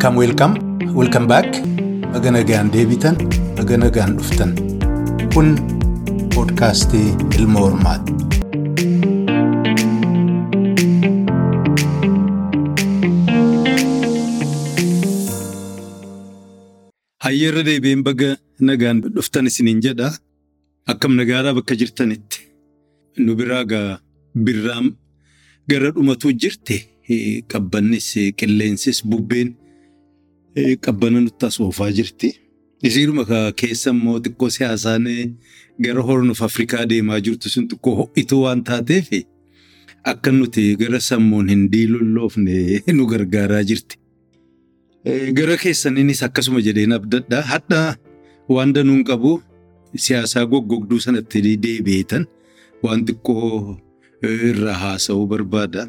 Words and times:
Welcome, 0.00 0.16
welcome, 0.16 0.54
welcome 0.96 1.26
back. 1.28 1.44
Baga 2.12 2.30
nagaan 2.32 2.72
deebitan, 2.72 3.20
baga 3.58 3.76
nagaan 3.76 4.16
dhuftan. 4.16 4.56
Kun 5.34 5.52
poodkaastii 6.32 7.12
Ilma 7.36 7.60
Hormaati. 7.68 8.16
Hayyeerra 17.24 17.62
deebiin 17.66 18.02
baga 18.04 18.36
nagaan 18.60 19.00
dhuftan 19.14 19.46
isiniin 19.50 19.80
jedha. 19.84 20.10
Akkam 20.86 21.16
nagaadhaa 21.16 21.54
bakka 21.58 21.74
jirtanitti. 21.80 22.40
Nu 23.18 23.34
biraa 23.36 23.64
gaa 23.64 24.00
birraan 24.34 24.94
gara 25.68 25.90
dhumatu 25.94 26.32
jirte 26.32 26.76
qabbannis 27.52 28.08
qilleensis 28.38 29.02
bubbeen 29.04 29.54
qabbana 30.84 31.20
nutti 31.20 31.46
as 31.46 31.60
oofaa 31.60 31.90
jirti. 31.92 32.28
Isiidhuma 32.82 33.24
keessa 33.56 33.90
immoo 33.90 34.18
xiqqoo 34.24 34.50
siyaasaan 34.50 35.06
gara 35.84 36.02
hornuuf 36.02 36.42
Afrikaa 36.42 36.86
deemaa 36.88 37.20
jirtu 37.20 37.48
sun 37.48 37.68
xiqqoo 37.68 37.94
ho'ituu 38.00 38.42
waan 38.44 38.62
taateef 38.64 39.08
akka 40.04 40.30
nuti 40.32 40.76
gara 40.80 41.00
sammuun 41.00 41.48
hin 41.48 41.68
diilolloofne 41.72 42.82
nu 42.96 43.06
gargaaraa 43.06 43.62
jirti. 43.64 43.96
Gara 45.36 45.56
keessaniinis 45.56 46.22
akkasuma 46.22 46.60
jedheen 46.60 46.92
abdadhaa 46.92 47.42
hadhaa 47.52 47.96
waan 48.48 48.72
danuun 48.74 49.04
qabu 49.04 49.40
siyaasaa 49.96 50.46
goggogduu 50.46 51.00
sanatti 51.00 51.42
deebi'eetan 51.62 52.24
waan 52.82 53.04
xiqqoo 53.06 53.76
irraa 54.48 54.74
haasa'uu 54.82 55.26
barbaada. 55.26 55.88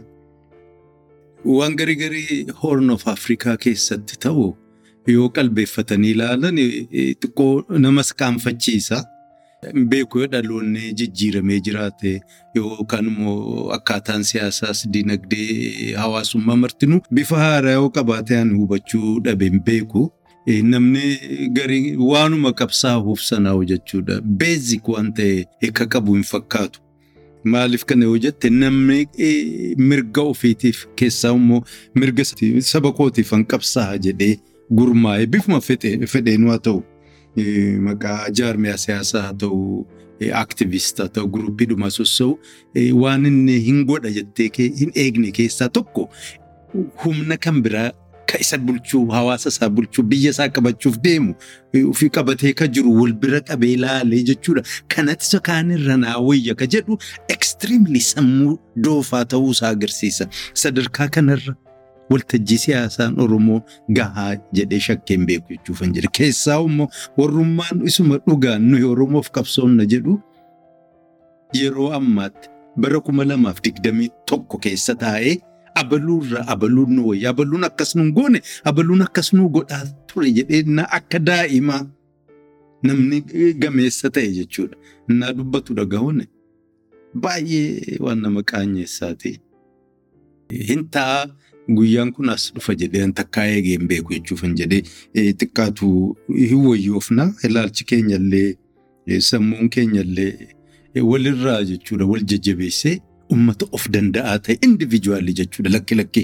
Waan 1.46 1.76
garii 1.76 1.96
garii 1.96 2.46
Horn 2.62 2.90
of 2.90 3.08
Afrikaa 3.08 3.58
keessatti 3.58 4.18
ta'u 4.26 4.52
yoo 5.08 5.30
qalbeeffatanii 5.36 6.12
ilaalan 6.16 6.58
xiqqoo 6.62 7.80
namas 7.86 8.12
qaanfachiisa. 8.20 9.00
Beeku 9.90 10.20
yoo 10.22 10.28
dhaloonni 10.34 10.94
jijjiiramee 11.00 11.60
jiraate 11.66 12.14
yookaan 12.56 13.08
immoo 13.12 13.70
akkaataan 13.78 14.24
siyaasaas 14.32 14.86
dinagdee 14.94 15.94
hawaasummaa 16.04 16.56
martinuu 16.64 17.02
bifa 17.14 17.38
haaraa 17.46 17.76
yoo 17.80 17.90
qabaate 17.98 18.38
ani 18.40 18.54
hubachuu 18.60 19.20
dhabe 19.26 19.46
hin 19.50 19.60
beeku. 19.72 20.12
Namni 20.64 21.50
garii 21.58 21.96
waanuma 22.12 22.54
qabsaa'uuf 22.62 23.20
sanaa 23.32 23.58
jechuudha. 23.74 24.22
Beezik 24.22 24.88
waan 24.90 25.14
ta'e 25.14 25.46
akka 25.70 25.86
qabu 25.98 26.14
hin 26.16 26.24
fakkaatu. 26.24 26.80
Maaliif 27.44 27.86
kana 27.90 28.06
yoo 28.06 28.18
jette 28.22 28.50
namni 28.50 29.06
mirga 29.78 30.22
ofiitiif 30.34 30.86
keessaa 30.96 31.34
immoo 31.38 31.64
mirga 31.96 32.24
saba 32.72 32.92
kootiif 32.92 33.30
kan 33.34 33.46
qabsaa'a 33.54 33.98
jedhee 34.08 34.36
gurmaa'e 34.72 35.26
bifuma 35.26 35.62
fedheen 35.62 36.48
haa 36.50 36.60
ta'u. 36.60 36.84
Maqaa 37.88 38.30
jaarmiyaa 38.40 38.78
siyaasaa 38.78 39.22
haa 39.28 39.34
ta'u, 39.34 39.88
aktivistaa 40.44 41.06
haa 41.08 41.14
ta'u, 41.18 41.28
guruupiidhuma 41.28 41.90
sossa'u 41.90 42.38
waan 43.02 43.26
inni 43.26 43.58
hin 43.66 43.84
godha 43.86 44.12
jettee 44.20 44.50
hin 44.58 44.92
eegne 44.96 45.32
keessaa 45.32 45.70
tokko 45.70 46.10
humna 47.04 47.38
kan 47.38 47.62
biraa 47.64 47.90
kan 48.32 48.40
isa 48.44 48.58
bulchuu, 48.58 49.06
hawaasa 49.12 49.50
isaa 49.54 49.70
bulchuu, 49.70 50.04
biyya 50.04 50.30
isaa 50.36 50.48
qabachuuf 50.50 50.98
deemu 51.04 51.34
ofii 51.94 52.10
qabatee 52.18 52.54
kan 52.60 52.72
jiru 52.78 52.94
wal 53.00 53.14
bira 53.24 53.40
qabee 53.50 53.74
ilaalee 53.78 54.22
jechuudha. 54.30 54.64
Kanatti 54.88 55.40
kaanirra 55.48 55.98
naa 55.98 56.18
wayya 56.28 56.56
ka 56.56 56.66
jedhu 56.76 56.98
ekstiriimli 57.36 58.00
sammuu 58.12 58.56
doofaa 58.86 59.26
ta'uu 59.26 59.52
isaa 59.52 59.70
agarsiisa. 59.76 60.28
Sadarkaa 60.54 61.08
kanarra 61.18 61.56
waltajjii 62.12 62.58
siyaasaan 62.66 63.20
Oromoo 63.24 63.60
gahaa 63.98 64.32
jedhee 64.58 64.80
shakkeen 64.88 65.26
beeku 65.28 65.54
jechuuf 65.56 65.80
hin 65.84 65.94
jedhe. 65.96 66.10
Keessaa 66.18 66.60
immoo 66.70 66.88
warrummaan 67.18 67.84
isuma 67.92 68.18
dhugaan 68.28 68.62
nuyi 68.72 68.84
Oromoof 68.94 69.30
qabsoonna 69.38 69.86
jedhu 69.94 70.18
yeroo 71.60 71.92
ammaatti 72.00 72.50
bara 72.78 73.00
kuma 73.06 73.24
lamaaf 73.28 73.62
digdamii 73.64 74.10
tokko 74.32 74.58
keessa 74.66 74.96
taa'ee 74.96 75.36
abaluurraa 75.82 76.46
abaluun 76.54 76.94
nu 76.96 77.08
wayya 77.10 77.30
abaluun 77.34 77.64
akkas 77.70 77.96
nu 77.96 78.12
goone 78.18 78.42
abaluun 78.64 79.02
akkas 79.08 79.34
nu 79.34 79.50
godhaa 79.50 79.86
ture 80.08 80.32
jedhee 80.38 80.86
akka 80.98 81.20
daa'imaa 81.20 81.84
namni 82.84 83.22
gameessa 83.62 84.10
ta'e 84.10 84.32
jechuudha. 84.38 84.76
Innaa 85.10 85.34
dubbatu 85.38 85.74
dhaga'uun 85.78 86.24
baay'ee 87.14 87.98
waan 88.00 88.22
nama 88.22 88.42
qaanyeessaati. 88.44 89.32
Hin 90.70 90.88
ta'a 90.90 91.28
guyyaan 91.70 92.12
kun 92.16 92.30
as 92.34 92.50
dhufa 92.56 92.74
jedhee 92.76 93.12
takkaa 93.20 93.46
eegee 93.48 93.78
hin 93.78 93.88
beeku 93.88 94.14
jechuuf 94.14 94.42
hin 94.44 94.56
jedhee 94.62 94.82
xiqqaatu 95.40 95.90
hin 96.38 96.66
wayyoofna 96.66 97.28
ilaalchi 97.50 97.86
keenyallee 97.92 98.50
sammuun 99.30 99.70
keenyallee 99.70 100.34
walirraa 101.12 101.62
jechuudha 101.64 102.06
wal 102.06 102.24
jajjabeessee. 102.34 102.98
Uummata 103.32 103.66
of 103.72 103.88
danda'aa 103.94 104.38
ta'e 104.46 104.58
indiviijuwaalii 104.68 105.34
jechuudha 105.40 105.70
lakki 105.76 105.96
lakki. 105.96 106.24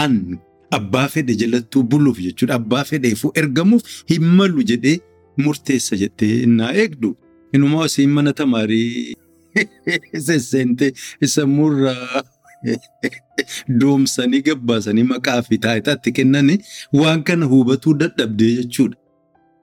Aan 0.00 0.38
abbaa 0.78 1.08
fedhe 1.14 1.34
jalattuu 1.42 1.82
buluuf 1.82 2.18
jechuudha 2.26 2.54
abbaa 2.60 2.84
fedheefuu 2.90 3.32
ergamuuf 3.42 3.82
hin 4.12 4.24
malu 4.40 4.64
jedhee 4.72 4.98
murteessa 5.44 5.96
jettee 6.02 6.42
innaa 6.46 6.72
eegdu. 6.84 7.16
Inumaa 7.52 7.86
isiin 7.90 8.10
mana 8.16 8.32
tamaarii 8.32 9.14
sesseentee 10.26 10.92
sammuurraa 11.34 12.22
doomsanii 13.80 14.42
gabbaasanii 14.50 15.06
maqaa 15.12 15.40
fi 15.48 15.58
taayitaatti 15.64 16.12
kennanii 16.20 16.58
waan 17.00 17.22
kana 17.30 17.46
hubatuu 17.54 17.94
dadhabdee 18.04 18.52
jechuudha. 18.60 18.96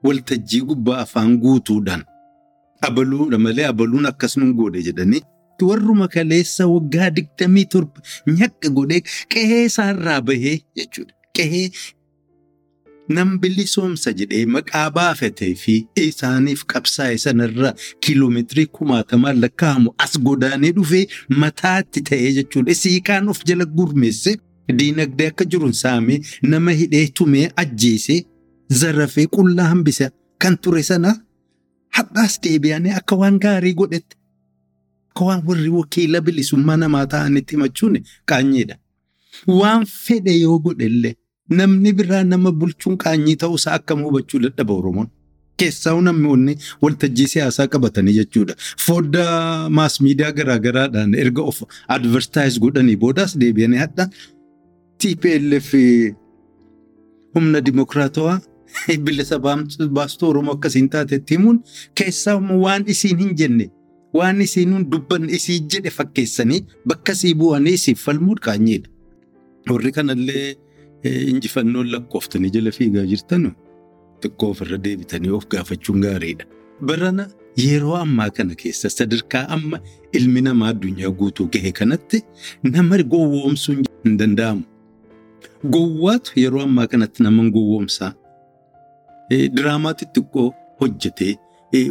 Waltajjii 0.04 0.60
gubbaa 0.70 0.98
afaan 1.04 1.38
guutuudhaan. 1.38 2.04
Abaluudha 2.88 3.38
malee 3.38 3.66
abaluun 3.72 4.06
akkas 4.06 4.36
nun 4.36 4.52
goone 4.54 4.82
jedhanii. 5.58 5.68
warruma 5.70 6.08
kaleessa 6.08 6.66
waggaa 6.66 7.10
digdamii 7.16 7.64
torba 7.72 8.00
nyaqqa 8.38 8.68
godhee 8.76 9.00
qe'ee 9.32 9.64
isaarraa 9.66 10.20
bahee 10.20 10.56
jechuudha. 10.76 11.12
Qe'ee 11.36 11.70
nam 13.08 13.38
bilisoomsa 13.42 14.10
jedhee 14.18 14.46
maqaa 14.54 14.90
baafatee 14.96 15.54
fi 15.62 15.74
isaaniif 16.04 16.64
qabsaa'e 16.72 17.18
sanarraa 17.24 17.74
kiiloomeetirii 18.02 18.66
kumaatamaan 18.78 19.40
lakkaa'amu 19.44 19.94
as 20.04 20.18
godaanee 20.26 20.72
dhufee 20.78 21.06
mataatti 21.42 22.00
ta'ee 22.08 22.32
jechuudha. 22.38 22.74
Siiqaan 22.82 23.28
of 23.28 23.40
jala 23.48 23.64
gurmeesse 23.64 24.32
diinagdee 24.78 25.28
akka 25.32 25.44
jiruun 25.52 25.72
saamee 25.82 26.18
nama 26.42 26.70
hidhee 26.80 27.06
tumee 27.18 27.46
ajjeesee 27.62 28.20
zarafee 28.80 29.26
qullaa 29.36 29.68
hambisa 29.72 30.10
kan 30.42 30.56
ture 30.62 30.82
sana 30.82 31.14
hadhaas 31.96 32.34
deebi'anii 32.44 32.92
akka 33.00 33.16
waan 33.20 33.38
gaarii 33.44 33.74
godhetti. 33.74 34.15
Akka 35.16 35.24
waan 35.24 35.42
warri 35.46 35.68
wakiila 35.68 36.20
bilisummaa 36.20 36.76
namaa 36.76 37.06
ta'anitti 37.06 37.56
himachuun 37.56 38.00
qaanyiidha. 38.28 38.76
Waan 39.48 39.86
fedhe 39.86 40.32
yoo 40.40 40.58
godhellee 40.58 41.14
namni 41.48 41.92
biraa 41.92 42.24
nama 42.24 42.52
bulchuun 42.52 42.98
qaanyii 43.04 43.36
ta'uusaa 43.42 43.72
akkam 43.78 44.02
hubachuu 44.04 44.40
dadhaba 44.44 44.74
Oromoon. 44.74 45.08
Keessaa 45.56 46.00
namoonni 46.00 46.56
waltajjii 46.82 47.28
siyaasaa 47.34 47.66
qabatanii 47.68 48.14
jechuudha. 48.18 48.54
Foddaa 48.86 49.70
maas 49.70 50.00
miidiyaa 50.00 50.32
garaa 50.32 50.58
garaadhaan 50.58 51.14
erga 51.14 51.42
of 51.42 51.62
advertise 51.88 52.60
godhanii 52.60 52.96
boodaas 52.96 53.38
deebi'anii 53.40 53.80
hadha 53.84 54.08
TPLF 54.98 55.70
humna 57.34 57.60
dimokiraatawaa 57.60 58.40
bilisa 59.08 59.38
baastuu 59.38 60.28
Oromoo 60.28 60.58
akkasiin 60.58 60.88
taatetti 60.90 61.34
himuun 61.38 61.62
keessaa 61.94 62.36
waan 62.66 62.84
isiin 62.86 63.18
hin 63.24 63.34
jenne. 63.42 63.70
Waan 64.16 64.40
isiin 64.40 64.90
dubbanne 64.92 65.32
isii 65.38 65.58
jedhe 65.72 65.90
fakkeessanii 65.98 66.60
bakka 66.88 67.14
sii 67.20 67.34
bu'anii 67.40 67.74
isiif 67.78 67.98
falmuun 68.06 68.38
qaanyiidha. 68.46 68.88
Warri 69.70 69.92
kanallee 69.96 70.54
injifannoon 71.32 71.88
lakkooftanii 71.94 72.50
jala 72.56 72.70
fiigaa 72.78 73.06
jirtan 73.12 73.44
xiqqoo 74.22 74.50
ofirra 74.54 74.78
deebitanii 74.84 75.32
of 75.38 75.44
gaafachuun 75.52 76.00
gaariidha. 76.04 76.44
Barana 76.88 77.24
yeroo 77.64 77.96
ammaa 78.04 78.30
kana 78.36 78.54
keessa 78.62 78.88
sadarkaa 78.98 79.44
amma 79.56 79.78
ilmi 80.18 80.40
namaa 80.46 80.70
addunyaa 80.74 81.10
guutuu 81.18 81.48
gahe 81.54 81.72
kanatti 81.80 82.22
nama 82.62 82.98
gowwoomsuun 83.12 83.82
hin 84.04 84.16
danda'amu. 84.22 84.62
Gowwaatu 85.74 86.30
yeroo 86.44 86.62
ammaa 86.68 86.86
kanatti 86.94 87.22
nama 87.26 87.42
gowwoomsaa. 87.58 88.12
Diraamaa 89.56 89.94
xixiqqoo 90.00 90.48
hojjetee 90.80 91.32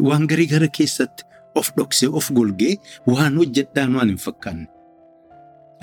waan 0.09 0.27
garii 0.31 0.47
gara 0.53 0.67
keessatti. 0.79 1.23
Of 1.55 1.71
dhoksee 1.77 2.09
of 2.19 2.31
golgee 2.37 2.75
waan 3.07 3.37
hojjedhaan 3.41 3.95
waan 3.95 4.09
hin 4.13 4.17
fakkaanne. 4.27 4.67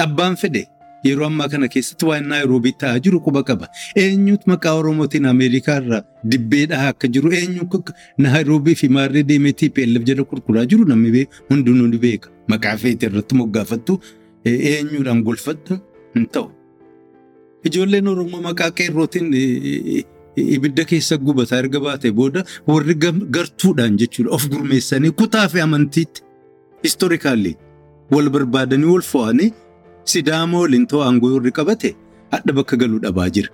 Abbaan 0.04 0.36
fedhe 0.36 0.62
yeroo 1.04 1.26
ammaa 1.26 1.48
kana 1.52 1.68
keessatti 1.74 2.06
waan 2.10 2.28
naayiroobii 2.32 2.72
ta'aa 2.82 3.00
jiru 3.06 3.20
quba 3.26 3.42
qaba. 3.50 3.68
Eenyutu 4.04 4.50
maqaa 4.52 4.74
Oromootiin 4.80 5.26
Ameerikaa 5.32 5.76
irraa 5.82 6.02
dibbee 6.34 6.64
dhahaa 6.72 6.94
akka 6.94 7.08
jiru 7.16 7.32
eenyu 7.40 7.68
naayiroobii 8.26 8.74
fi 8.82 8.88
maarree 8.96 9.22
deemee 9.30 9.52
TPLF 9.52 10.04
jala 10.10 10.22
gurguraa 10.32 10.66
jiru 10.74 10.84
namni 10.94 11.26
hundinuu 11.50 11.86
ni 11.92 11.98
beeka. 12.06 12.30
Maqaa 12.48 12.76
feete 12.84 13.06
irratti 13.10 13.34
moggaafattu 13.42 14.00
eenyuudhaan 14.44 15.22
golfattu 15.28 15.80
hin 16.14 16.26
ta'u. 16.36 16.50
Ijoolleen 17.64 18.08
Oromoo 18.08 18.42
maqaa 18.48 18.70
qeerrootiin 18.78 19.30
ibidda 20.36 20.84
keessa 20.90 21.16
gubataa 21.26 21.58
erga 21.62 21.80
baate 21.86 22.08
booda 22.18 22.40
warri 22.72 22.94
gartuudhaan 23.36 23.96
jechuudha 24.02 24.30
of 24.36 24.44
gurmeessanii 24.52 25.10
kutaa 25.22 25.48
fi 25.54 25.60
amantiitti 25.66 26.22
historikaalli 26.86 27.52
wal 28.14 28.28
barbaadanii 28.36 28.90
wal 28.94 29.04
fo'anii 29.12 29.50
sidaama 30.12 30.56
waliin 30.62 30.86
ta'uu 30.92 31.02
aangoo 31.08 31.32
warri 31.34 31.52
qabate 31.58 31.90
hadha 32.34 32.52
bakka 32.58 32.76
galuu 32.82 33.00
dhabaa 33.04 33.28
jira. 33.36 33.50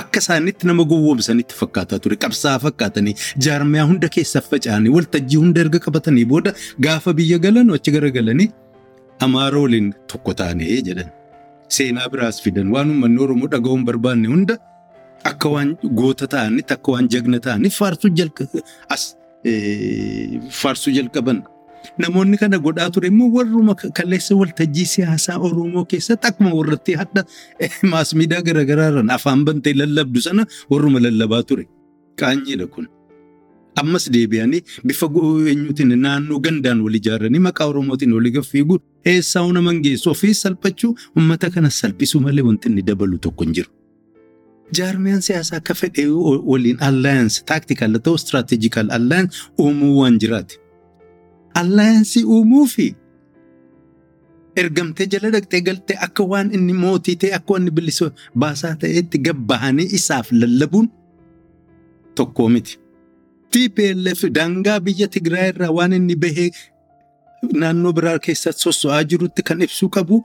Akka 0.00 0.18
isaanitti 0.22 0.66
nama 0.70 0.84
gowwoomsanitti 0.90 1.54
fakkaataa 1.60 1.98
ture 2.04 2.16
qabsaa 2.24 2.56
fakkaatanii 2.64 3.14
jaarmiyaa 3.46 3.86
hunda 3.90 4.08
keessa 4.16 4.40
faca'anii 4.50 4.92
waltajjii 4.96 5.40
hunda 5.42 5.60
erga 5.64 5.78
qabatanii 5.86 6.24
booda 6.32 6.54
gaafa 6.86 7.12
biyya 7.18 7.38
galan 7.44 7.70
achi 7.76 7.90
garagalanii 7.96 8.48
amaara 9.26 9.58
waliin 9.64 9.88
tokko 10.12 10.32
taanee 10.40 10.80
jedhan. 10.88 11.10
Seenaa 11.76 12.08
biraas 12.12 12.42
fidan 12.44 12.68
waan 12.74 12.90
uummanni 12.92 13.18
Oromoo 13.26 13.48
dhaga'uun 13.54 13.84
barbaanne 13.88 14.28
hunda 14.34 14.54
akka 15.30 15.48
waan 15.54 15.70
goota 16.00 16.26
ta'anitti 16.34 16.72
akka 16.76 16.92
waan 16.92 17.08
jagna 17.14 17.38
ta'aniif 17.46 17.76
faarsuu 20.60 20.92
jalqaban. 20.98 21.38
Namoonni 21.98 22.36
kana 22.42 22.58
godhaa 22.58 22.90
ture 22.94 23.08
immoo 23.08 23.30
warruma 23.36 23.74
kaleessa 23.98 24.34
waltajjii 24.40 24.86
siyaasaa 24.94 25.38
Oromoo 25.46 25.84
keessatti 25.92 26.26
akkuma 26.30 26.50
warratti 26.58 26.92
hadda 27.00 27.22
maasmiidiyaa 27.92 28.42
garaagaraarraan 28.48 29.10
afaan 29.16 29.44
bantee 29.48 29.74
lallabdu 29.80 30.20
sana 30.26 30.42
warruma 30.70 31.00
lallabaa 31.06 31.42
ture. 31.42 31.64
Qaanyiidha 32.20 32.66
kun. 32.74 32.86
Ammas 33.80 34.04
deebi'anii 34.12 34.60
bifa 34.86 35.06
eenyuutiin 35.50 35.92
naannoo 36.04 36.38
gandaan 36.46 36.80
wal 36.84 36.94
ijaaranii 37.00 37.42
maqaa 37.48 37.66
Oromootiin 37.72 38.12
walii 38.16 38.32
gaffiiguun 38.36 38.80
eessaa 39.12 39.46
nama 39.56 39.72
geessu 39.84 40.10
ofii 40.10 40.34
salphachuu 40.44 40.92
uummata 41.16 41.50
kana 41.54 41.70
salphisuu 41.80 42.20
malee 42.20 42.44
wanti 42.48 42.68
inni 42.68 42.82
dabalu 42.82 43.18
tokko 43.18 43.44
hin 43.44 43.54
jiru. 43.58 43.70
Jaarmiyaan 44.78 45.22
siyaasaa 45.26 45.56
akka 45.62 45.74
fedhee 45.74 46.06
waliin 46.52 46.78
allaayansi 46.88 47.44
taaktikal 47.50 47.98
ta'u 48.04 48.14
istiraatejikal 48.20 48.88
allaayansi 48.96 49.38
uumuu 49.64 49.94
waan 50.00 50.18
jiraati. 50.22 50.56
Allaayansii 51.60 52.24
uumuu 52.24 52.66
fi 52.74 52.86
ergamtee 54.62 55.06
jala 55.12 55.30
dhaqxee 55.34 55.60
galtee 55.68 55.96
akka 56.06 56.24
waan 56.32 56.48
inni 56.56 56.74
mootii 56.82 57.16
ta'e 57.22 57.32
akka 57.38 57.52
waan 57.54 57.62
inni 57.66 57.74
bilisa 57.78 58.06
baasaa 58.44 58.74
ta'etti 58.82 59.18
gabbahanii 59.26 59.88
isaaf 59.98 60.26
lallabuun 60.40 60.88
tokkoo 62.14 62.48
miti. 62.48 62.78
TPLF 63.52 64.20
daangaa 64.36 64.78
biyya 64.80 65.08
Tigraay 65.14 65.48
irraa 65.52 65.72
waan 65.78 65.92
inni 65.98 66.16
bahee 66.24 66.50
naannoo 67.60 67.92
biraa 67.96 68.18
keessatti 68.26 68.62
sosso'aa 68.66 69.02
jirutti 69.10 69.42
kan 69.48 69.62
ibsuu 69.66 69.88
qabu 69.96 70.16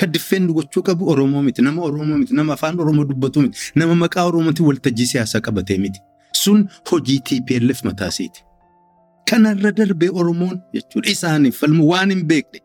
kan 0.00 0.12
diffeenni 0.12 0.52
gochuu 0.58 0.82
qabu 0.88 1.08
Oromoo 1.14 1.42
miti 1.46 1.62
nama 1.62 1.82
Oromoo 1.88 2.18
miti 2.20 2.34
nama 2.38 2.52
afaan 2.56 2.80
Oromoo 2.84 3.04
dubbatu 3.10 3.42
miti 3.46 3.58
nama 3.82 3.94
maqaa 4.04 4.24
Oromootiin 4.30 4.66
waltajjii 4.68 5.06
siyaasaa 5.12 5.40
qabatee 5.48 5.78
miti 5.84 6.00
sun 6.42 6.68
hojii 6.90 7.18
TPLF 7.28 7.82
mataasiiti. 7.88 8.40
Kanarra 9.30 9.70
darbee 9.78 10.10
Oromoon 10.20 10.56
jechuudha 10.74 11.10
isaaniif 11.16 11.62
waan 11.90 12.10
hin 12.14 12.22
beekne 12.30 12.60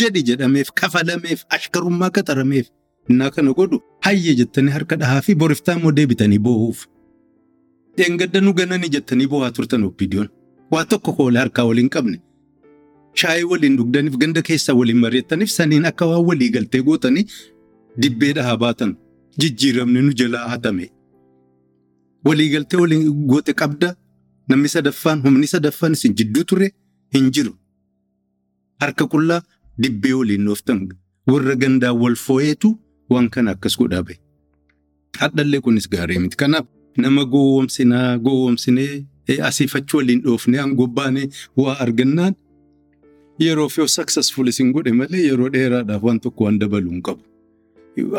jedhi 0.00 0.22
jedhameef 0.28 0.68
kafalameef 0.80 1.44
ashkarummaa 1.56 2.10
qaxarameef 2.18 2.66
innaa 3.10 3.30
kana 3.30 3.52
godhu 3.58 3.80
hayye 4.06 4.34
jettanii 4.42 4.72
harka 4.76 4.96
dhahaa 5.02 5.22
fi 5.26 5.34
boriftaa 5.42 5.74
immoo 5.78 5.92
deebitanii 5.98 6.38
boo'uuf. 6.46 6.86
Dheengadda 7.98 8.40
nu 8.40 8.52
gananii 8.60 8.88
jettanii 8.96 9.26
boo'aa 9.34 9.50
turtan 9.58 9.84
oppiidiyoon 9.90 10.28
waa 10.72 10.84
tokko 10.84 11.12
koolee 11.18 11.40
harkaa 11.44 11.64
waliin 11.68 11.88
qabne. 11.96 12.18
Shaayii 13.20 13.44
waliin 13.52 13.76
dhugdaniif 13.78 14.16
ganda 14.22 14.42
keessaa 14.48 14.74
waliin 14.80 14.98
mari'attaniif 15.04 15.50
saniin 15.58 15.84
akka 15.90 16.06
waan 16.10 16.24
walii 16.30 16.50
galtee 16.56 16.82
gootanii 16.88 17.24
dibbee 18.02 18.32
dhahaa 18.38 18.56
baatan 18.64 18.96
jijjiiramni 19.40 20.02
nu 20.02 20.12
jalaa 20.20 20.48
hatame. 20.52 20.90
Waliigaltee 22.24 22.80
waliin 22.80 23.12
goote 23.30 23.52
qabda 23.62 23.94
namni 24.48 24.68
sadaffaan 24.68 25.22
humni 25.24 25.46
sadaffaan 25.54 25.92
isin 25.98 26.14
jidduu 26.18 26.44
ture 26.44 26.70
hin 27.14 27.30
jiru. 27.32 27.52
Harka 28.80 29.06
qullaa 29.14 29.42
dibbee 29.82 30.12
waliin 30.20 30.44
dhooftan 30.46 30.80
warra 31.32 31.54
gandaa 31.56 31.92
wal 32.02 32.16
foo'eetu 32.26 32.70
waan 33.10 33.28
kana 33.30 33.50
akkas 33.56 33.76
godhaa 33.78 34.02
bahe. 34.02 34.18
Hadhallee 35.20 35.60
kunis 35.60 35.88
gaarii 35.90 36.18
miti. 36.18 36.36
Kanaaf 36.36 36.66
nama 36.96 37.24
gowwoomsinaa 37.24 38.18
gowwoomsinee 38.18 39.04
asiifachuu 39.48 39.98
waliin 39.98 40.22
dhoofnee 40.24 40.60
angobbaanee 40.60 41.28
waa 41.56 41.76
argannaan 41.84 42.34
yeroo 43.44 43.68
fi 43.68 43.86
successful 43.88 44.48
isin 44.52 44.72
godhe 44.76 44.92
malee 45.00 45.22
yeroo 45.28 45.48
dheeraadhaaf 45.56 46.02
waan 46.08 46.20
tokko 46.26 46.44
waan 46.44 46.58
dabaluu 46.62 46.92
hin 46.96 47.02
qabu. 47.08 47.22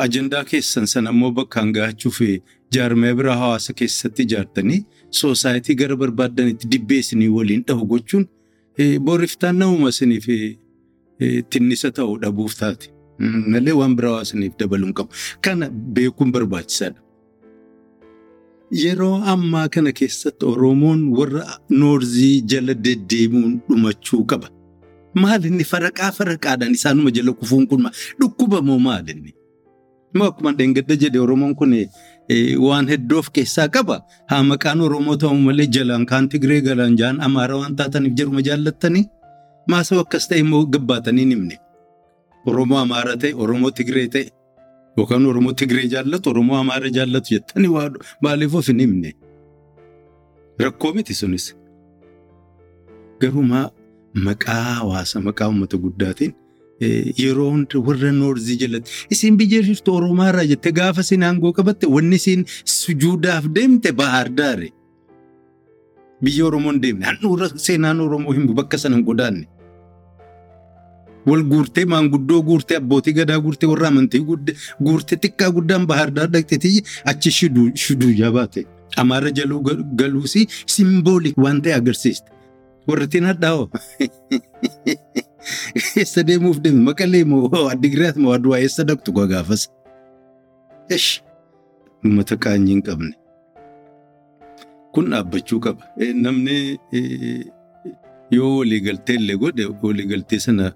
Ajandaa 0.05 0.43
keessan 0.51 0.85
sana 0.93 1.09
immoo 1.15 1.31
bakkaan 1.39 1.71
gahachuuf 1.73 2.19
jaarmee 2.75 3.13
biraa 3.19 3.37
hawaasa 3.43 3.73
keessatti 3.81 4.23
ijaartanii 4.27 4.79
soosaayitii 5.21 5.75
gara 5.81 5.95
barbaaddanitti 6.03 6.67
dibbee 6.71 6.99
isinii 7.05 7.27
waliin 7.37 7.63
dhahu 7.67 7.85
gochuun 7.93 8.25
boriftaan 9.09 9.55
namuma 9.63 9.89
isiniif 9.95 10.25
tinnisa 11.49 11.91
ta'uu 11.91 12.17
dhabuuf 12.23 12.55
taate. 12.61 12.89
Malee 13.53 13.73
waan 13.81 13.95
biraa 13.99 14.11
hawaasaniif 14.15 14.53
dabaluu 14.59 14.85
hin 14.89 14.93
qabu. 15.01 15.09
Kana 15.41 15.69
beekuun 15.69 16.31
barbaachisaadha. 16.31 16.99
Yeroo 18.83 19.15
ammaa 19.33 19.67
kana 19.69 19.91
keessatti 20.01 20.45
Oromoon 20.45 21.01
warra 21.17 21.43
noorzii 21.69 22.41
jala 22.53 22.73
deddeebi'uun 22.85 23.53
dhumachuu 23.69 24.23
qaba. 24.33 24.49
Maalinni 25.23 25.63
faraqaa 25.71 26.11
faraqaadhaan 26.17 26.73
isaanuma 26.77 27.11
jala 27.17 27.31
kufuun 27.39 27.65
kun 27.69 27.83
dhukkuba 28.19 28.61
moo 28.67 28.79
maalinni? 28.87 29.31
Moo 30.15 30.27
akkuma 30.31 30.51
dheengadda 30.57 30.95
jedhe 31.01 31.19
Oromoon 31.25 31.53
kun 31.59 31.71
waan 32.65 32.87
hedduu 32.91 33.19
of 33.19 33.29
keessaa 33.35 33.67
qaba. 33.75 33.95
Haa 34.29 34.43
maqaan 34.43 34.81
Oromoo 34.87 35.15
ta'u 35.21 35.35
malee 35.47 35.67
jalaan 35.75 36.05
kaan 36.05 36.29
Tigree 36.29 36.61
galaan 36.61 36.97
jaan 36.99 37.21
Amaara 37.27 37.55
waan 37.61 37.75
taataniif 37.75 38.13
jaruma 38.19 38.41
jaallattanii 38.47 39.05
maasoo 39.71 39.99
akkas 40.03 40.27
ta'e 40.29 40.39
immoo 40.43 40.65
gabbaatanii 40.73 41.25
himne. 41.33 41.55
Oromoo 42.47 42.77
Amaara 42.83 43.17
ta'e 43.21 43.33
Oromoo 43.43 43.71
Tigree 43.71 44.07
ta'e 44.07 44.25
yookaan 44.97 45.25
Oromoo 45.31 45.53
Tigree 45.53 45.87
jaallatu 45.93 46.29
Oromoo 46.33 46.57
Amaara 46.63 46.89
jaallatu 46.97 47.29
jettanii 47.35 47.71
maaliif 48.21 48.53
of 48.55 48.67
hin 48.67 48.79
himne? 48.85 49.13
Rakkoo 50.59 50.93
miti 50.93 51.13
sunis. 51.13 51.55
Garuu 53.21 53.43
maqaa 54.25 54.63
hawaasa 54.79 55.19
maqaa 55.27 55.47
uummata 55.51 55.77
guddaatiin 55.85 56.33
yeroo 57.21 57.49
hunda 57.53 57.79
warra 57.87 58.11
noorzii 58.19 58.57
jalatti 58.63 58.91
isin 59.15 59.37
biyya 59.39 59.61
jirtu 59.67 59.93
Oromaaraa 59.97 60.45
jette 60.51 60.71
gaafa 60.79 61.01
isin 61.05 61.23
aangoo 61.27 61.51
qabatte 61.59 61.85
wanni 61.95 62.15
isin 62.21 62.45
sujuudaaf 62.77 63.45
deemte 63.55 63.91
bahaar 64.01 64.29
daare. 64.39 64.69
Biyya 66.23 66.45
Oromoon 66.49 66.81
deemne 66.83 67.05
handhuura 67.09 67.47
seenaan 67.65 67.99
Oromoo 68.05 68.33
hin 68.37 68.45
bakka 68.59 68.77
sana 68.83 68.95
hin 68.95 69.05
godaanne. 69.09 69.45
Wal 71.27 71.43
guurtee 71.51 71.85
maanguddoo 71.93 72.41
guurtee 72.49 72.77
abbootii 72.81 73.13
gadaa 73.19 73.39
guurtee 73.45 73.69
warra 73.73 73.87
amantii 73.91 74.21
guurtee 74.85 75.17
xiqqaa 75.23 75.51
guddaan 75.57 75.85
bahaar 75.89 76.11
daar 76.15 76.29
dhaqxeetii 76.33 76.81
achi 77.11 77.31
shiduu 77.37 78.13
jabaate. 78.21 78.65
Amaara 79.01 79.31
jaluu 79.39 79.61
galuusi 79.99 80.47
simboolik 80.65 81.37
waan 81.37 81.61
ta'e 81.61 81.73
agarsiiste. 81.81 82.29
Warratiin 82.87 83.25
hadhaa'oo 83.29 83.65
eessa 86.01 86.23
deemuuf 86.27 86.57
deemu 86.65 86.81
maqalee 86.89 87.23
moo 87.31 87.49
addigiraat 87.73 88.17
moo 88.23 88.33
aduwaa 88.37 88.59
eessa 88.65 88.83
dhaqxu 88.89 89.11
gaafas. 89.33 89.63
Esh 90.95 91.09
uummata 92.05 92.35
qaanyii 92.45 92.73
hin 92.75 92.81
qabne. 92.89 93.13
Kun 94.93 95.05
dhaabbachuu 95.13 95.59
qaba. 95.65 95.83
Namni 96.25 96.57
yoo 98.37 98.51
waliigaltee 98.59 99.15
illee 99.19 99.37
godhe 99.43 99.65
waliigaltee 99.83 100.39
sana 100.47 100.71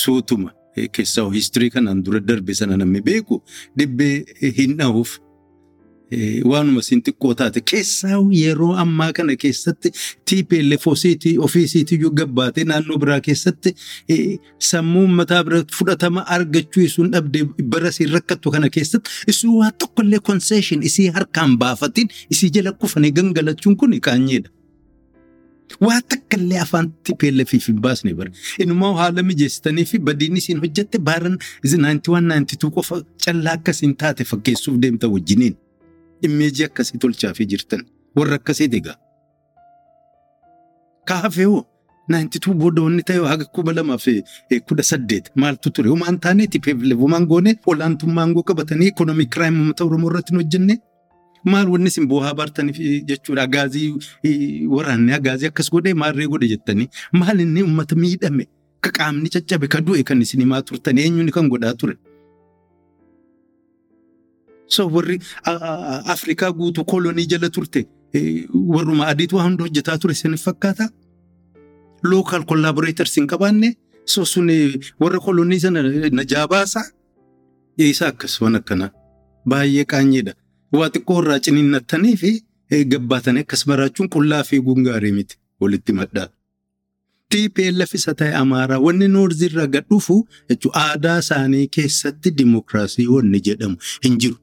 suutuma 0.00 0.50
keessaa 0.96 1.26
histirii 1.38 1.70
kanaan 1.76 2.02
dura 2.04 2.20
darbe 2.28 2.54
sana 2.60 2.76
namni 2.82 3.00
beeku 3.10 3.42
dibbee 3.78 4.24
hin 4.60 4.76
dhahuuf. 4.78 5.18
Waanuma 6.52 6.80
isin 6.84 7.02
xiqqoo 7.06 7.34
taate 7.40 7.60
keessaa 7.72 8.18
yeroo 8.40 8.72
ammaa 8.84 9.12
kana 9.18 9.36
keessatti 9.44 9.92
TPLF 10.30 10.86
ofiisiitiyyuu 11.46 12.10
gabbaatee 12.20 12.64
naannoo 12.70 12.98
biraa 13.04 13.20
keessatti 13.28 13.74
sammuu 14.70 15.02
uummataa 15.06 15.42
bira 15.48 15.60
fudhatama 15.78 16.26
argachuu 16.36 16.82
isuun 16.88 17.10
dhabdee 17.16 17.44
bara 17.74 17.88
isiin 17.94 18.10
rakkattu 18.18 18.50
kana 18.56 18.68
keessatti 18.78 19.10
isuu 19.34 19.58
waa 19.60 19.70
tokkollee 19.84 20.18
konseeshin 20.30 20.82
isii 20.92 21.08
harkaan 21.18 21.58
baafatiin 21.58 22.08
isii 22.30 22.50
jala 22.56 22.72
kufanii 22.72 23.12
gangalachuun 23.20 23.76
kun 23.76 24.00
qaanyeedha. 24.08 24.50
Waa 25.86 26.00
takkallee 26.12 26.58
afaan 26.58 26.86
TPLF 27.06 27.52
hin 27.68 27.76
baasne 27.82 28.14
bara. 28.14 28.30
Inumaa 28.58 28.94
haala 28.96 29.22
mijeessitanii 29.22 29.84
fi 29.84 29.98
badiin 29.98 30.36
isiin 30.36 30.58
hojjette 30.64 30.98
baaran 30.98 31.38
91-92 31.66 32.70
qofa 32.76 33.02
callaa 33.24 33.52
akkasiin 33.58 33.96
taate 33.96 34.24
fakkeessuuf 34.24 34.80
deemta 34.82 35.08
wajjiniin. 35.08 35.54
Immeejii 36.26 36.64
akkasii 36.68 36.98
tolchaafii 37.02 37.46
jirtan 37.52 37.82
warra 38.16 38.34
akkasii 38.40 38.68
egaa. 38.80 38.96
Kaafeewoo 41.08 41.64
naantituu 42.08 42.54
booda 42.60 42.82
wanni 42.82 43.02
ta'e 43.08 43.18
haga 43.32 43.44
kuma 43.54 43.72
lamaaf 43.72 44.06
kudha 44.68 44.82
saddeet 44.90 45.30
maaltu 45.42 45.70
ture 45.70 45.88
homaan 45.92 46.18
taane 46.24 46.46
tipeef 46.46 46.78
homaan 47.02 47.26
goone 47.30 47.52
olaantummaa 47.66 48.22
aangoo 48.24 48.42
qabatanii 48.50 48.88
ikoonoomik 48.92 49.30
kiraayim 49.34 49.58
uummata 49.60 49.84
oromoo 49.84 50.10
irratti 50.10 50.34
hojjenne 50.38 50.74
maal 51.52 51.68
wanni 51.72 51.88
isin 51.92 52.06
bu'aa 52.10 52.34
baartaniif 52.40 52.78
jechuudha 53.10 53.42
agaazii 53.48 53.86
waraanne 54.74 55.14
agaazii 55.18 55.48
akkas 55.52 55.70
godhee 55.74 55.94
maarree 56.02 56.26
godhe 56.32 56.48
jettanii 56.54 56.88
maal 57.22 57.40
inni 57.46 57.62
uummata 57.66 57.96
miidhame 58.02 58.44
ka 58.86 58.90
qaamni 58.98 59.28
caccabe 59.36 59.68
ka 59.74 59.80
du'e 59.86 60.02
kan 60.10 60.22
isin 60.26 60.40
himaa 60.44 60.62
turtan 60.62 60.98
eenyuun 60.98 61.30
kan 61.36 61.48
godhaa 61.54 61.74
ture. 61.74 61.96
So 64.74 64.86
warri 64.94 65.18
Afrikaa 66.14 66.50
guutuu 66.52 66.84
kolonii 66.84 67.26
jala 67.26 67.48
turte 67.50 67.86
warruma 68.74 69.06
adiitu 69.12 69.36
waan 69.36 69.46
hunda 69.48 69.64
hojjetaa 69.64 69.98
ture 69.98 70.12
isin 70.12 70.36
fakkaata. 70.36 70.88
Lookal 72.02 72.44
kollaaboreetars 72.44 73.14
hin 73.16 73.26
qabaanne 73.26 73.74
so 74.04 74.24
sun 74.24 74.48
warra 75.00 75.20
kolonii 75.20 75.60
sana 75.60 75.82
na 76.18 76.24
jaabaasa. 76.24 76.82
Isa 77.76 78.06
akkas 78.12 78.40
waan 78.42 78.56
akkanaa 78.60 78.90
baay'ee 79.48 79.84
qaanyeedha. 79.92 80.34
Waa 80.72 80.88
xiqqoo 80.94 81.22
irraa 81.22 81.38
ciniinnattanii 81.46 82.16
fi 82.16 82.30
gabbaatanii 82.92 83.40
akkas 83.46 83.66
baraachuun 83.68 84.08
qullaa 84.16 84.42
fi 84.50 84.60
gungaarii 84.66 85.12
miti 85.12 85.36
walitti 85.60 85.92
maddaa. 85.92 86.28
TPLF 87.30 87.94
isa 87.94 88.14
ta'e 88.14 88.34
Amaaraa 88.34 88.78
wanni 88.86 89.08
Noorziirraa 89.08 89.66
gad 89.74 89.84
dhufu 89.90 90.16
jechuun 90.50 90.74
aadaa 90.82 91.18
isaanii 91.24 91.66
keessatti 91.76 92.30
dimokiraasii 92.38 93.06
wanni 93.06 93.40
jedhamu 93.48 93.76
hin 94.04 94.16
jiru. 94.24 94.36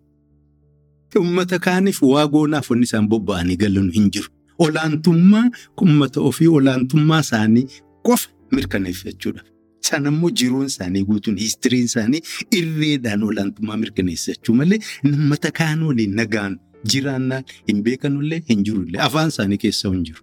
Uummata 1.16 1.60
kaaniif 1.60 2.02
waa 2.04 2.28
goonaaf 2.28 2.70
wanni 2.72 2.84
isaan 2.90 3.08
bobba'anii 3.10 3.58
galan 3.58 3.92
hin 3.96 4.10
jiru. 4.12 4.30
Olaantummaa 4.60 5.46
uummata 5.82 6.22
ofii 6.22 6.48
olaantummaa 6.48 7.20
isaanii 7.26 7.66
qofa 8.04 8.30
mirkaneeffachuudha. 8.52 9.42
Sanammoo 9.88 10.30
jiruun 10.42 10.66
isaanii 10.66 11.04
guutuun 11.10 11.38
hiistiriin 11.38 11.86
isaanii 11.90 12.22
irreedhaan 12.60 13.24
olaantummaa 13.24 13.78
mirkaneessachuu 13.84 14.56
malee 14.62 14.80
uummata 15.06 15.52
kaan 15.60 15.84
waliin 15.90 16.16
nagaan 16.22 16.60
jiraannaan 16.94 17.44
hin 17.68 17.84
beekanullee 17.84 18.42
hin 18.50 18.64
jirullee 18.70 19.02
afaan 19.10 19.28
isaanii 19.36 19.58
keessa 19.66 19.90
hin 19.94 20.04
jiru. 20.10 20.22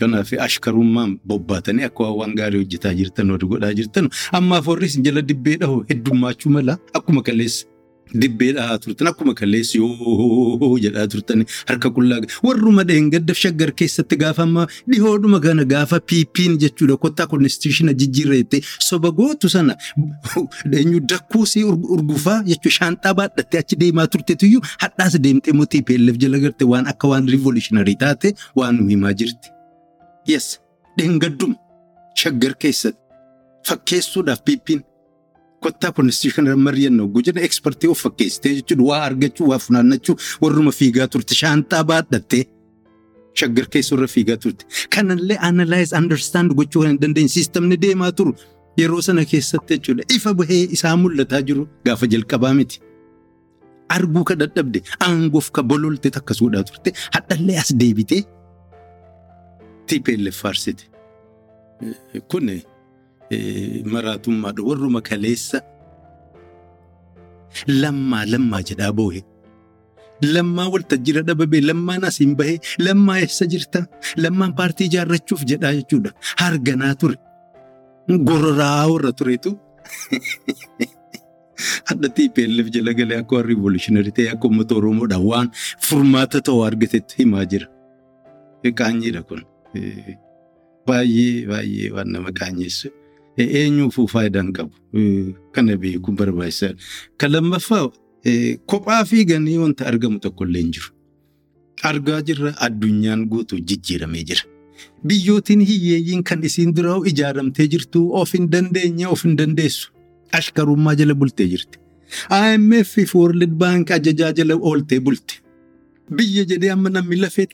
Kanaaf 0.00 0.32
ashkarummaan 0.46 1.18
bobbaatanii 1.28 1.84
akka 1.90 2.10
waan 2.18 2.34
gaarii 2.36 2.62
hojjetaa 2.64 2.94
jirtan 3.00 3.32
godhaa 3.50 3.72
jirtan 3.80 4.08
ammaaf 4.38 4.66
warri 4.72 4.88
jala 5.08 5.22
dibbee 5.32 5.56
dhahu 5.62 5.84
heddummaachuu 5.90 6.52
mala 6.56 6.78
akkuma 7.00 7.22
kaleessa 7.22 7.66
dibbee 8.14 8.52
dhahaa 8.56 8.78
turtan 8.78 9.06
akkuma 9.10 9.34
kaleessa 9.34 9.78
yoo 9.78 10.78
jedhaa 10.84 11.06
turtan 11.12 11.44
harka 11.68 11.90
qullaa 11.96 12.20
warruma 12.46 12.84
dheengadda 12.84 13.34
shaggar 13.42 13.70
keessatti 13.82 14.16
gaafa 14.22 14.42
ammaa 14.48 14.66
dhihoodhuma 14.90 15.40
kana 15.40 15.64
gaafa 15.64 16.00
piipiin 16.00 16.58
jechuudha. 16.58 16.96
Kottaa 16.96 17.26
konstitushina 17.26 17.92
jijjiirreette 17.94 18.60
soba 18.88 19.10
gootu 19.10 19.48
sana 19.48 19.76
eenyu 20.72 21.00
dakkuusii 21.00 21.64
urgufaa 21.64 22.42
jechuudha. 22.42 22.76
Shaanxaa 22.78 23.14
baadhattee 23.14 23.58
achi 23.60 23.76
deemaa 23.76 24.06
turteetuyyuu 24.06 24.62
hadhaas 24.78 25.18
deemtee 25.22 25.52
mootii 25.52 25.82
peelleef 25.82 26.16
jala 26.18 26.38
garte 26.38 26.64
waan 26.64 26.86
akka 26.94 27.08
waan 27.08 27.28
riivoolushinarii 27.28 27.96
taate 28.04 28.34
waan 28.56 28.76
nu 28.80 28.88
himaa 28.88 29.12
jirti. 29.12 29.48
Yes, 30.28 30.60
dheengadduma 30.98 31.54
shaggar 32.14 32.54
keessatti 32.58 32.98
fakkeessuudhaaf 33.68 34.40
piippiin 34.44 34.80
kottaa 35.64 35.92
konstitushinaal 35.96 36.56
mari'annoo 36.66 37.08
gujina 37.16 37.40
ekspertii 37.48 37.90
of 37.94 38.00
fakkeessitee 38.06 38.52
jechuudha 38.58 38.84
waa 38.90 39.02
argachuu 39.08 39.48
waa 39.52 39.58
funaannachuu 39.66 40.16
warruma 40.42 40.72
fiigaa 40.80 41.06
turte 41.14 41.34
shaanxaa 41.42 41.82
baadhattee 41.90 42.44
shaggar 43.40 43.66
keessarra 43.74 44.06
fiigaa 44.14 44.36
turte. 44.44 44.64
Kanallee 44.94 45.38
analyze 45.50 45.96
understand 45.96 46.54
gochuu 46.58 46.82
kan 46.82 46.90
hin 46.92 47.00
dandeenye 47.02 47.28
siistamni 47.36 47.76
deemaa 47.84 48.12
turu 48.12 48.32
yeroo 48.80 49.02
sana 49.08 49.24
keessatti 49.32 49.76
jechuudha 49.78 50.04
ifa 50.16 50.34
bahee 50.40 50.62
isaa 50.78 50.96
mul'ataa 51.02 51.42
jiru 51.50 51.68
gaafa 51.84 52.06
jalqabaa 52.14 52.54
miti. 52.58 52.80
Arguu 53.96 54.24
ka 54.24 54.34
dadhabde 54.42 54.82
aangoof 55.06 55.50
ka 55.56 55.62
bololte 55.62 56.10
takkas 56.16 56.38
godhaa 56.42 56.64
turte 56.72 56.90
hadhallee 57.14 57.58
as 57.62 57.70
deebitee. 57.82 58.22
TPLF 59.86 60.36
faarsite. 60.42 60.84
Kun 62.30 62.50
maraatummaadha 63.30 64.62
warruma 64.68 65.00
kaleessa 65.08 65.62
lammaa 67.66 68.24
lammaa 68.26 68.62
jedhaa 68.70 68.92
boohe. 68.92 69.22
Lammaa 70.34 70.68
waltajjira 70.74 71.22
dhababee 71.28 71.62
lammaan 71.70 72.04
asiin 72.10 72.36
bahee 72.36 72.58
lammaa 72.86 73.18
eessa 73.24 73.46
jirta 73.54 73.86
lammaan 74.24 74.54
paartii 74.54 74.86
ijaarrachuuf 74.90 75.44
jedhaa 75.52 75.72
jechuudha. 75.78 76.10
Harganaa 76.42 76.94
ture. 76.94 77.16
Gororaa 78.30 78.86
warra 78.92 79.12
turetu. 79.12 79.58
Hadda 81.88 82.08
TPLF 82.16 82.68
jala 82.76 82.92
galee 82.98 83.18
akka 83.22 83.36
waan 83.36 83.48
riivoolushinarii 83.50 84.14
ta'e 84.18 84.30
akka 84.34 84.48
uummata 84.48 84.78
Oromoodhaan 84.80 85.26
waan 85.32 85.50
furmaata 85.88 86.40
ta'u 86.48 86.62
argatetti 86.68 87.22
himaa 87.22 87.44
jira. 87.52 87.66
Qaanyiidha 88.80 89.22
kun. 89.28 89.44
Baay'ee 90.86 91.46
baay'ee 91.52 91.90
waan 91.96 92.12
nama 92.16 92.32
qaanyeessu. 92.40 92.88
Eenyuufuu 93.38 94.06
faayidaan 94.08 94.52
qabu. 94.52 94.72
Kana 95.52 95.76
beekuun 95.76 96.16
barbaachisaadha. 96.16 96.76
Kan 97.18 97.32
lammaffaa 97.32 97.90
kophaa 98.66 99.04
fiiganii 99.04 99.58
wanta 99.58 99.86
argamu 99.86 100.18
tokkollee 100.18 100.62
hin 100.62 100.72
jiru. 100.72 100.90
Argaa 101.82 102.20
jirra 102.22 102.54
addunyaan 102.66 103.26
guutuu 103.28 103.58
jijjiiramee 103.58 104.24
jira. 104.30 104.42
Biyyootiin 105.06 105.60
hiyyeeyyiin 105.60 106.22
kan 106.22 106.42
isiin 106.44 106.74
dura 106.76 106.96
ijaaramtee 107.12 107.66
jirtu 107.68 108.02
of 108.20 108.32
hin 108.34 108.50
dandeenye 108.52 109.06
of 109.06 109.24
hin 109.24 109.36
dandeessu. 109.38 109.90
Ashkarummaa 110.32 110.94
jala 110.94 111.14
bultee 111.14 111.46
jirti. 111.48 111.78
IMF 112.30 112.88
fi 112.94 113.06
World 113.14 113.46
Bank 113.62 113.90
ajajaa 113.90 114.32
jala 114.32 114.54
ooltee 114.56 115.00
bulti. 115.00 115.40
Biyya 116.16 116.44
jedhee 116.44 116.70
amma 116.74 116.90
namni 116.90 117.16
lafee 117.16 117.46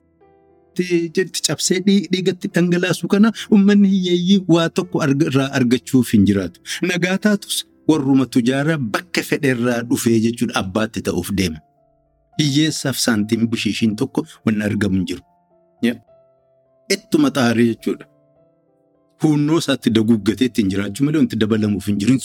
cabsee 1.47 1.81
dhiigatti 1.87 2.49
dhangalaasu 2.55 3.09
kana 3.09 3.33
uummanni 3.53 3.89
hiyyeeyyii 3.89 4.41
waa 4.49 4.69
tokko 4.69 5.03
irraa 5.05 5.49
argachuuf 5.61 6.13
hin 6.13 6.25
jiraatu. 6.27 6.61
Nagaa 6.83 7.19
taatus 7.19 7.65
warruma 7.89 8.27
tujaaraa 8.27 8.79
bakka 8.79 9.23
fedherraa 9.23 9.83
dhufee 9.83 10.21
jechuudha 10.21 10.55
abbaatti 10.63 11.03
ta'uuf 11.03 11.31
deema. 11.41 11.59
Hiyyeessaaf 12.41 12.97
saantiin 12.99 13.49
bushiishiin 13.49 13.97
tokko 13.97 14.27
wanni 14.47 14.65
argamu 14.65 14.95
hin 14.97 15.07
jiru. 15.07 15.23
Ittuma 16.95 17.31
xaarii 17.31 17.67
jechuudha. 17.75 18.07
Hunnoo 19.23 19.59
isaatti 19.59 19.91
daguuggatee 19.91 20.47
ittiin 20.51 20.69
jiraachuu 20.71 21.05
malee 21.07 21.19
wanti 21.23 21.37
dabalamuuf 21.41 21.87
hin 21.87 21.97
jiru. 21.99 22.13
Hin 22.13 22.21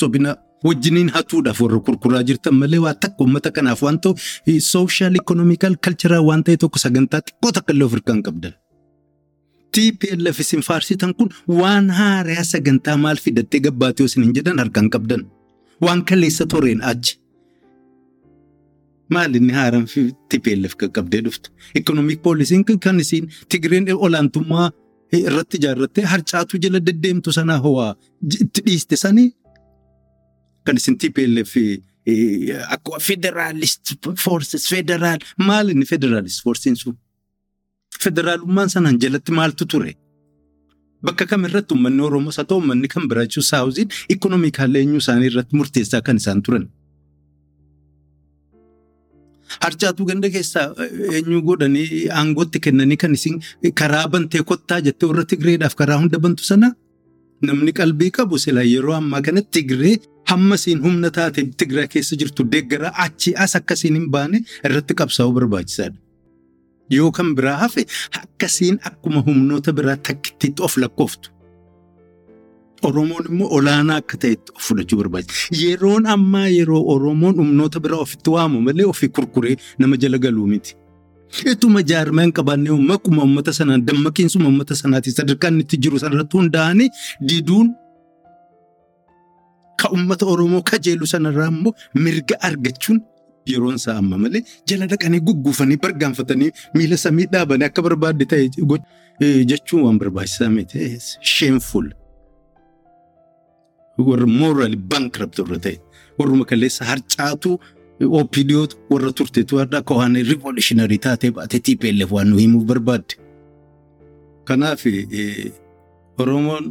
wajjiniin 0.67 1.09
hatuudhaaf 1.15 1.59
warra 1.63 1.79
kurkuraa 1.85 2.23
jirtan 2.29 2.55
malee 2.61 2.79
waa 2.85 2.93
takka 3.03 3.23
uummata 3.25 3.49
kanaaf 3.57 3.79
waan 3.85 3.99
ta'u 4.03 4.13
sooshaal 4.71 5.15
ikonoomikaal 5.21 5.75
kalcharaa 5.85 6.21
waan 6.29 6.43
ta'e 6.47 6.57
tokko 6.63 6.79
sagantaa 6.85 7.21
xiqqoo 7.27 7.51
takka 7.57 7.71
illee 7.73 7.87
of 7.89 7.93
hirkaan 7.97 8.21
qabdan. 8.27 8.53
TPLF 9.75 10.37
isin 10.43 10.61
faarsitan 10.67 11.11
kun 11.17 11.29
waan 11.61 11.85
haaraa 11.99 12.43
sagantaa 12.53 12.97
maal 13.05 13.17
fidattee 13.25 13.59
gabbaatee 13.67 14.05
isin 14.09 14.23
hin 14.27 14.33
jedhan 14.37 14.59
harkaan 14.63 14.89
qabdan. 14.95 15.21
Waan 15.85 16.01
kaleessa 16.09 16.45
toreen 16.53 16.81
achi. 16.91 17.13
Maal 19.13 19.33
inni 19.39 19.53
haaraan 19.59 19.85
TPLF 20.29 20.73
qaqqabdee 20.81 21.21
dhuftu. 21.25 21.47
Ikonoomik 21.79 22.19
poolisiin 22.23 22.63
kan 22.83 22.99
isin 22.99 23.25
Tigireen 23.49 23.87
olaantummaa 24.07 24.67
irratti 25.19 25.57
ijaarrattee 25.59 26.05
harcaatuu 26.11 26.59
jala 26.63 26.79
deddeemtu 26.87 27.31
sanaa 27.37 27.57
hawaa 27.65 27.95
itti 28.43 28.61
dhiiste 28.65 28.95
sanii 29.03 29.27
isin 30.81 30.95
TPLF 31.01 31.53
akka 32.75 32.99
federaalist 33.07 33.85
forces 34.25 34.63
federaal 34.73 35.19
maal 35.49 35.67
inni 35.73 35.85
federaalist 35.93 36.39
forsiin 36.45 36.75
sun 36.81 36.95
federaalummaan 38.03 38.69
sanaan 38.73 38.97
jalatti 39.03 39.31
maaltu 39.39 39.65
ture. 39.71 39.93
Bakka 41.05 41.25
kam 41.29 41.45
irratti 41.47 41.73
uummanni 41.73 42.01
Oromoos 42.07 42.37
haa 42.37 42.45
ta'u 42.49 42.57
uummanni 42.61 42.87
kan 42.93 43.07
biraa 43.09 43.25
jechuun 43.27 43.45
saawuziin 43.51 43.89
ikonoomikaal 44.15 44.75
eenyuu 44.81 45.01
isaanii 45.03 45.29
irratti 45.31 45.55
murteessaa 45.59 46.01
kan 46.07 46.17
isaan 46.21 46.41
turan. 46.45 46.65
Harcaatuu 49.63 50.05
ganda 50.09 50.29
keessaa 50.35 50.67
eenyu 51.15 51.41
godhanii 51.47 52.07
aangootti 52.19 52.59
kennanii 52.65 52.97
kan 53.03 53.13
isin 53.17 53.41
karaa 53.81 54.07
bantee 54.13 54.43
kottaa 54.51 54.79
jettee 54.85 55.09
warra 55.09 55.25
Tigireedhaaf 55.31 55.75
karaa 55.81 55.97
hunda 56.01 56.19
bantu 56.25 56.43
sana 56.51 56.69
namni 57.49 57.73
qalbii 57.79 58.11
qabu 58.17 58.37
sila 58.45 58.63
yeroo 58.73 58.95
ammaa 59.01 59.21
kana 59.25 59.41
Tigiree 59.41 59.95
hamma 60.31 60.55
isiin 60.61 60.79
humna 60.85 61.09
taate 61.17 61.41
Tigiraa 61.63 61.87
keessa 61.95 62.15
jirtu 62.21 62.43
deeggaraa 62.53 62.93
achi 63.05 63.31
as 63.45 63.55
akkasiin 63.59 63.95
hin 63.99 64.07
baane 64.15 64.37
irratti 64.69 64.93
qabsaa'uu 65.01 65.33
barbaachisaadha. 65.37 65.97
Yoo 66.97 67.11
kan 67.17 67.29
biraa 67.37 67.57
hafe 67.63 67.85
akkasiin 68.21 68.77
akkuma 68.89 69.19
humnoota 69.27 69.71
biraa 69.77 69.97
takkittiitti 70.07 70.61
of 70.67 70.73
lakkooftu. 70.83 71.29
Oromoon 72.87 73.25
immoo 73.29 73.47
olaanaa 73.57 73.97
akka 74.01 74.17
ta'etti 74.21 74.51
of 74.57 74.63
fudhachuu 74.67 74.97
barbaachisa. 75.01 75.47
Yeroon 75.63 76.05
ammaa 76.13 76.47
yeroo 76.57 76.81
Oromoon 76.93 77.35
humnoota 77.41 77.79
biraa 77.83 77.99
ofitti 78.05 78.29
waamu 78.35 78.61
malee 78.67 78.85
ofii 78.93 79.09
kurkuree 79.17 79.55
nama 79.79 79.95
jala 80.01 80.17
galuu 80.17 80.47
miti. 80.53 80.71
Ituma 81.51 81.81
jaarmaa 81.91 82.23
hin 82.25 82.33
qabaanne 82.39 82.69
makkuma 82.91 83.21
uummata 83.23 83.53
sanaan 83.59 83.85
dammaqiinsuma 83.87 84.45
uummata 84.49 84.75
sanaati 84.81 85.11
sadarkaa 85.17 85.49
inni 85.53 85.63
itti 85.67 85.77
jiru 85.85 85.99
sanarratti 86.03 86.37
hundaa'anii 86.37 86.89
diduun 87.29 87.69
ka 89.81 89.87
uummata 89.95 90.25
Oromoo 90.33 90.61
kajeelu 90.71 91.05
sanarraa 91.13 91.47
immoo 91.53 91.73
mirga 92.03 92.35
argachuun 92.49 92.99
yeroon 93.51 93.75
isaa 93.81 93.95
amma 94.01 94.17
malee 94.23 94.41
jala 94.69 94.85
dhaqanii 94.91 95.21
gugguufanii 95.27 95.77
bargaanfatanii 95.85 96.49
miila 96.75 96.97
samii 97.05 97.25
dhaabanii 97.33 97.67
akka 97.69 97.81
barbaadde 97.87 98.25
ta'e 98.31 98.45
jechuun 99.51 99.81
waan 99.85 99.97
barbaachisaa 100.01 100.49
miti. 100.55 100.77
Shameful. 101.33 101.87
Warra 104.09 104.27
moorali 104.39 104.77
bankrupt 104.91 105.39
warra 105.43 105.59
ta'e 105.65 105.75
warruma 106.19 106.45
kaleessa 106.51 106.83
harcaatu 106.91 107.49
OPDOtu 108.19 108.75
warra 108.91 109.11
turteetu 109.17 109.59
akka 109.61 109.93
waan 109.99 110.15
riivoolushinarii 110.29 110.97
taatee 111.07 111.31
baate 111.39 111.59
TPLF 111.65 112.11
waan 112.17 112.27
nu 112.29 112.37
himuuf 112.43 112.63
barbaadde. 112.71 113.13
Kanaaf 114.47 114.81
Oromoon 116.21 116.65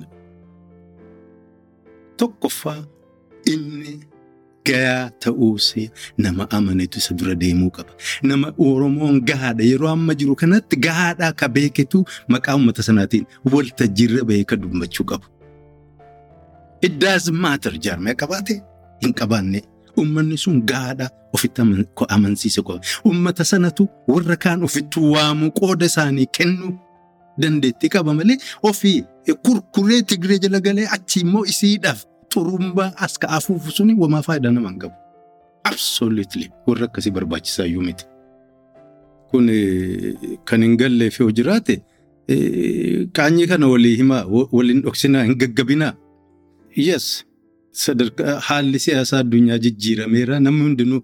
tokkoffaa 2.17 2.81
inni 3.45 4.01
gayaa 4.67 5.11
ta'uusee 5.25 5.91
nama 6.19 6.47
amanetu 6.51 6.99
isa 6.99 7.15
dura 7.15 7.35
deemuu 7.35 7.71
qaba. 7.71 7.93
Nama 8.23 8.53
Oromoon 8.59 9.21
gahaadha 9.25 9.65
yeroo 9.65 9.89
amma 9.89 10.15
jiru 10.15 10.35
kanatti 10.37 10.77
gahaadhaa 10.77 11.33
ka 11.33 11.49
beeketu 11.49 12.05
maqaa 12.29 12.55
uummata 12.57 12.83
sanaatiin 12.83 13.27
waltajjiirra 13.53 14.25
bahee 14.25 14.45
ka 14.45 14.57
dubbachuu 14.57 15.05
qabu. 15.05 15.27
It 16.83 16.93
doesn't 17.01 17.35
matter 17.47 17.73
jaarmee 17.85 18.15
qabaate 18.15 18.63
hin 19.03 19.13
qabaanne. 19.15 19.63
Uummanni 19.99 20.37
sun 20.39 20.63
gahaadhaa 20.67 21.11
ofitti 21.35 21.63
amansiise 22.09 22.63
qaba. 22.63 22.81
Uummata 23.07 23.45
sanatu 23.45 23.89
warra 24.09 24.37
kaan 24.37 24.63
ofitti 24.65 25.01
waamuu 25.01 25.51
qooda 25.61 25.87
isaanii 25.87 26.27
kennuu 26.39 26.73
dandeettii 27.41 27.89
qaba 27.97 28.15
malee 28.15 28.37
ofii 28.63 29.05
kurkuree 29.45 30.03
Tigree 30.03 30.39
jala 30.39 30.61
galee 30.61 30.87
achi 30.97 31.21
immoo 31.25 31.45
isiidhaaf 31.45 32.05
xurumbaa 32.35 32.91
as 33.07 33.15
ka'afuuf 33.23 33.65
suni 33.77 33.95
wamaa 34.03 34.23
faayidaa 34.27 34.53
nama 34.57 34.69
hin 34.73 34.79
qabu. 34.83 34.95
Absolutely 35.71 36.47
warra 36.67 36.85
akkasii 36.91 37.11
barbaachisaa 37.17 37.67
iyyuu 37.71 37.83
miti. 37.89 38.05
Kun 39.31 39.47
kan 40.45 40.63
hin 40.67 40.77
galleef 40.83 41.21
yoo 41.21 41.31
jiraate 41.41 41.77
qaanyii 43.19 43.47
kana 43.51 43.69
walii 43.73 43.97
himaa 44.03 44.23
waliin 44.53 44.81
dhoksinaa 44.87 45.25
hin 45.25 45.37
gaggabinaa. 45.43 45.93
Yes. 46.87 47.25
Sadarkaa 47.83 48.39
haalli 48.47 48.79
siyaasaa 48.85 49.19
addunyaa 49.25 49.59
jijjiirameera 49.65 50.41
namni 50.47 50.63
hundinuu 50.63 51.01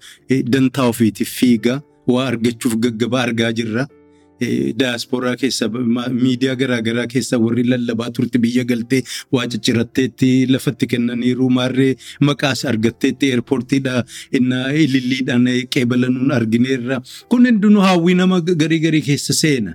dantaa 0.55 0.87
ofiitiif 0.93 1.31
fiigaa 1.41 1.81
waa 2.15 2.27
argachuuf 2.31 2.75
gaggabaa 2.87 3.23
argaa 3.29 3.53
jirra. 3.53 3.87
Daasporaa 4.81 5.37
keessa 5.41 5.69
miidiyaa 5.69 6.57
garaagaraa 6.61 7.07
keessa 7.13 7.39
warri 7.45 7.65
lallabaa 7.71 8.11
turte 8.17 8.39
biyya 8.39 8.65
galtee 8.65 9.03
waa 9.33 9.47
cicciratteetti 9.53 10.29
lafatti 10.53 10.87
kennaniiru 10.93 11.49
maarree 11.59 11.95
maqaas 12.29 12.65
argatteetti 12.73 13.31
eerpoortiidha 13.33 14.05
innaa 14.39 14.69
ililliidhaan 14.85 15.47
qeebalanuun 15.75 16.33
argineerra. 16.39 17.01
Kun 17.31 17.47
hundinuu 17.49 17.81
hawwii 17.89 18.15
nama 18.21 18.41
garii 18.41 18.81
garii 18.85 19.03
keessa 19.09 19.33
seena. 19.43 19.75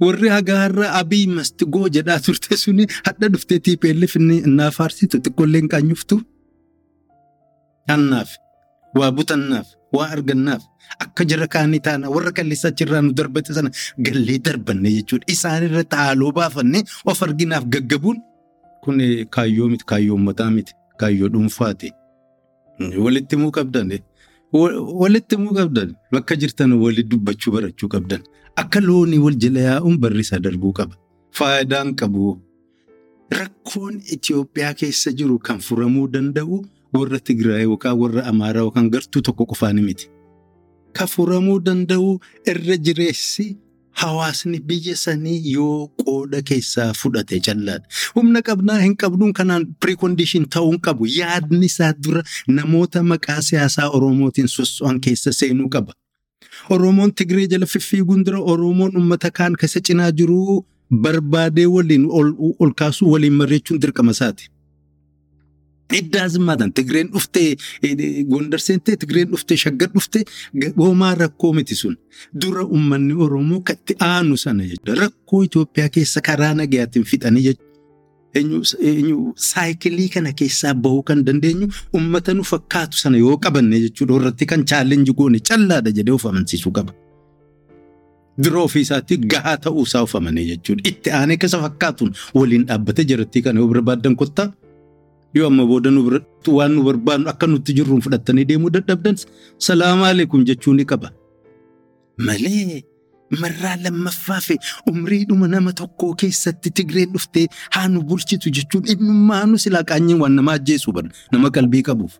Warri 0.00 0.28
hagaarra 0.32 0.92
abii 1.00 1.26
mastigoo 1.38 1.88
jedhaa 1.96 2.20
turte 2.26 2.56
suni 2.56 2.86
hadha 3.06 3.28
dhuftee 3.32 3.58
TPLF 3.64 4.14
innaa 4.20 4.70
faarsitu 4.76 5.18
xiqqoollee 5.24 5.60
hin 5.60 5.68
qaanyuftu. 5.74 6.20
Hannaaf, 7.88 8.30
waa 8.98 9.10
butannaaf, 9.12 9.68
waa 9.92 10.08
argannaaf, 10.14 10.62
akka 11.04 11.24
jara 11.30 11.46
kaanii 11.54 11.80
taana 11.86 12.10
warra 12.14 12.32
kalleessa 12.32 12.68
achirraa 12.72 13.02
nu 13.02 13.12
darbate 13.12 13.52
sana 13.54 13.70
gallee 13.98 14.38
darbanne 14.38 14.90
jechuudha. 14.96 15.24
Isaan 15.34 15.64
irratti 15.68 15.96
haaloo 16.02 16.32
baafannee 16.32 16.82
of 17.06 17.22
arginaaf 17.22 17.64
gaggabuun 17.74 18.18
kun 18.84 18.98
kaayyoo 19.30 19.68
miti, 19.68 19.84
kaayyoo 19.84 20.14
uummataa 20.16 20.50
miti, 20.50 20.72
kaayyoo 21.00 21.28
dhuunfaati. 21.28 21.92
Walitti 23.04 23.36
himuu 23.36 23.50
qabdan. 23.56 23.90
Walitti 24.52 25.36
himuu 25.36 25.54
qabdan. 25.54 25.94
Bakka 26.12 26.36
jirtan 26.36 26.72
walitti 26.72 27.10
dubbachuu 27.10 27.52
barachuu 27.52 27.88
qabdan. 27.94 28.22
Akka 28.56 28.80
loonii 28.80 29.18
wal 29.24 29.36
jala 29.42 29.60
yaa'uun 29.60 29.98
barrisaa 29.98 30.38
darbuu 30.38 30.72
qaba. 30.72 30.94
Faayidaan 31.38 31.94
qabu. 31.94 32.38
Rakkoon 33.30 34.00
Itoophiyaa 34.14 34.74
keessa 34.74 35.12
jiru 35.12 35.38
kan 35.38 35.58
furamuu 35.66 36.08
danda'u 36.14 36.64
warra 36.92 37.18
Tigraay 37.20 37.62
yookaan 37.64 37.98
warra 37.98 38.22
Amaaraa 38.30 38.62
yookaan 38.66 38.90
gartuu 38.90 39.22
tokko 39.22 39.46
qofaani 39.46 39.82
miti. 39.82 40.06
Kan 40.92 41.08
furamuu 41.08 41.60
danda'u 41.66 42.18
irra 42.46 42.76
jireessi 42.76 43.56
hawaasni 44.00 44.58
biyya 44.60 44.96
sanii 44.96 45.52
yoo 45.52 45.88
qooda 46.02 46.42
keessaa 46.42 46.92
fudhate 47.00 47.40
callaadha. 47.46 47.86
Humna 48.14 48.42
qabnaa 48.42 48.78
hin 48.82 48.96
qabnuun 48.96 49.32
kanaan 49.32 49.66
piriikondishin 49.80 50.48
ta'uu 50.48 50.70
hin 50.72 50.80
qabu. 50.80 51.06
Yaadni 51.06 51.66
isaa 51.66 51.92
dura 52.04 52.22
namoota 52.48 53.02
maqaa 53.02 53.40
siyaasaa 53.42 53.88
Oromootiin 53.96 54.48
sosso'an 54.48 55.00
keessa 55.00 55.32
seenuu 55.32 55.68
qaba. 55.68 55.92
Oromoon 56.70 57.12
Tigree 57.14 57.46
jala 57.48 57.66
fiffiiguun 57.66 58.24
dura 58.26 58.38
Oromoon 58.52 58.96
uummata 58.96 59.30
kaan 59.30 59.56
keessa 59.60 59.80
cinaa 59.80 60.10
jiru 60.12 60.64
barbaadee 61.02 61.66
waliin 61.66 62.06
ol 62.60 62.72
kaasuu 62.76 63.12
waliin 63.12 63.32
mari'achuun 63.42 63.80
dirqama 63.82 64.10
isaati. 64.16 64.50
Iddaazimmaadhaan 65.98 66.72
Tigreen 66.72 67.08
dhuftee 67.12 67.56
Gondar 68.28 68.60
seentee 68.60 68.96
Tigreen 68.96 69.28
dhuftee 69.32 69.56
Shaggar 69.56 69.88
dhuftee 69.94 70.22
hoomaa 70.76 71.14
rakkoo 71.14 71.52
miti 71.52 71.74
sun. 71.74 71.96
Dura 72.42 72.64
uummanni 72.64 73.14
Oromoo 73.14 73.60
kan 73.60 73.76
itti 73.80 73.96
aanu 74.00 74.36
sana 74.36 74.64
jechuudha. 74.64 75.00
Rakkoo 75.00 75.42
Itoophiyaa 75.48 75.88
keessa 75.88 76.20
karaa 76.20 76.54
nagayaatiin 76.54 77.04
fixanii 77.04 77.42
jechuudha. 77.48 77.68
Eenyu 78.34 79.34
saayikilii 79.36 80.08
kana 80.08 80.32
keessaa 80.32 80.74
bahuu 80.74 81.02
kan 81.02 81.24
dandeenyu 81.26 81.68
uummata 81.94 82.34
nu 82.34 82.42
fakkaatu 82.44 82.98
sana 82.98 83.18
yoo 83.18 83.36
qabanne 83.36 83.80
jechuudha. 83.80 84.14
Irratti 84.20 84.46
kan 84.46 84.64
chaalenji 84.64 85.12
goone 85.12 85.40
callaadha 85.50 85.90
jedhee 85.98 86.14
of 86.14 86.26
amansiisuu 86.26 86.72
qaba. 86.72 86.92
Dura 88.44 88.60
ofiisaatti 88.62 89.16
gahaa 89.18 89.56
ta'uusaa 89.56 90.02
of 90.06 90.14
amanee 90.16 90.44
jechuudha. 90.54 90.82
Itti 90.88 91.10
aanee 91.10 91.36
keessa 91.36 91.58
fakkaatuun 91.66 92.14
waliin 92.34 92.66
dhaabbatee 92.68 93.04
jiratti 93.04 93.42
kana 93.42 93.60
yoo 93.60 93.68
barbaadan 93.68 94.16
kottaa. 94.16 94.52
Yoo 95.34 95.46
amma 95.46 95.64
booda 95.66 95.90
waan 96.56 96.72
nu 96.74 96.82
barbaadnu 96.82 97.28
akka 97.32 97.46
nutti 97.46 97.72
jirruun 97.76 98.02
fudhattanii 98.04 98.44
deemuu 98.50 98.70
dadhabdan 98.70 99.16
salaamu 99.58 100.04
alaikum 100.04 100.44
jechuu 100.44 100.74
ni 100.74 100.84
qaba. 100.84 101.08
Malee 102.18 102.82
marraa 103.40 103.76
lammaffaa 103.84 104.40
fi 104.40 104.58
umriidhuma 104.90 105.46
nama 105.48 105.72
tokkoo 105.72 106.14
keessatti 106.14 106.70
Tigreen 106.70 107.12
dhuftee 107.12 107.46
haa 107.70 107.88
nu 107.88 108.02
bulchitu 108.02 108.50
jechuun 108.50 108.84
innummaanu 108.92 109.58
silaa 109.58 109.84
qaanyiin 109.90 110.20
waan 110.22 110.34
nama 110.34 110.52
ajjeesuu 110.58 110.92
bara 110.92 111.08
nama 111.32 111.50
qalbii 111.50 111.82
qabuuf 111.88 112.18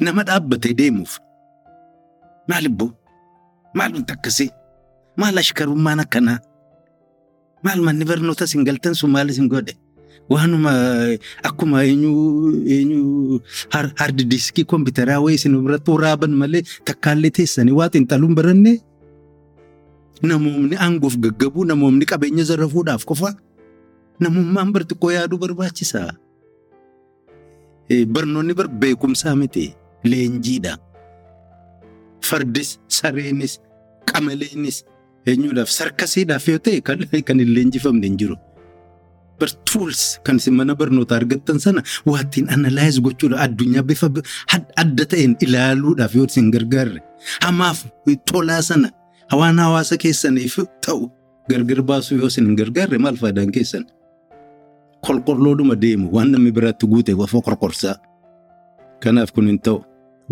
nama 0.00 0.22
dhaabbatee 0.28 0.74
deemuuf. 0.74 1.18
Maal 2.48 2.64
ibboo? 2.66 2.90
Maal 3.74 3.92
wanti? 3.94 4.50
Maal 5.16 5.38
ashkarummaan 5.38 6.00
akkanaa? 6.00 6.38
Maal 7.64 7.80
manni 7.86 8.04
barnootas 8.04 8.52
hin 8.54 8.64
galtan 8.64 8.94
sun 8.94 9.10
maal 9.14 9.30
isin 9.30 9.48
godhe? 9.52 9.74
Waanuma 10.28 10.72
akkuma 11.48 11.84
eenyu 11.84 13.40
hardi 14.00 14.24
diiskii 14.30 14.64
kompiitaraa 14.64 15.20
wayii 15.24 15.38
isin 15.40 15.54
biratti 15.64 15.90
waraaban 15.90 16.32
malee 16.40 16.62
takkaallee 16.84 17.30
teessanii 17.38 17.72
waa 17.78 17.88
xiinxaluun 17.94 18.34
barannee 18.38 18.76
namoonni 20.22 20.76
aangoof 20.76 21.16
gaggabuu 21.24 21.64
namoonni 21.70 22.04
qabeenya 22.10 22.44
zarafuudhaaf 22.50 23.04
qofa 23.10 23.30
namummaan 24.20 24.72
bar 24.74 24.82
xiqqoo 24.90 25.10
yaaduu 25.16 25.38
barbaachisaa. 25.44 26.10
Barnoonni 28.14 28.54
bar 28.58 28.68
beekumsaa 28.68 29.34
miti 29.36 29.64
leenjiidha. 30.04 30.74
Fardis 32.28 32.70
sareenis 32.96 33.54
qamaleenis 34.10 34.76
eenyuudhaaf 35.26 35.70
sarkasiidhaaf 35.78 36.48
yoo 36.52 36.58
ta'e 36.66 36.80
kan 37.28 37.38
hin 37.40 37.54
leenjifamne 37.54 38.06
hin 38.10 38.16
jiru. 38.20 38.36
Tools 39.70 40.00
kan 40.26 40.36
isin 40.40 40.54
mana 40.60 40.74
barnootaa 40.80 41.16
argattan 41.20 41.58
sana 41.64 41.80
waa 42.06 42.20
ittiin 42.24 42.46
analaayiz 42.54 42.96
gochuudha 43.06 43.36
addunyaa 43.44 43.82
bifa 43.90 44.06
adda 44.82 45.04
ta'een 45.12 45.36
ilaaluudhaaf 45.46 46.12
yoo 46.18 46.26
isin 46.30 46.50
gargaarre 46.54 47.00
hamaaf 47.46 47.78
tolaa 48.30 48.62
sana 48.70 48.88
waan 49.40 49.58
hawaasa 49.64 49.94
keessaniif 50.04 50.54
ta'u 50.86 51.02
gargar 51.50 51.80
baasuu 51.90 52.18
yoo 52.20 52.30
isin 52.32 52.44
hin 52.48 52.56
gargaarre 52.60 52.98
maal 53.04 53.16
faayidaan 53.22 53.52
keessan. 53.56 53.84
Qolqolloodhuma 55.06 55.74
deemu 55.82 56.06
waan 56.14 56.30
namni 56.32 56.50
biraatti 56.56 56.86
guute 56.92 57.12
wafa 57.20 57.38
qorqorsaa. 57.46 57.96
Kanaaf 59.02 59.30
kun 59.34 59.46
hin 59.50 59.58
ta'u 59.66 59.78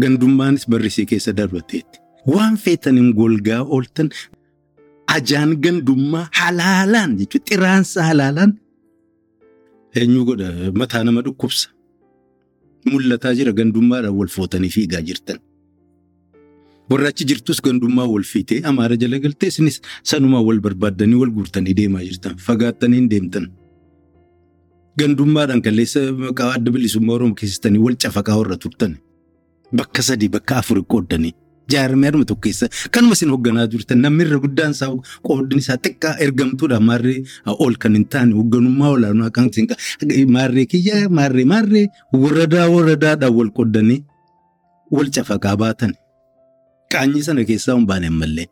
gandummaanis 0.00 0.64
barrisii 0.70 1.06
keessa 1.10 1.32
darbateetti. 1.36 1.98
Waan 2.34 2.56
feetaniin 2.64 3.12
golgaa 3.14 3.62
ooltan 3.62 4.08
ajaan 5.16 5.52
gandummaa 5.64 6.26
halaalaan 6.40 7.10
jechuudha 7.20 7.46
xiraansa 7.50 8.02
halaalaan 8.08 8.52
eenyu 10.00 10.24
godha 10.28 10.48
mataa 10.80 11.02
nama 11.04 11.20
dhukkubsa. 11.26 11.66
Mul'ataa 12.90 13.34
jira 13.38 13.52
gandummaadhaan 13.58 14.16
wal 14.18 14.30
footanii 14.36 14.70
fiigaa 14.76 15.02
jirtan. 15.08 15.38
Warra 16.90 17.08
achi 17.12 17.24
jirtus 17.30 17.58
gandummaa 17.66 18.06
wal 18.12 18.26
fiitee 18.32 18.60
amaara 18.70 18.96
jala 19.02 19.18
galtee 19.24 19.48
isinis 19.52 19.80
sanumaa 20.10 20.42
wal 20.48 20.60
barbaaddanii 20.66 21.18
wal 21.22 21.32
guurtanii 21.38 21.74
deemaa 21.80 22.04
jirtan 22.08 22.36
fagaattanii 22.48 23.00
hin 23.00 23.08
deemtan. 23.12 23.46
Gandummaadhaan 25.00 25.62
kalleessa 25.66 26.00
adda 26.54 26.70
bilisummaa 26.76 27.14
Oromoo 27.18 27.34
keessatti 27.40 27.78
wal 27.86 27.96
cafaqaa 28.04 28.36
warra 28.40 28.56
turtan. 28.66 28.92
Bakka 29.78 30.02
sadii 30.08 30.28
bakka 30.36 30.54
afur 30.62 30.78
qooddanii 30.92 31.34
jaarmee 31.72 32.08
harma 32.10 32.24
tokko 32.30 32.42
keessa 32.46 32.66
kanuma 32.94 33.14
isin 33.18 33.30
hoogganaa 33.34 33.66
jirtan 33.74 34.00
namni 34.04 34.24
irra 34.26 34.38
guddaan 34.44 34.72
isaa 34.76 34.90
qoodni 35.28 35.60
isaa 35.64 35.78
xiqqaa 35.84 36.14
ergamtuudha 36.26 36.78
maarree 36.88 37.18
ol 37.66 37.74
kan 37.84 37.94
hin 37.98 38.06
taane 38.14 38.32
hoogganummaa 38.38 38.90
olaanaa 38.96 39.30
kan 39.36 39.50
maarree 40.38 40.66
kiyya 40.72 40.96
maarree 41.18 41.46
maarree 41.54 41.86
waradaa 42.24 42.66
waradaadhaan 42.74 43.34
wal 43.38 43.50
qooddanii 43.58 44.00
wal 44.94 45.08
cafaqaa 45.14 45.56
baatan. 45.62 45.92
Qaanyii 46.92 47.22
sana 47.26 47.42
keessaa 47.48 47.74
hin 47.78 47.86
baane 47.90 48.06
ammallee 48.12 48.46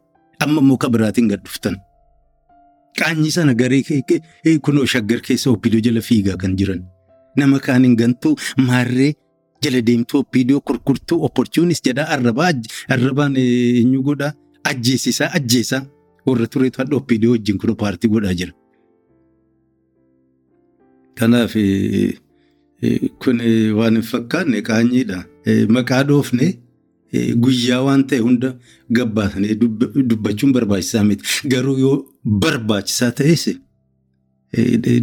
amma 0.45 0.77
kan 0.83 0.91
biraatiin 0.95 1.29
gad 1.33 1.43
dhuftan. 1.47 1.77
Qaanyii 2.99 3.31
sana 3.37 3.55
garee 3.61 3.83
kunoo 4.63 4.87
shaggar 4.95 5.21
keessa 5.29 5.51
obbidoo 5.51 5.81
jala 5.87 6.01
fiigaa 6.09 6.37
kan 6.43 6.57
jiran 6.59 6.83
nama 7.37 7.59
kaaniin 7.67 7.97
gantuu 8.01 8.35
maarree 8.67 9.13
jala 9.65 9.81
deemtuu 9.89 10.21
obbidoo 10.25 10.61
kurkurtuu 10.71 11.19
opportunis 11.29 11.83
jedhaa 11.87 12.09
arrabaa 12.17 12.51
arrabaan 12.97 13.37
eenyu 13.45 14.03
godhaa 14.09 14.33
ajjeesisaa 14.71 15.31
ajjeesaa 15.39 15.83
warra 16.27 16.47
tureetu 16.53 16.79
hadha 16.83 16.97
obbidoo 17.01 17.31
wajjin 17.37 17.59
kun 17.63 17.75
paartii 17.83 18.11
godhaa 18.17 18.35
jira. 18.41 18.53
Kanaaf 21.19 21.55
kun 23.23 23.39
waan 23.79 23.95
hin 23.97 24.03
fakkaanne 24.13 24.63
qaanyiidha. 24.69 25.19
Maqaa 25.77 26.03
dhoofne 26.09 26.49
guyyaa 27.45 27.83
waan 27.87 28.03
ta'e 28.11 28.19
hunda 28.27 28.49
gabbaasanii 28.99 29.55
dubbachuun 30.11 30.53
barbaachisaa 30.57 31.05
miti. 31.11 31.25
Garuu 31.53 31.77
yoo 31.79 31.97
barbaachisaa 32.43 33.11
ta'es 33.21 33.45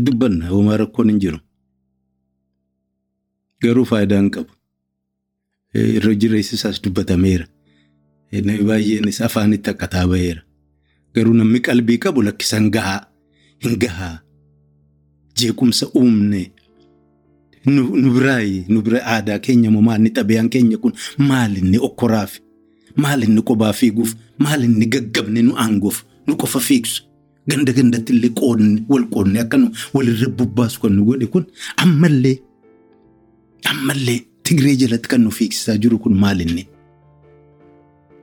dubbanna 0.05 0.45
homaa 0.51 0.77
rakkoon 0.83 1.09
hin 1.13 1.19
jiru. 1.25 1.39
Garuu 3.61 3.85
faayidaa 3.85 4.19
hin 4.19 4.29
qabu. 4.31 4.51
Irra 5.73 6.13
jireessi 6.15 6.55
isaas 6.55 6.81
dubbatameera. 6.83 7.45
Baay'eenis 8.67 9.21
afaanitti 9.21 9.69
akka 9.69 9.87
taabaheera. 9.87 10.41
Garuu 11.15 11.33
namni 11.33 11.59
qalbii 11.59 11.97
qabu 11.97 12.21
lakkisan 12.21 12.69
gahaa 12.71 13.05
hin 13.63 13.77
gahaa. 13.79 14.19
Jeequmsa 15.37 15.87
uumne 15.95 16.51
nu 17.65 18.11
biraayi 18.13 18.65
nu 18.69 18.81
bira 18.81 18.99
aadaa 19.05 19.39
keenya 19.39 19.71
moo 19.71 19.81
maalni 19.81 20.09
xabiyaan 20.15 20.49
keenya 20.49 20.77
kun 20.77 20.93
maalinni 21.17 21.77
okkoraaf 21.87 22.39
maalinni 22.97 23.41
qobaa 23.41 23.73
fiiguuf 23.73 24.15
maalinni 24.39 24.85
gaggabne 24.93 25.41
nu 25.45 25.53
aanguuf 25.57 26.03
nu 26.27 26.35
qofa 26.41 26.59
fiigsu 26.59 27.03
ganda 27.47 27.71
gandatti 27.73 28.13
illee 28.13 28.33
qoodne 28.39 28.81
wal 28.89 29.05
qoodne 29.13 29.39
akka 29.43 29.57
walirra 29.93 30.29
bubbaasu 30.37 30.81
kan 30.81 30.93
nu 30.95 31.05
godhe 31.05 31.27
kun 31.27 31.45
ammallee 31.77 32.35
ammallee 33.69 34.21
Tigree 34.43 34.75
jalatti 34.75 35.07
kan 35.09 35.21
nu 35.21 35.31
fiigsisaa 35.31 35.77
jiru 35.77 35.99
kun 35.99 36.15
maalinni. 36.17 36.67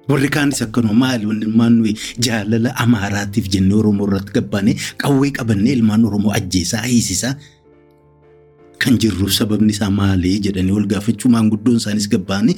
Warri 0.08 0.28
kaanis 0.28 0.62
akkanuma 0.62 0.94
maali 0.94 1.26
wanni 1.26 1.44
ilmaan 1.46 1.84
jaalala 2.18 2.72
amaaraatiif 2.76 3.48
jennee 3.52 3.76
Oromoo 3.78 4.06
irratti 4.08 4.32
gabbaanee 4.32 4.74
qawwee 5.02 5.30
qabannee 5.38 5.72
ilmaan 5.76 6.04
Oromoo 6.04 6.32
ajjeesaa 6.32 6.82
hiisisaa 6.82 7.34
kan 8.84 8.98
jirru 8.98 9.28
sababni 9.30 9.70
isaa 9.72 9.90
maali 9.90 10.38
jedhanii 10.40 10.72
wal 10.72 10.86
gaafachuu 10.86 11.30
maanguddoon 11.30 11.76
isaanis 11.76 12.08
gabbaanii 12.10 12.56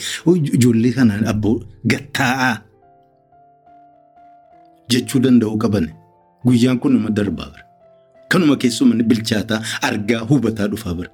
ijoollee 0.53 0.93
kanaan 0.93 1.27
abboo 1.27 1.55
gattaa'aa 1.87 2.57
jechuu 4.91 5.21
danda'u 5.23 5.59
qaban 5.59 5.91
guyyaan 6.45 6.79
kun 6.81 7.15
darbaa 7.15 7.51
bira. 7.53 7.65
Kanuma 8.29 8.57
keessumaa 8.57 9.03
bilchaataa 9.03 9.63
argaa 9.83 10.21
hubataa 10.29 10.69
dhufaa 10.69 10.95
bira. 10.95 11.11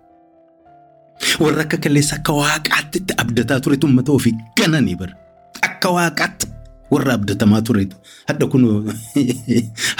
Warra 1.44 1.62
akka 1.66 1.76
kaleessa 1.84 2.16
akka 2.18 2.32
waaqaatti 2.40 2.98
itti 3.02 3.14
abdataa 3.22 3.60
turetu 3.60 3.86
uummata 3.86 4.12
ofii 4.12 4.34
gananii 4.58 4.96
bara. 5.00 5.14
Akka 5.68 5.88
waaqaatti 5.96 6.46
warra 6.90 7.12
abdatamaa 7.18 7.62
turetu 7.68 7.96
hadda 8.28 8.46
kun 8.52 8.62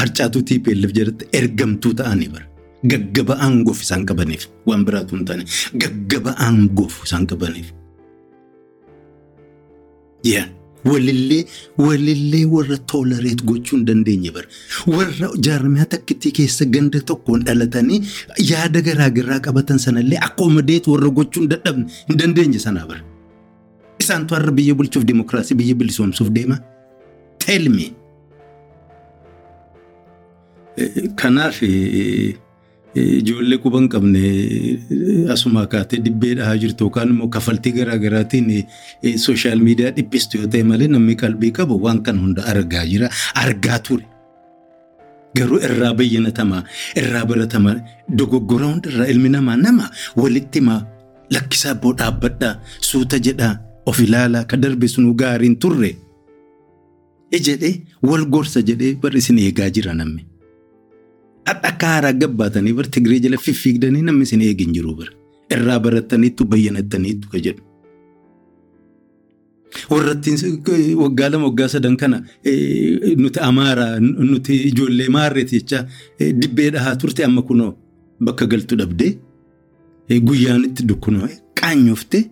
harcaatuu 0.01 0.43
TPLF 0.49 0.93
jedhatti 0.99 1.25
ergamtuu 1.41 1.95
ta'anii 2.01 2.29
bara. 2.35 2.47
Gaggaba 2.93 3.35
aangoof 3.47 3.81
isaan 3.83 4.05
qabaniif 4.09 4.45
waan 4.69 4.85
biraatu 4.87 5.17
hin 5.17 5.25
taane 5.29 5.45
gaggaba 5.85 6.31
aangoof 6.47 6.95
isaan 7.07 7.27
qabaniif. 7.33 7.73
Walillee 10.91 11.43
walillee 11.79 12.45
warra 12.55 12.77
toolareet 12.93 13.43
gochuu 13.51 13.77
hin 13.79 13.85
dandeenye 13.91 14.31
bara. 14.37 14.49
Warra 14.97 15.31
jaarmiyaa 15.49 15.85
takkittii 15.97 16.33
keessa 16.39 16.65
ganda 16.77 17.01
tokkoon 17.11 17.45
dhalatanii 17.49 18.01
yaada 18.51 18.81
garaagaraa 18.89 19.41
qabatan 19.49 19.79
sanallee 19.87 20.19
akkoomadeet 20.29 20.87
warra 20.95 21.11
gochuu 21.21 21.43
hin 21.45 21.51
dadhabne 21.55 21.87
hin 22.09 22.19
dandeenye 22.23 22.59
sanaa 22.67 22.87
bara. 22.93 23.03
Isaantu 24.05 24.35
har'a 24.39 24.53
biyya 24.61 24.75
bulchuuf 24.79 25.05
dimokiraasii 25.13 25.55
biyya 25.63 25.75
bilisoomsuuf 25.83 26.31
deema. 26.39 26.59
Tell 27.47 27.69
me. 27.77 27.87
Kanaaf 31.17 31.63
ijoollee 32.97 33.59
quba 33.65 33.79
hin 33.81 33.89
qabne 33.95 34.21
asuma 35.35 35.67
kaatee 35.73 36.01
dibbee 36.05 36.35
dhahaa 36.39 36.57
jirtu 36.63 36.85
yookaan 36.87 37.09
immoo 37.15 37.29
kafaltii 37.37 37.73
garaagaraatiin 37.79 38.51
sooshaal 39.25 39.61
miidiyaa 39.69 39.91
dhiphistu 39.97 40.39
yoo 40.43 40.49
ta'e 40.55 40.63
malee 40.71 40.89
namni 40.95 41.15
qalbii 41.23 41.53
qabu 41.59 41.79
waan 41.87 42.03
kana 42.07 42.21
hunda 42.25 42.43
argaa 42.53 42.85
jira 42.93 43.09
argaa 43.45 43.79
ture. 43.89 44.07
Garuu 45.37 45.59
irraa 45.69 45.93
bayyanatamaa 45.99 46.63
irraa 47.03 47.25
baratamaa 47.31 47.75
dogoggora 48.21 48.67
hundarraa 48.73 49.07
ilmi 49.15 49.29
namaa 49.35 49.57
nama 49.65 49.91
walitti 50.23 50.59
himaa 50.63 50.81
lakkisaa 51.37 51.75
boo 51.83 51.93
dhaabbadhaa 51.99 52.55
suuta 52.91 53.19
jedhaa 53.27 53.55
of 53.93 53.99
ilaalaa 54.07 54.45
ka 54.53 54.57
darbe 54.63 54.89
sunuu 54.95 55.15
gaariin 55.25 55.57
turre. 55.65 55.93
Jedhee 57.47 57.75
wal 58.09 58.25
gorsa 58.35 58.63
jedhee 58.71 58.95
barri 59.03 59.19
isin 59.25 59.39
eegaa 59.45 59.69
jira 59.79 59.95
namni. 60.01 60.23
Akka 61.53 61.87
haaraa 61.87 62.13
gabbaatanii 62.13 62.73
bar 62.79 62.87
Tigree 62.91 63.21
jala 63.21 63.39
fiffiigdanii 63.39 64.03
namni 64.03 64.23
isin 64.29 64.41
eegin 64.43 64.73
jiru 64.75 64.95
bara. 64.99 65.13
Irraa 65.55 65.79
barattaniittu 65.85 66.45
bayyanattaniittu 66.53 67.29
ka 67.33 67.39
jedhu. 67.39 67.63
Warrattiin 69.91 70.97
waggaa 71.03 71.29
lama 71.31 71.45
waggaa 71.49 71.69
sadan 71.69 71.97
kana 71.97 72.23
nuti 73.23 73.39
amaaraa 73.49 74.01
nuti 74.01 74.55
ijoollee 74.69 75.09
maarreeti 75.17 75.61
jecha 75.61 75.87
dibbee 76.41 76.71
dhahaa 76.71 76.97
turte 76.97 77.25
amma 77.25 77.43
kunoo 77.43 77.73
bakka 78.21 78.47
galtu 78.47 78.77
dhabdee 78.81 79.13
guyyaan 80.29 80.65
itti 80.65 80.83
dukkunoo 80.89 81.29
qaanyooftee 81.61 82.25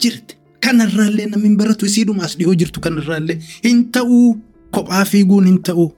jirti. 0.00 0.36
Kanarraallee 0.60 1.26
namni 1.30 1.48
hin 1.48 1.56
baratu 1.56 1.86
isiidhumaas 1.86 2.36
dhiyoo 2.38 2.54
jirtu 2.54 2.80
kanarraallee 2.80 3.38
hin 3.64 3.84
ta'uu 3.92 4.36
kophaa 4.70 5.04
fiiguun 5.04 5.46
hin 5.46 5.62
ta'uu. 5.62 5.88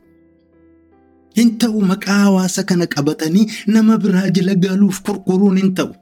Hin 1.37 1.51
ta'u 1.59 1.81
maqaa 1.93 2.19
hawaasa 2.25 2.63
kana 2.65 2.87
qabatanii 2.87 3.47
nama 3.67 3.99
biraa 3.99 4.31
jala 4.31 4.55
galuuf 4.55 5.01
kurkuruun 5.07 5.57
hin 5.63 5.75
ta'u. 5.75 5.93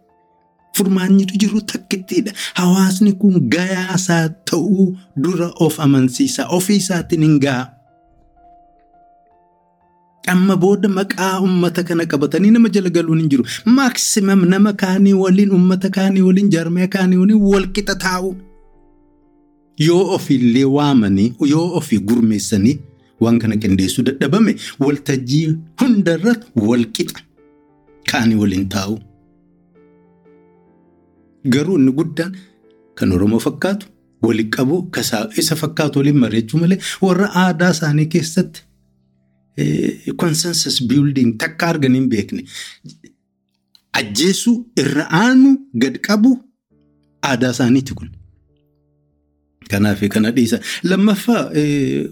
Furmaannitu 0.77 1.39
jiru 1.41 1.61
takkittiidha. 1.61 2.33
Hawaasni 2.55 3.13
kun 3.13 3.41
gayaasaa 3.55 4.29
ta'uu 4.51 4.87
dura 5.17 5.49
of 5.67 5.81
amansiisa. 5.81 6.47
Ofii 6.59 6.77
isaatiin 6.83 7.23
hin 7.23 7.39
gaha. 7.41 7.65
Amma 10.33 10.57
booda 10.57 10.89
maqaa 10.89 11.41
uummata 11.41 11.83
kana 11.89 12.05
qabatanii 12.13 12.51
nama 12.51 12.69
jala 12.69 12.91
galuun 12.91 13.21
hin 13.21 13.29
jiru. 13.31 13.45
Maakisimam 13.65 14.45
nama 14.53 14.73
kaanii 14.73 15.13
waliin 15.23 15.53
uummata 15.53 15.91
kaanii 15.91 16.21
waliin 16.29 16.51
jaarmaya 16.51 16.89
kaanii 16.89 17.17
waliin 17.23 17.43
walqixa 17.53 17.95
taa'u. 18.05 18.35
Yoo 19.87 20.03
ofiillee 20.15 20.65
waamanii 20.65 21.33
yoo 21.53 21.67
ofii 21.79 21.99
gurmeessanii. 22.11 22.79
Waan 23.21 23.39
kana 23.43 23.57
qindeessuu 23.63 24.05
dadhabame 24.09 24.53
waltajjii 24.85 25.47
hundarratti 25.81 26.47
walqixa 26.71 27.21
kaanii 28.11 28.39
waliin 28.43 28.69
taa'u. 28.75 28.97
Garuu 31.53 31.77
inni 31.79 31.93
guddaan 31.99 32.33
kan 32.99 33.13
Oromoo 33.13 33.39
fakkaatu 33.47 33.87
waliin 34.23 34.51
qabu 34.57 34.77
isa 35.43 35.57
fakkaatu 35.63 35.99
waliin 36.01 36.19
mari'achuu 36.25 36.61
malee 36.61 36.79
warra 37.03 37.29
aadaa 37.43 37.71
isaanii 37.77 38.07
keessatti 38.15 38.63
consensus 40.23 40.83
building 40.89 41.37
takka 41.39 41.67
arganii 41.73 42.01
hin 42.01 42.09
beekne. 42.15 42.43
Ajjeesuu 43.93 44.57
irra 44.83 45.07
aanu 45.23 45.51
gad 45.85 45.99
qabu 46.09 46.33
aadaa 47.31 47.51
isaaniiti 47.57 47.95
kun. 47.95 48.11
Kanaaf 49.71 50.01
kana 50.15 50.31
dhiisa. 50.33 50.59
Lammaffaa 50.85 51.51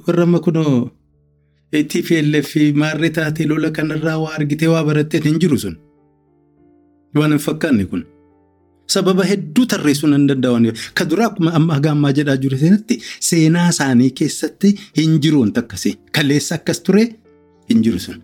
warra 0.07 0.23
amma 0.23 0.41
kunoo 0.41 0.91
TPLF 1.73 2.51
maarree 2.81 3.11
taatee 3.11 3.47
lola 3.47 3.71
kanarraa 3.71 4.19
waa 4.23 4.35
argitee 4.39 4.69
waa 4.69 4.85
barattee 4.85 5.21
hin 5.25 5.39
jiru 5.43 5.59
sun. 5.59 5.77
Waan 7.15 7.31
hin 7.33 7.39
fakkaanne 7.47 7.85
kun. 7.91 8.05
Sababa 8.87 9.25
hedduu 9.25 9.67
tarreessuu 9.67 10.09
nan 10.11 10.27
danda'an. 10.29 10.67
Ka 10.95 11.05
duraa 11.11 11.27
akkuma 11.31 11.51
amma 11.59 11.75
haga 11.79 11.91
ammaa 11.97 12.13
jedhaa 12.19 12.37
jiru 12.37 12.59
sanatti 12.59 12.99
seenaa 13.29 13.69
isaanii 13.75 14.11
keessatti 14.21 14.75
hin 14.99 15.19
jiru 15.23 15.41
wanta 15.41 15.61
akkasii. 15.65 15.95
Kaleessa 16.13 16.55
akkas 16.61 16.83
ture 16.83 17.05
hin 17.71 17.83
jiru 17.87 17.99
sun. 17.99 18.21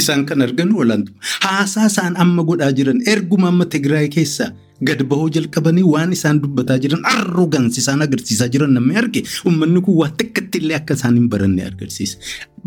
Isaan 0.00 0.26
kan 0.26 0.42
argan 0.42 0.72
olaantummaa. 0.74 1.22
Haasaa 1.44 1.86
isaan 1.92 2.16
amma 2.24 2.42
godhaa 2.44 2.72
jiran 2.72 3.00
erguma 3.14 3.48
amma 3.48 3.64
Tigraay 3.66 4.08
keessaa 4.08 4.50
gad 4.88 5.00
bahuu 5.10 5.28
jalqabanii 5.36 5.84
waan 5.94 6.12
isaan 6.16 6.40
dubbataa 6.42 6.78
jiran 6.84 7.02
arrogansi 7.14 7.80
isaan 7.82 8.02
agarsiisaa 8.06 8.48
jiran 8.54 8.72
namni 8.76 8.96
arge 9.02 9.20
uummanni 9.46 9.80
kun 9.86 9.96
waa 10.00 10.10
xiqqatti 10.20 10.56
illee 10.62 10.76
akka 10.80 10.94
isaan 10.98 11.14
hin 11.20 11.28
baranne 11.32 11.62
agarsiisa. 11.70 12.16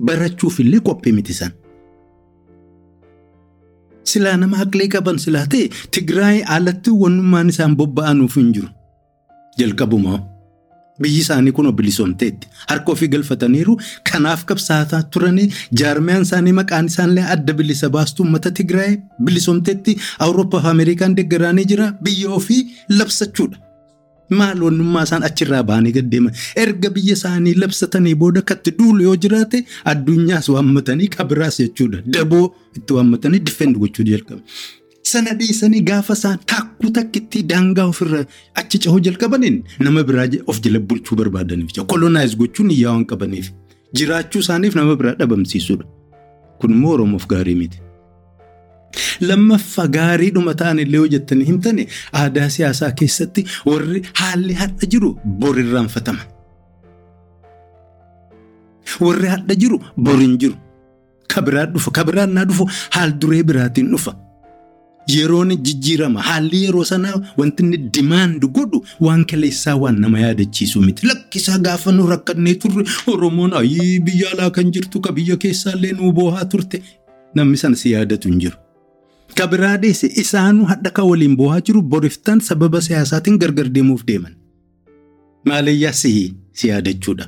Barachuuf 0.07 0.59
illee 0.63 0.81
qophii 0.89 1.13
miti 1.19 1.31
isaan. 1.37 1.53
Silaa 4.11 4.37
nama 4.41 4.57
haqlee 4.61 4.87
qaban 4.93 5.17
silaa 5.25 5.45
ta'e 5.53 5.65
Tigraay 5.95 6.37
alatti 6.55 6.91
wannummaan 7.01 7.49
isaan 7.53 7.73
bobba'anuuf 7.79 8.35
hin 8.39 8.49
jiru. 8.55 8.69
Jalqabumaa 9.59 10.19
biyyi 11.01 11.19
isaanii 11.25 11.51
kun 11.51 11.71
bilisoomteetti 11.75 12.47
harka 12.69 12.91
ofii 12.91 13.07
galfataniiru 13.15 13.77
kanaaf 14.11 14.45
qabsaataa 14.51 15.01
turanii 15.15 15.49
jaarmiyaan 15.81 16.21
isaanii 16.27 16.53
maqaan 16.59 16.85
isaanillee 16.91 17.25
adda 17.35 17.53
bilisa 17.53 17.89
baastuu 17.89 18.25
uummata 18.25 18.51
Tigraay 18.51 18.97
bilisoomteetti 19.25 19.97
Awurooppaa 20.19 20.61
fi 20.61 20.67
Ameerikaan 20.73 21.15
deeggaraanii 21.17 21.65
jira 21.71 21.91
biyya 22.03 22.29
ofii 22.39 22.61
labsachuudha. 22.89 23.57
Maal 24.29 24.61
wannummaa 24.65 25.03
isaan 25.07 25.23
achirraa 25.29 25.63
bahanii 25.63 25.91
gaddeeman 25.97 26.33
erga 26.65 26.89
biyya 26.89 27.13
isaanii 27.19 27.53
labsatanii 27.63 28.15
booda 28.21 28.41
katti 28.51 28.71
duulu 28.77 29.03
yoo 29.07 29.15
jiraate 29.25 29.65
addunyaas 29.91 30.49
waammatanii 30.55 31.07
kabiraas 31.17 31.59
jechuudha 31.63 31.99
daboo 32.17 32.45
itti 32.77 32.93
waammatanii 32.99 33.39
difeend 33.49 33.77
gochuu 33.81 34.05
jalqabu. 34.11 34.41
Sana 35.11 35.33
dhiisanii 35.39 35.81
gaafa 35.89 36.13
isaan 36.17 36.39
takkuu 36.51 36.89
takkitti 36.97 37.43
daangaa 37.51 37.85
ofirra 37.91 38.21
achi 38.61 38.79
cahuu 38.83 38.99
jalqabaniin 39.07 39.57
nama 39.85 40.03
biraa 40.09 40.27
of 40.47 40.61
jala 40.65 40.79
bulchuu 40.79 41.15
barbaadaniif 41.21 41.71
kolonaayiz 41.93 42.35
gochuun 42.41 42.71
iyyaa 42.75 42.93
waan 42.95 43.05
qabaniif 43.11 43.47
jiraachuu 43.99 44.41
isaaniif 44.45 44.75
nama 44.79 44.95
biraa 44.95 45.15
dhabamsiisuudha. 45.19 45.85
Kun 46.59 46.71
immoo 46.75 46.93
Oromoof 46.95 47.25
gaarii 47.27 47.55
miti. 47.61 47.77
Lammaffaa 49.27 49.87
gaariidhuma 49.97 50.53
ta'an 50.61 50.79
illee 50.85 50.97
yoo 51.01 51.07
jettanii 51.15 51.45
hin 51.51 51.59
taane 51.67 51.87
aadaa 52.21 52.49
siyaasaa 52.55 52.91
keessatti 53.01 53.45
warri 53.65 54.01
haalli 54.21 54.53
hadha 54.61 54.85
jiru 54.95 55.09
bor 55.43 55.55
irraanfatama. 55.63 56.23
Warri 59.05 59.27
hadha 59.35 59.55
jiru 59.65 59.79
bor 59.97 60.17
hin 60.25 60.37
jiru. 60.41 60.55
Kabiraan 61.33 61.73
dhufa. 61.73 61.91
Kabiraan 61.91 62.33
naa 62.37 62.45
dhufu 62.49 62.69
haal 62.95 63.11
duree 63.21 63.43
biraatiin 63.43 63.89
dhufa. 63.95 64.13
Yeroon 65.07 65.49
jijjiirama 65.57 66.21
haalli 66.21 66.63
yeroo 66.63 66.83
sanaa 66.85 67.21
wanti 67.37 67.63
inni 67.63 67.77
dimaandi 67.77 68.47
godhu 68.47 68.79
waan 69.05 69.25
kaleessaa 69.25 69.75
waan 69.75 69.99
nama 69.99 70.19
yaadachiisu 70.19 70.81
miti. 70.81 71.07
Lakkisaa 71.07 71.57
gaafa 71.59 71.91
nu 71.91 72.07
rakkannee 72.07 72.53
turre 72.55 72.85
Oromoon 73.07 73.53
ayii 73.53 73.99
biyya 73.99 74.31
alaa 74.31 74.49
kan 74.49 74.71
jirtu 74.71 75.01
ka 75.01 75.11
biyya 75.11 75.37
keessaallee 75.37 75.91
nu 75.91 76.11
boohaa 76.11 76.45
turte 76.45 76.81
namni 77.35 77.57
sana 77.57 77.75
si 77.75 77.91
yaadatu 77.91 78.27
hin 78.29 78.39
jiru. 78.39 78.55
Kabiraa 79.35 79.77
deesse 79.77 80.07
isaanuu 80.23 80.65
hadha 80.71 80.89
kan 80.89 81.05
waliin 81.11 81.35
boohaa 81.37 81.61
jiru 81.61 81.81
boriftaan 81.81 82.39
sababa 82.39 82.81
siyaasaatiin 82.81 83.37
gargar 83.39 83.69
deemuuf 83.69 84.03
deeman. 84.07 84.35
Maaliyyaa 85.45 85.91
si 85.93 86.33
yaadachuudha. 86.63 87.27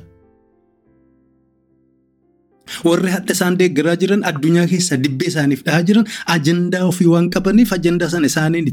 Warri 2.84 3.10
hadha 3.14 3.32
isaan 3.36 3.56
deeggaraa 3.60 3.96
jiran 4.02 4.22
addunyaa 4.30 4.66
keessa 4.72 4.96
dibbee 5.04 5.28
isaaniif 5.32 5.62
dhahaa 5.66 5.82
jiran 5.88 6.06
ajandaa 6.34 6.84
ofii 6.90 7.06
waan 7.14 7.30
qabaniif 7.36 7.72
ajandaa 7.78 8.08
sana 8.14 8.26
isaaniin 8.32 8.68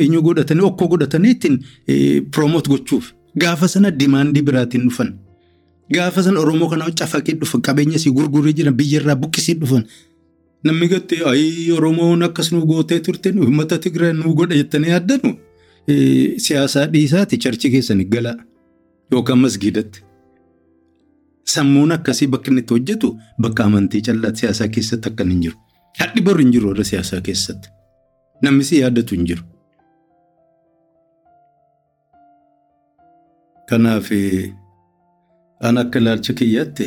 eenyu 0.00 0.22
godhatanii 0.28 0.64
okkoo 0.70 0.88
godhatanii 0.94 1.30
ittiin 1.36 1.56
piroomoot 2.32 2.68
gochuuf 2.72 3.12
gaafa 3.44 3.68
sana 3.68 3.90
dimaandii 4.00 4.42
biraatiin 4.48 4.84
dhufan. 4.88 5.10
Gaafa 5.94 6.22
sana 6.22 6.40
Oromoo 6.40 6.68
kana 6.68 6.90
cafaqee 7.00 7.34
dhufan 7.40 7.60
qabeenya 7.68 7.96
isii 8.00 8.10
gurgurii 8.16 8.52
jiran 8.58 8.74
biyyarraa 8.80 9.16
buqqisii 9.22 9.54
dhufan. 9.60 9.84
Namni 10.64 10.88
gattee 10.88 11.20
ayii 11.32 11.70
Oromoon 11.72 12.22
akkas 12.26 12.50
nu 12.52 12.64
gootee 12.66 13.00
turte 13.00 13.30
uummata 13.32 13.78
Tigraay 13.78 14.12
nu 14.12 14.34
godha 14.34 14.56
jettanii 14.60 14.90
yaaddanu 14.94 15.30
siyaasaa 16.46 16.86
dhiisaati 16.92 17.38
charchi 17.44 17.70
keessan 17.70 18.04
galaa 18.14 18.36
yookaan 19.12 19.38
masgiidatti. 19.44 20.02
Sammuun 21.54 21.92
akkasii 21.96 22.26
bakka 22.32 22.50
inni 22.50 22.60
itti 22.64 22.74
hojjetu 22.76 23.08
bakka 23.44 23.64
amantii 23.68 24.02
callaatti 24.08 24.40
siyaasaa 24.44 24.68
keessatti 24.76 25.08
akka 25.12 25.24
hin 25.30 25.40
jiru. 25.44 25.56
Hadhi 26.00 26.20
bor 26.26 26.38
hin 26.42 26.50
jiru 26.54 26.68
warra 26.72 26.84
siyaasaa 26.90 27.20
keessatti. 27.28 27.68
Namni 28.42 28.64
si 28.70 28.80
yaadatu 28.82 29.14
hin 29.18 29.26
jiru. 29.30 29.44
Kanaaf 33.70 34.08
an 35.68 35.76
akka 35.82 35.98
ilaalcha 36.02 36.32
kiyyaatti 36.40 36.86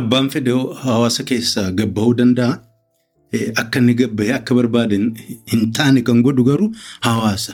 abbaan 0.00 0.28
fedhe 0.34 0.52
hawaasa 0.84 1.22
keessaa 1.30 1.70
gabbahuu 1.80 2.14
danda'a. 2.20 2.54
Akka 3.62 3.78
inni 3.82 3.94
gabbahee 4.00 4.34
akka 4.38 4.54
barbaade 4.58 4.96
hin 5.52 5.62
taane 5.78 6.00
kan 6.08 6.22
godhu 6.26 6.44
garuu 6.50 6.70
hawaasa. 7.08 7.52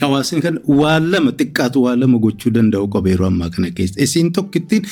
Hawaasni 0.00 0.40
kan 0.44 0.56
waan 0.80 1.04
lama 1.12 1.30
xiqqaatu 1.38 1.78
waan 1.84 1.98
lama 2.00 2.18
gochuu 2.24 2.50
danda'u 2.56 2.86
qaba 2.94 3.08
yeroo 3.12 3.28
ammaa 3.32 3.50
kana 3.54 3.70
keessa. 3.76 4.00
Isiin 4.04 4.32
tokkittiin 4.36 4.82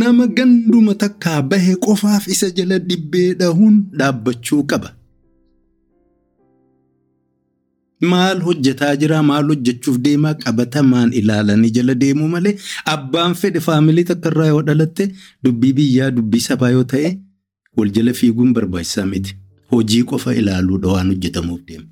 nama 0.00 0.26
ganduma 0.36 0.94
takkaa 1.02 1.42
bahe 1.50 1.74
qofaaf 1.86 2.28
isa 2.34 2.50
jala 2.58 2.78
dhibbee 2.88 3.34
dhahuun 3.40 3.76
dhaabbachuu 3.98 4.62
qaba. 4.72 4.90
Maal 8.10 8.38
hojjetaa 8.46 8.94
jira 9.02 9.22
maal 9.30 9.46
hojjechuuf 9.50 9.96
deemaa 10.06 10.34
qabatamaan 10.44 11.10
ilaalanii 11.20 11.70
jala 11.78 11.94
deemuu 12.02 12.28
malee 12.34 12.54
abbaan 12.94 13.34
fedhe 13.40 13.60
faamilii 13.66 14.04
takka 14.10 14.30
irraa 14.32 14.46
yoo 14.52 14.62
dhalatte 14.68 15.08
dubbii 15.44 15.72
biyyaa 15.78 16.10
dubbii 16.18 16.40
sabaa 16.48 16.70
yoo 16.76 16.84
ta'e 16.94 17.10
wal 17.76 17.90
jala 17.96 18.12
fiiguun 18.20 18.52
barbaachisaa 18.58 19.06
miti. 19.12 19.34
Hojii 19.72 20.02
qofa 20.10 20.34
ilaaluudha 20.42 20.88
waan 20.94 21.08
hojjetamuuf 21.14 21.60
deema. 21.68 21.86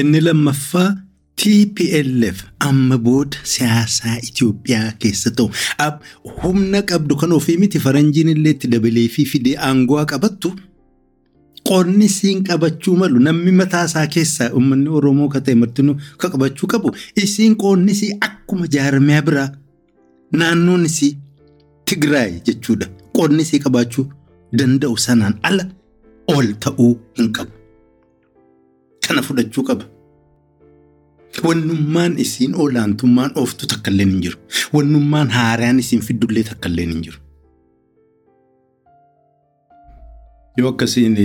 Inni 0.00 0.20
lammaffaa 0.20 0.96
TPLF 1.36 2.38
amma 2.68 2.96
booda 2.98 3.38
siyaasaa 3.52 4.16
Itoophiyaa 4.28 4.92
keessa 5.02 5.30
ta'u 5.30 5.48
humna 6.42 6.82
qabdu 6.90 7.16
kan 7.20 7.32
ofii 7.38 7.56
miti 7.62 7.78
faranjiin 7.86 8.28
illee 8.34 8.52
itti 8.56 8.68
dabalee 8.74 9.08
fi 9.14 9.24
fidee 9.32 9.56
aangoo 9.68 10.04
qabattu 10.12 10.52
qonni 11.70 12.04
isiin 12.10 12.44
qabachuu 12.48 12.96
malu 13.02 13.18
namni 13.26 13.52
mataa 13.60 13.84
isaa 13.90 14.06
keessaa 14.16 14.50
uummanni 14.58 14.88
Oromoo 14.98 15.28
kan 15.34 15.42
ta'e 15.48 15.54
martinuu 15.62 15.96
kan 16.20 16.30
qabachuu 16.36 16.68
qabu 16.74 16.94
isiin 17.24 17.56
qonni 17.64 17.92
isii 17.96 18.12
akkuma 18.28 18.66
jaarmiyaa 18.76 19.22
biraa 19.30 19.48
naannoon 20.42 20.84
isii 20.90 21.12
Tigraay 21.90 22.32
jechuudha 22.46 22.86
qonni 23.18 23.42
isii 23.48 23.60
qabaachuu 23.66 24.06
danda'u 24.58 24.96
sanaan 25.06 25.34
ala 25.50 25.64
ol 26.36 26.48
ta'uu 26.66 26.92
hin 27.18 27.32
qabu. 27.36 27.52
Kana 29.06 29.22
fudhachuu 29.22 29.64
qaba. 29.68 29.84
Wannummaan 31.46 32.14
isiin 32.24 32.54
olaantummaan 32.64 33.32
ooftu 33.40 33.66
takka 33.72 33.90
illee 33.90 34.06
hin 34.10 34.20
jiru. 34.26 34.38
Wannummaan 34.74 35.28
haaraan 35.36 35.78
isiin 35.82 36.02
fiddullee 36.08 36.44
takka 36.50 36.68
illee 36.72 36.86
hin 36.90 37.02
jiru. 37.06 37.18
Yoo 40.58 40.68
akkasiin 40.70 41.16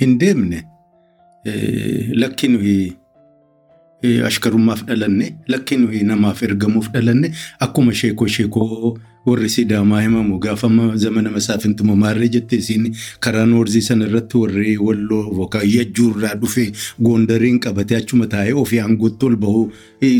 hin 0.00 0.18
deemne 0.20 0.62
lakki 2.22 2.48
nuyi 2.48 2.76
ashkarummaaf 4.02 4.84
dhalanne 4.86 5.36
lakki 5.48 5.76
nuyi 5.76 6.04
namaaf 6.04 6.42
ergamuuf 6.42 6.88
dhalanne 6.92 7.30
akkuma 7.60 7.92
sheekoo 7.94 8.26
sheekoo 8.26 8.98
warri 9.26 9.48
sidaamaa 9.48 10.00
himamu 10.02 10.38
gaafa 10.38 10.68
zamana 10.94 11.30
masaafintuma 11.30 11.96
maarree 11.96 12.28
jettee 12.28 12.58
isiin 12.58 12.94
karaa 13.20 13.46
noorzii 13.46 13.80
sana 13.82 14.06
irratti 14.06 14.36
warri 14.38 14.76
walloo 14.78 15.22
yookaan 15.38 15.66
yajjuurraa 15.70 16.34
dhufee 16.42 16.70
goondariin 17.02 17.58
qabatee 17.60 17.96
achuma 17.98 18.26
taa'ee 18.26 18.52
ofii 18.52 18.78
aangootti 18.80 19.26
ol 19.26 19.36
bahuu 19.36 19.72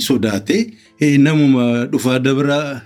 sodaatee 0.08 0.72
namuma 1.18 1.86
dhufaa 1.92 2.18
dabraa 2.18 2.80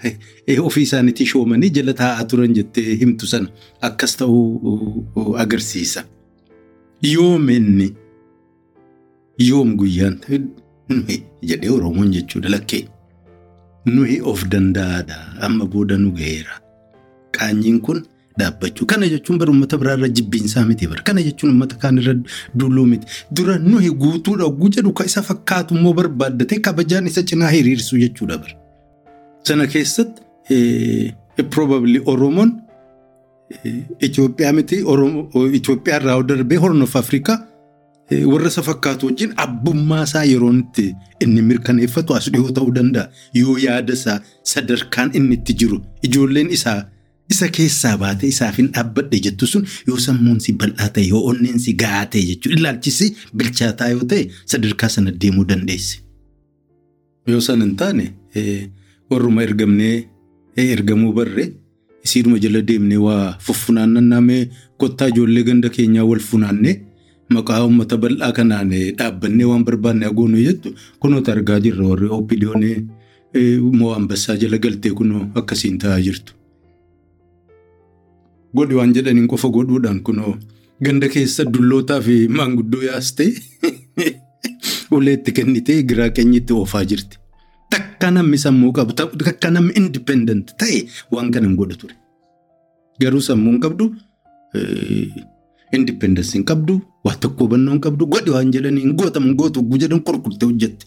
ofii 0.66 0.82
isaaniitti 0.82 1.26
shoomanii 1.26 1.70
jala 1.70 1.92
taa'aa 2.02 2.24
turan 2.24 2.54
jettee 2.54 2.96
himtu 3.00 3.26
sana 3.26 3.48
akkas 3.80 4.16
ta'uu 4.16 5.34
agarsiisa. 5.38 6.04
Yoom 7.02 7.48
inni? 7.50 7.88
Yoom 9.38 9.76
guyyaan 9.76 10.18
jedhee 11.42 11.70
Oromoon 11.70 12.10
jechuudha 12.12 12.48
lakkee. 12.48 12.84
nuyi 13.86 14.20
of 14.30 14.44
danda'aadha 14.52 15.16
amma 15.46 15.64
booda 15.72 15.96
nu 15.98 16.10
ga'eera. 16.12 16.54
Qaanyiin 17.36 17.78
kun 17.80 18.02
dhaabbachuu 18.38 18.86
kana 18.86 19.06
jechuun 19.12 19.38
bara 19.40 19.50
uummata 19.52 19.78
biraarra 19.80 20.08
jibbiinsaa 20.16 20.64
miti 20.68 20.86
bara 20.90 21.02
kana 21.02 21.22
jechuun 21.22 21.50
uummata 21.52 21.76
kaanirra 21.82 22.14
dulluu 22.58 22.84
miti 22.92 23.06
dura 23.36 23.54
nuyi 23.58 23.90
guutuudha 24.02 24.44
oguu 24.50 24.68
jedhu 24.76 24.92
kan 24.92 25.06
isa 25.10 25.22
fakkaatu 25.28 25.74
immoo 25.78 25.92
barbaaddatee 26.00 26.58
kabajaan 26.66 27.06
isa 27.12 27.22
cinaa 27.30 27.48
hiriirsuu 27.54 27.98
jechuudha 28.04 28.38
bara. 28.42 28.54
Sana 29.42 29.66
keessatti 29.66 31.14
probably 31.50 32.00
Oromoon 32.06 32.52
Itoophiyaa 34.00 34.52
miti 34.52 34.76
Itoophiyaa 35.58 36.00
irraa 36.00 36.22
darbee 36.22 36.56
Horn 36.58 36.82
of 36.82 36.96
Afrikaa 36.96 37.38
warra 38.10 38.48
isa 38.48 38.62
fakkaatu 38.62 39.06
wajjin 39.06 39.32
abbummaa 39.36 40.02
isaa 40.04 40.24
yeroo 40.24 40.52
inni 41.20 41.42
mirkaneeffatu 41.42 42.14
as 42.14 42.30
dhiyoo 42.32 42.50
ta'uu 42.52 42.72
danda'a. 42.72 43.08
Yoo 43.34 43.58
yaada 43.58 43.92
isaa 43.92 44.20
sadarkaan 44.42 45.10
inni 45.14 45.34
itti 45.38 45.54
jiru 45.54 45.78
ijoolleen 46.02 46.50
isaa 46.50 46.80
isa 47.30 47.48
keessaa 47.48 47.96
baatee 47.98 48.28
isaaf 48.34 48.56
hin 48.58 48.68
dhaabbadhe 48.74 49.20
jettu 49.26 49.46
sun 49.46 49.66
yoo 49.88 49.98
sammuun 50.06 50.40
si 50.40 50.52
bal'aa 50.52 50.88
ta'e 50.94 51.06
yoo 51.12 51.22
onneen 51.30 51.58
si 51.58 51.72
gahaa 51.82 52.06
ta'e 52.06 52.22
jechuudha. 52.30 52.58
Ilaalchisi 52.58 53.14
bilchaataa 53.36 53.88
yoo 53.94 54.04
ta'e 54.04 54.26
sadarkaa 54.46 54.88
sana 54.88 55.10
deemuu 55.20 55.44
dandeessi. 55.48 56.00
Yoo 57.28 57.40
san 57.40 57.60
hin 57.62 57.76
taane 57.76 58.10
warruma 59.10 59.42
ergamnee 59.42 59.96
ergamuu 60.56 61.12
barree 61.12 61.48
isiidhuma 62.04 62.38
jala 62.42 62.60
deemnee 62.68 62.96
waa 63.06 63.36
fuffunaannannamee 63.46 64.42
kottaa 64.76 65.08
ijoollee 65.14 65.42
ganda 65.48 65.68
keenyaa 65.68 66.04
wal 66.10 66.20
funaannee 66.30 66.74
maqaa 67.34 67.60
uummata 67.64 67.96
bal'aa 68.02 68.32
kanaan 68.32 68.72
dhaabbannee 68.98 69.46
waan 69.50 69.64
barbaanne 69.64 70.06
agoonu 70.06 70.42
jettu 70.46 70.74
kunoota 71.00 71.32
argaa 71.32 71.60
jirra 71.66 71.86
warri 71.90 72.08
OPDO'n 72.16 72.64
moo 73.78 73.92
ambassaa 73.94 74.36
jala 74.36 74.58
galtee 74.58 74.92
kunoo 75.00 75.22
akkasiin 75.34 75.78
ta'aa 75.78 76.00
jirtu. 76.06 76.34
Godhi 78.56 78.74
waan 78.74 78.94
jedhaniin 78.94 79.28
qofa 79.28 79.48
godhuudhaan 79.56 80.02
kunoo 80.02 80.34
ganda 80.84 81.08
keessa 81.14 81.44
dullootaa 81.52 82.00
fi 82.00 82.16
maanguddoo 82.28 82.82
yaastee 82.82 83.30
uleetti 84.96 85.32
kennitee 85.32 85.82
giraa 85.82 86.10
keenyitti 86.10 86.52
oofaa 86.52 86.84
jirti. 86.84 87.18
Takka 87.70 88.10
namni 88.10 88.38
sammuu 88.38 88.72
qabu 88.72 88.92
takka 88.98 89.50
namni 89.50 89.72
indipendent 89.76 90.56
ta'e 90.58 90.86
waan 91.12 91.30
kana 91.30 91.46
hin 91.46 91.56
godhu 91.60 91.76
ture. 91.82 91.94
Garuu 93.00 93.20
sammuu 93.20 93.52
hin 93.52 93.60
qabdu 93.66 93.92
indipendensii 95.78 96.38
hin 96.38 96.44
qabdu 96.50 96.74
waa 97.04 97.14
tokko 97.24 97.44
hubannoo 97.46 97.72
hin 97.74 97.80
qabdu 97.86 98.06
godhi 98.14 98.30
waan 98.36 98.52
jedhaniin 98.54 98.94
gootamu 99.00 99.34
gootu 99.40 99.62
jedhan 99.82 100.00
qurqurtee 100.08 100.46
hojjette. 100.50 100.86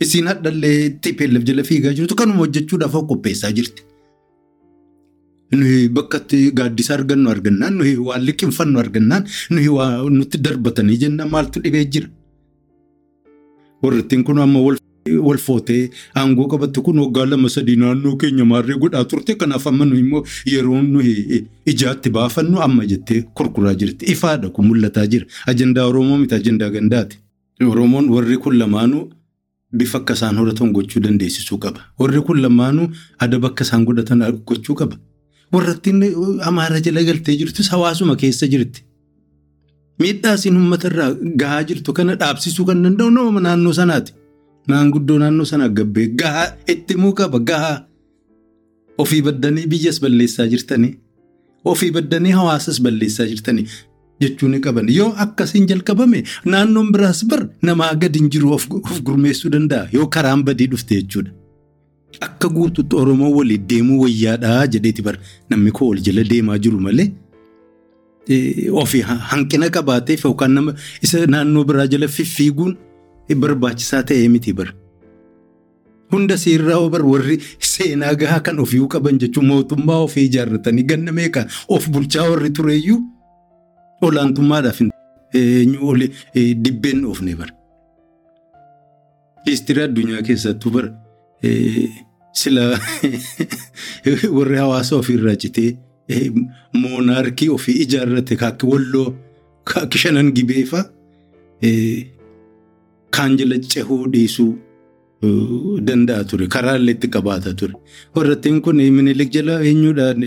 Isiin 0.00 0.26
hadhallee 0.30 0.90
TPLF 1.02 1.44
jala 1.48 1.62
fiigaa 1.70 1.92
jirtu 1.98 2.14
kanuma 2.20 2.38
hojjechuudhaaf 2.44 2.94
qopheessaa 3.10 3.52
jirti. 3.58 3.82
Nuyi 5.54 5.88
bakka 5.96 6.18
itti 6.22 6.38
gaaddisa 6.58 6.94
argannu 6.98 7.30
argannaan 7.30 7.74
nuyi 7.78 7.96
waan 8.06 8.22
liqinfannu 8.28 8.78
argannaan 8.82 9.24
nuyi 9.50 9.68
waa 9.76 9.90
nutti 10.18 10.38
darbatanii 10.46 10.96
jenna 11.02 11.26
maaltu 11.34 11.60
dhibee 11.64 11.84
jira. 11.92 12.08
Warrittiin 13.82 14.24
kun 14.24 14.38
amma 14.44 14.60
wal 14.66 14.78
footee 15.38 15.90
aangoo 16.16 16.46
qabatte 16.48 16.80
kun 16.82 16.98
waggaa 16.98 17.26
lama 17.26 17.48
sadii 17.48 17.76
naannoo 17.76 18.16
keenya 18.16 18.44
maarree 18.44 18.76
godhaa 18.78 19.04
turte 19.04 19.34
kanaaf 19.36 19.66
amma 19.66 19.84
nuyi 19.84 20.00
immoo 20.00 20.24
yeroo 20.46 20.82
nuyi 20.82 21.46
ijaatti 21.66 22.10
baafannu 22.10 22.60
amma 22.60 22.86
jettee 22.86 23.22
kurkuraa 23.34 23.74
jirti. 23.74 24.06
Ifaadha 24.12 24.48
kun 24.50 24.66
mul'ataa 24.66 25.06
jira. 25.06 25.26
Ajandaa 25.46 25.86
Oromoo 25.86 26.16
miti 26.18 26.34
ajandaa 26.34 26.70
gandaati. 26.70 27.18
Oromoon 27.70 28.08
warri 28.10 28.36
kun 28.38 28.58
lamaanuu 28.58 29.10
bifa 29.72 29.98
akka 29.98 30.14
isaan 30.14 30.36
horatan 30.38 30.72
gochuu 30.72 31.00
dandeessisuu 31.02 31.58
qaba. 31.58 31.80
Warri 31.98 32.20
kun 32.22 32.40
lamaanuu 32.42 32.88
adaba 33.18 33.48
akka 33.48 33.64
isaan 33.64 33.84
godhatan 33.84 34.24
gochuu 34.46 34.74
qaba. 34.74 34.96
Warrattiin 35.52 36.02
amaara 36.42 36.80
jala 36.80 37.02
galtee 37.04 37.36
jirtus 37.36 37.68
hawaasuma 37.70 38.16
keessa 38.16 38.46
jirti. 38.46 38.82
Miidhaa 40.00 40.34
isiin 40.34 40.56
uummata 40.56 40.88
irraa 40.88 41.12
gahaa 41.40 41.62
jirtu 41.64 41.92
kana 41.92 42.14
dhaabsisuu 42.16 42.64
kan 42.64 42.82
danda'u 42.82 43.10
nama 43.10 43.40
naannoo 43.40 43.72
sanaati. 43.72 44.12
Maanguddoo 44.68 45.18
naannoo 45.18 45.44
sanaa 45.50 45.68
gabbee 45.68 46.06
gahaa 46.20 46.48
itti 46.72 46.94
himuu 46.94 47.12
qaba 47.18 47.38
gahaa. 47.38 47.78
Ofii 48.98 49.22
baddanii 49.22 49.66
biyyas 49.66 50.00
balleessaa 50.00 50.46
jirtanii. 50.52 50.94
Ofii 51.64 51.90
baddanii 51.90 52.30
hawaasas 52.38 52.80
balleessaa 52.82 53.26
jirtanii 53.26 53.66
jechuu 54.20 54.48
ni 54.48 54.60
qaban. 54.60 54.88
Yoo 54.98 55.12
akkasiin 55.24 55.66
jalqabame 55.70 56.22
naannoon 56.44 56.92
biraas 56.92 57.24
bar 57.26 57.48
namaa 57.62 57.94
gadi 57.94 58.18
hin 58.18 58.30
jiru 58.30 58.52
of 58.54 58.68
gurmeessuu 59.02 59.50
danda'a 59.56 59.88
yoo 59.92 60.06
karaan 60.06 60.44
badii 60.44 60.66
dhufte 60.72 60.94
jechuudha. 61.00 61.30
Akka 62.20 62.48
guutuutti 62.48 62.96
Oromoo 62.96 63.30
waliin 63.36 63.66
deemuu 63.68 64.00
wayyaadhaa 64.04 64.66
jedheeti 64.66 65.02
bar 65.02 65.18
namni 65.50 65.70
koo 65.72 65.88
wal 65.90 66.00
jala 66.08 66.24
deemaa 66.24 66.58
jiru 66.58 66.80
malee. 66.80 67.10
Ofii 68.72 69.00
hanqina 69.30 69.68
qabaateef 69.70 70.24
yookaan 70.24 70.52
nama 70.54 70.74
isa 71.02 71.26
naannoo 71.26 71.64
biraa 71.64 71.86
jala 71.86 72.08
fiffiiguun 72.08 72.76
barbaachisaa 73.32 74.02
ta'ee 74.02 74.28
miti 74.28 74.52
bar. 74.52 74.74
Hunda 76.12 76.36
seerraa 76.36 76.88
bar 76.90 77.02
warri 77.02 77.38
seenaa 77.58 78.14
gahaa 78.14 78.40
kan 78.40 78.58
ofii 78.60 78.86
qaban 78.88 79.18
jechuun 79.18 79.46
mootummaa 79.46 80.00
ofii 80.06 80.26
ijaarratanii 80.30 80.84
ganna 80.84 81.12
meeqa 81.12 81.46
of 81.68 81.88
bulchaa 81.88 82.28
warri 82.30 82.50
tureeyyuu 82.50 83.00
olaantummaadhaaf 84.02 84.80
dibbeen 86.64 87.04
oofne 87.04 87.36
bar. 87.36 87.50
Histirii 89.46 89.84
addunyaa 89.88 90.22
keessattuu 90.22 90.70
bar 90.76 90.92
sila 92.32 92.78
warri 94.36 94.56
hawaasa 94.58 94.96
ofiirraa 94.96 95.36
citee 95.36 95.76
moonaarkii 96.72 97.48
ofii 97.48 97.76
ijaarrate 97.84 98.36
kaakki 98.36 98.66
walloo 98.66 99.14
kaakki 99.64 99.98
shanan 99.98 100.32
gibeefa 100.32 100.84
kaan 103.16 103.36
jala 103.38 103.58
cehuu 103.72 104.04
dhiisuu 104.12 104.52
danda'a 105.88 106.24
ture 106.30 106.46
karaa 106.54 106.76
illee 106.80 106.94
itti 106.96 107.08
qabaata 107.08 107.54
ture. 107.54 107.74
Warrattiin 108.16 108.60
kun 108.62 108.76
minilik 108.76 109.30
jala 109.32 109.60
eenyuudhaan 109.60 110.24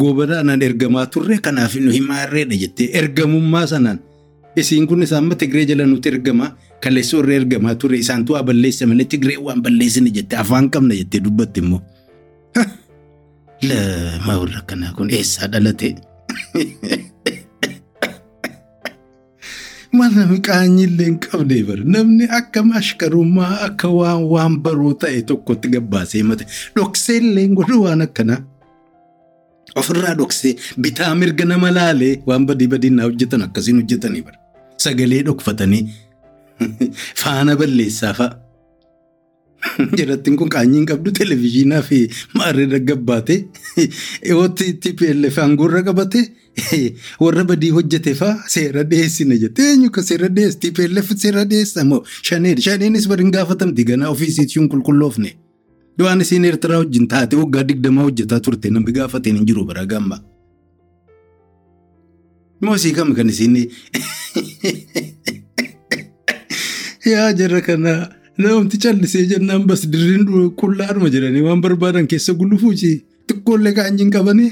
goobanaadhaan 0.00 0.62
ergamaa 0.62 1.06
turre 1.06 1.38
kanaaf 1.46 1.74
nu 1.84 1.90
himaarreedha 1.90 2.56
jettee 2.62 2.90
ergamummaa 3.00 3.66
sanaan 3.66 3.98
isiin 4.56 4.86
kun 4.86 5.02
isaan 5.02 5.30
Tigree 5.38 5.66
jala 5.66 5.86
nuti 5.86 6.08
ergamaa 6.08 6.50
kaleessa 6.82 7.16
warra 7.18 7.34
ergamaa 7.34 7.74
ture 7.74 7.98
isaantu 7.98 8.32
waa 8.36 8.42
balleessa 8.42 8.86
malee 8.86 9.04
Tigree 9.04 9.38
waan 9.38 9.62
balleessine 9.62 10.10
jettee 10.10 10.38
afaan 10.38 10.70
qabna 10.70 10.94
jettee 10.94 11.24
dubbatti 11.24 11.60
immoo. 11.60 11.82
Lama 13.68 14.38
warra 14.40 14.62
kanaa 14.66 14.92
kun 14.92 15.10
eessaa 15.10 15.48
dhalate? 15.52 15.94
Maal 19.98 20.12
namni 20.18 20.38
qaanyillee 20.48 21.06
hin 21.08 21.18
qabne 21.26 21.58
bara 21.68 21.84
namni 21.96 22.26
akka 22.38 22.60
ashkarummaa 22.80 23.50
akka 23.66 23.88
waan 23.98 24.22
waan 24.32 24.54
baroo 24.64 24.92
ta'e 25.04 25.20
tokkotti 25.30 25.68
gabbaasee 25.74 26.22
mate 26.30 26.44
dhoksee 26.76 27.16
illee 27.22 27.46
godhu 27.58 27.82
waan 27.84 28.02
akkanaa. 28.06 28.40
Ofirraa 29.80 30.14
dhoksee 30.20 30.54
bitaa 30.86 31.14
mirga 31.20 31.44
nama 31.52 31.70
laalee 31.78 32.14
waan 32.26 32.46
badii 32.48 32.68
badiinaa 32.74 33.06
hojjetan 33.10 33.42
akkasiin 33.46 33.76
hojjetanii 33.82 34.22
bara. 34.26 34.38
Sagalee 34.84 35.22
dhokfatanii 35.28 35.82
faana 37.22 37.56
balleessaa 37.60 38.14
fa'a. 38.20 38.43
Jirattiin 39.98 40.36
kun 40.36 40.48
qaanyiin 40.54 40.86
qabdu 40.86 41.12
televizyiinaa 41.18 41.82
fi 41.82 42.00
maarree 42.34 42.80
gabbaate 42.80 43.36
yoo 44.30 44.48
TPLF 44.48 45.38
aangoorra 45.44 45.82
qabate 45.88 46.24
warra 47.24 47.44
badii 47.44 47.70
hojjete 47.76 48.14
fa'aa 48.20 48.48
seera 48.56 48.84
dhiyeessine 48.90 49.38
jettee 49.44 49.70
eenyu 49.72 49.90
ka 49.96 50.02
seera 50.02 50.28
dhiyeessu 50.36 50.60
TPLF 50.64 51.14
seera 51.24 51.44
dhiyeessa 51.50 51.84
moo 51.88 52.02
shaneen 52.28 52.60
shaneenis 52.66 53.08
bari 53.12 53.26
hin 53.26 53.32
gaafatamti 53.38 53.86
ganaa 53.90 54.12
ofiisiitti 54.14 54.60
hin 54.60 54.68
qulqulloofne. 54.74 55.34
Waan 56.02 56.20
isiin 56.20 56.44
Eertiraa 56.44 56.78
wajjin 56.82 57.08
taate 57.08 57.36
waggaa 57.38 57.62
digdamaa 57.68 58.04
hojjetaa 58.08 58.40
turte 58.40 58.70
namni 58.70 58.92
gaafateen 58.96 59.36
hin 59.40 59.46
jiru 59.50 59.64
bara 59.68 59.84
gamma. 59.86 60.18
Moosii 62.60 62.92
kam 62.96 63.14
kan 63.14 63.28
isiin 63.30 63.56
yaa 67.12 67.32
jara 67.32 67.60
kanaa. 67.60 68.23
Namti 68.38 68.78
callisee 68.78 69.26
jennaan 69.30 69.66
bas 69.68 69.82
dirriin 69.92 70.26
qullaadhuma 70.60 71.08
jedhanii 71.14 71.42
waan 71.46 71.60
barbaadan 71.62 72.06
keessa 72.12 72.32
gulufuuti. 72.40 72.90
Xiqqoollee 73.28 73.74
qaanyiin 73.78 74.10
qabanii. 74.16 74.50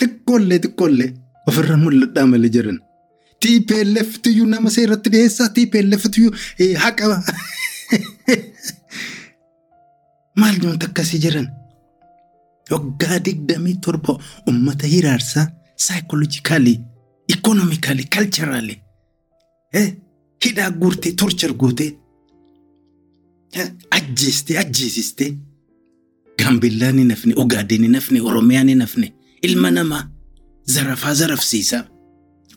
Xiqqoollee 0.00 0.58
xiqqoollee 0.64 1.10
ofirra 1.48 1.76
mul'adhaa 1.84 2.26
malee 2.26 2.52
jiran. 2.54 2.78
TPLF 3.40 4.10
tiyyuu 4.22 4.48
nama 4.52 4.70
seeratti 4.76 5.12
dhiyeessaa 5.14 5.48
TPLF 5.56 6.04
tiyyuu 6.14 6.32
haqa. 6.84 7.04
Maal 10.40 10.56
namti 10.62 10.86
akkasii 10.88 11.20
jiran? 11.24 11.48
Waggaa 12.70 13.18
digdamii 13.26 13.76
torba 13.84 14.12
uummata 14.48 14.86
hiraarsaa 14.94 15.46
saayikooloojikaalii, 15.86 16.78
ikoonoomikaalii, 17.34 18.08
kalcharaalii. 18.16 18.78
Hidhaa 20.44 20.70
guurtee 20.80 21.12
torchar 21.22 21.52
gootee 21.62 21.90
ajjeestee 23.90 24.58
ajjeesistee 24.58 25.30
gaambeellaan 26.42 26.98
hin 26.98 27.10
hafne 27.14 27.34
ogaadeen 27.44 27.82
hin 27.86 27.94
hafne 27.94 28.20
oromiyaan 28.22 28.68
hin 28.72 28.80
hafne 28.86 29.12
ilma 29.48 29.70
namaa 29.70 30.02
zarafaa 30.76 31.14
zarafsiisaa 31.20 31.82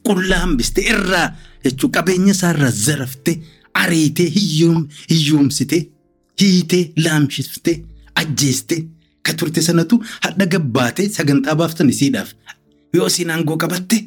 qullaa 0.09 0.39
hambistee 0.45 0.85
irraa 0.93 1.27
jechuun 1.65 1.91
qabeenya 1.97 2.31
isaarraa 2.38 2.71
zaraftee 2.81 3.38
ariitee 3.83 4.29
hiyyoomsitee 5.09 5.81
hiitee 6.41 6.83
laamshiftee 7.05 7.77
ajjeestee 8.23 8.79
akka 9.19 9.33
turte 9.39 9.61
sanatu 9.61 10.03
hadha 10.25 10.45
gabbaatee 10.55 11.09
sagantaa 11.17 11.55
baaftan 11.61 11.89
isiidhaaf 11.95 12.29
yoo 12.93 13.07
isiin 13.13 13.29
aangoo 13.35 13.57
qabatte 13.63 13.97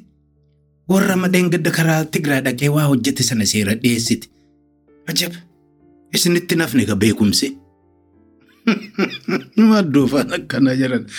warra 0.90 1.16
madeen 1.16 1.50
gadda 1.54 1.70
karaa 1.70 2.04
Tigraay 2.04 2.42
dhaqee 2.46 2.68
waa 2.76 2.86
hojjete 2.90 3.22
sana 3.22 3.46
seera 3.46 3.74
dhiyeessite. 3.82 4.26
Ajab! 5.06 5.32
Isinitti 6.14 6.56
nafne 6.58 6.84
ka 6.86 6.96
beekumsi. 6.96 7.54
Maaddoo 9.70 10.04
afaan 10.10 10.34
akkanaa 10.38 10.74
jiran. 10.80 11.04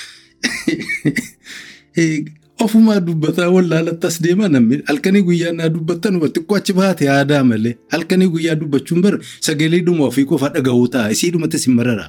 Ofumaa 2.61 2.99
dubbataa 3.05 3.49
wallaalatti 3.49 4.07
as 4.07 4.17
deemaa 4.23 4.49
namni 4.53 4.81
halkanii 4.89 5.21
guyyaa 5.27 5.53
naa 5.59 5.69
dubbattan 5.75 6.19
xiqqoo 6.21 6.57
achi 6.57 6.73
baate 6.79 7.07
aadaa 7.13 7.43
malee 7.51 7.73
halkanii 7.93 8.27
guyyaa 8.35 8.55
dubbachuun 8.59 9.01
bara 9.05 9.17
sagalee 9.47 9.81
dhuma 9.87 10.05
ofii 10.11 10.25
qofa 10.29 10.51
dhagahuu 10.57 10.87
ta'a 10.95 11.09
isii 11.15 11.31
dhumatti 11.33 11.57
si 11.63 11.73
marara. 11.77 12.05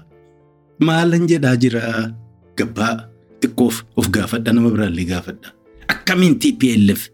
Maalan 0.88 1.24
jedhaa 1.30 1.56
jira 1.62 1.80
gabbaa 2.58 2.94
xiqqoof 3.40 3.80
of 3.96 4.10
gaafadha 4.16 4.52
nama 4.52 4.74
biraallee 4.74 5.08
gaafadha. 5.14 5.48
Akkamiin 5.94 6.36
TPLF 6.42 7.08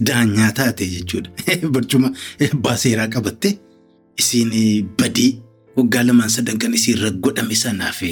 daanyaa 0.00 0.52
taate 0.52 0.86
jechuudha. 0.86 1.30
Barcuma 1.72 2.12
abbaa 2.52 2.76
seeraa 2.76 3.08
qabatte 3.08 3.58
isiin 4.18 4.88
badii 4.98 5.42
waggaa 5.76 6.02
lamaan 6.06 6.30
sadan 6.30 6.58
kan 6.58 6.74
isiirra 6.74 7.10
godhame 7.10 7.54
sanaaf 7.54 8.02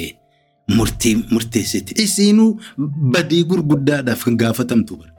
murteessite. 0.67 1.93
Isiinuu 2.03 2.59
badii 3.11 3.43
gurguddaadhaaf 3.43 4.23
kan 4.25 4.37
gaafatamtu 4.37 4.97
bara. 4.97 5.11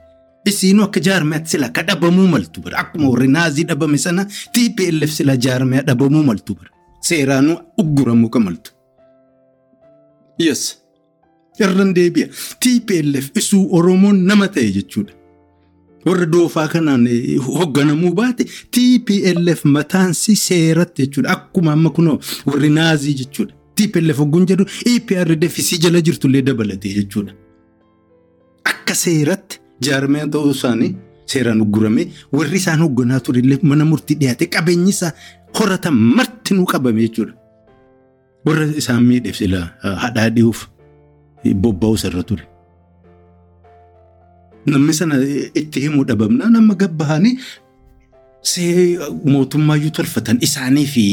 Isiinuu 0.45 0.83
akka 0.85 0.99
jaarmiyaatti 0.99 1.49
sila 1.49 1.67
akka 1.67 1.83
dhabamuu 1.83 2.27
maltu 2.27 2.61
bara. 2.61 2.77
Akkuma 2.79 3.09
warri 3.09 3.27
naazii 3.27 3.63
dhabame 3.65 3.97
sana 3.97 4.25
TPLF 4.53 5.11
sila 5.11 5.37
jaarmiyaa 5.37 5.83
dhabamuu 5.83 6.23
maltu 6.23 6.55
bara. 6.55 6.69
Seeraanuu 7.01 7.57
ugguramuu 7.77 8.29
kan 8.29 8.43
maltu. 8.43 8.71
Yes. 10.39 10.77
Irran 11.59 11.93
deebi'a. 11.93 12.27
TPLF 12.59 13.31
isuu 13.35 13.67
Oromoon 13.75 14.25
nama 14.25 14.47
ta'e 14.47 14.71
jechuudha. 14.71 15.13
Warra 16.07 16.25
doofaa 16.33 16.67
kanaan 16.73 17.05
hoogganamuu 17.45 18.13
baate 18.19 18.43
TPLF 18.73 19.63
mataansi 19.65 20.35
seeratti 20.35 21.01
jechuudha. 21.05 21.29
Akkuma 21.35 21.71
amma 21.73 21.89
kunoo 21.89 22.19
warri 22.45 22.69
naazii 22.69 23.13
jechuudha. 23.21 23.53
TPLF 23.75 24.17
hogguun 24.23 24.45
jedhu 24.51 24.65
EPRDF 24.91 25.57
isii 25.59 25.77
jala 25.83 26.01
jirtullee 26.01 26.41
dabalatee 26.41 26.93
jechuudha. 26.99 27.33
Akka 28.71 28.95
seeratti 28.95 29.59
jaarmiyaa 29.87 30.27
ta'uu 30.35 30.51
isaanii 30.57 30.95
seeraan 31.33 31.61
ugguramee 31.65 32.07
warri 32.31 32.57
isaan 32.61 32.79
hoogganaa 32.85 33.19
turillee 33.19 33.59
mana 33.71 33.85
murtii 33.85 34.15
dhiyaate 34.21 34.45
qabeenyi 34.55 34.89
isaa 34.95 35.11
horatan 35.59 35.93
martinuu 36.17 36.65
qabame 36.73 37.01
jechuudha. 37.07 37.33
Warra 38.45 38.65
isaan 38.83 39.03
miidheef 39.09 39.35
sila 39.41 39.59
hadhaa 40.03 40.29
dhi'uuf 40.35 40.67
bobba'uu 41.63 41.97
irra 42.09 42.23
ture. 42.23 42.43
Namni 44.67 44.93
sana 44.93 45.15
itti 45.61 45.79
himuu 45.85 46.03
dhabamnaan 46.07 46.55
amma 46.59 46.75
gabbahanii 46.75 47.35
mootummaayyuu 49.33 49.91
tolfatan 49.97 50.37
isaanii 50.47 50.85
fi 50.93 51.03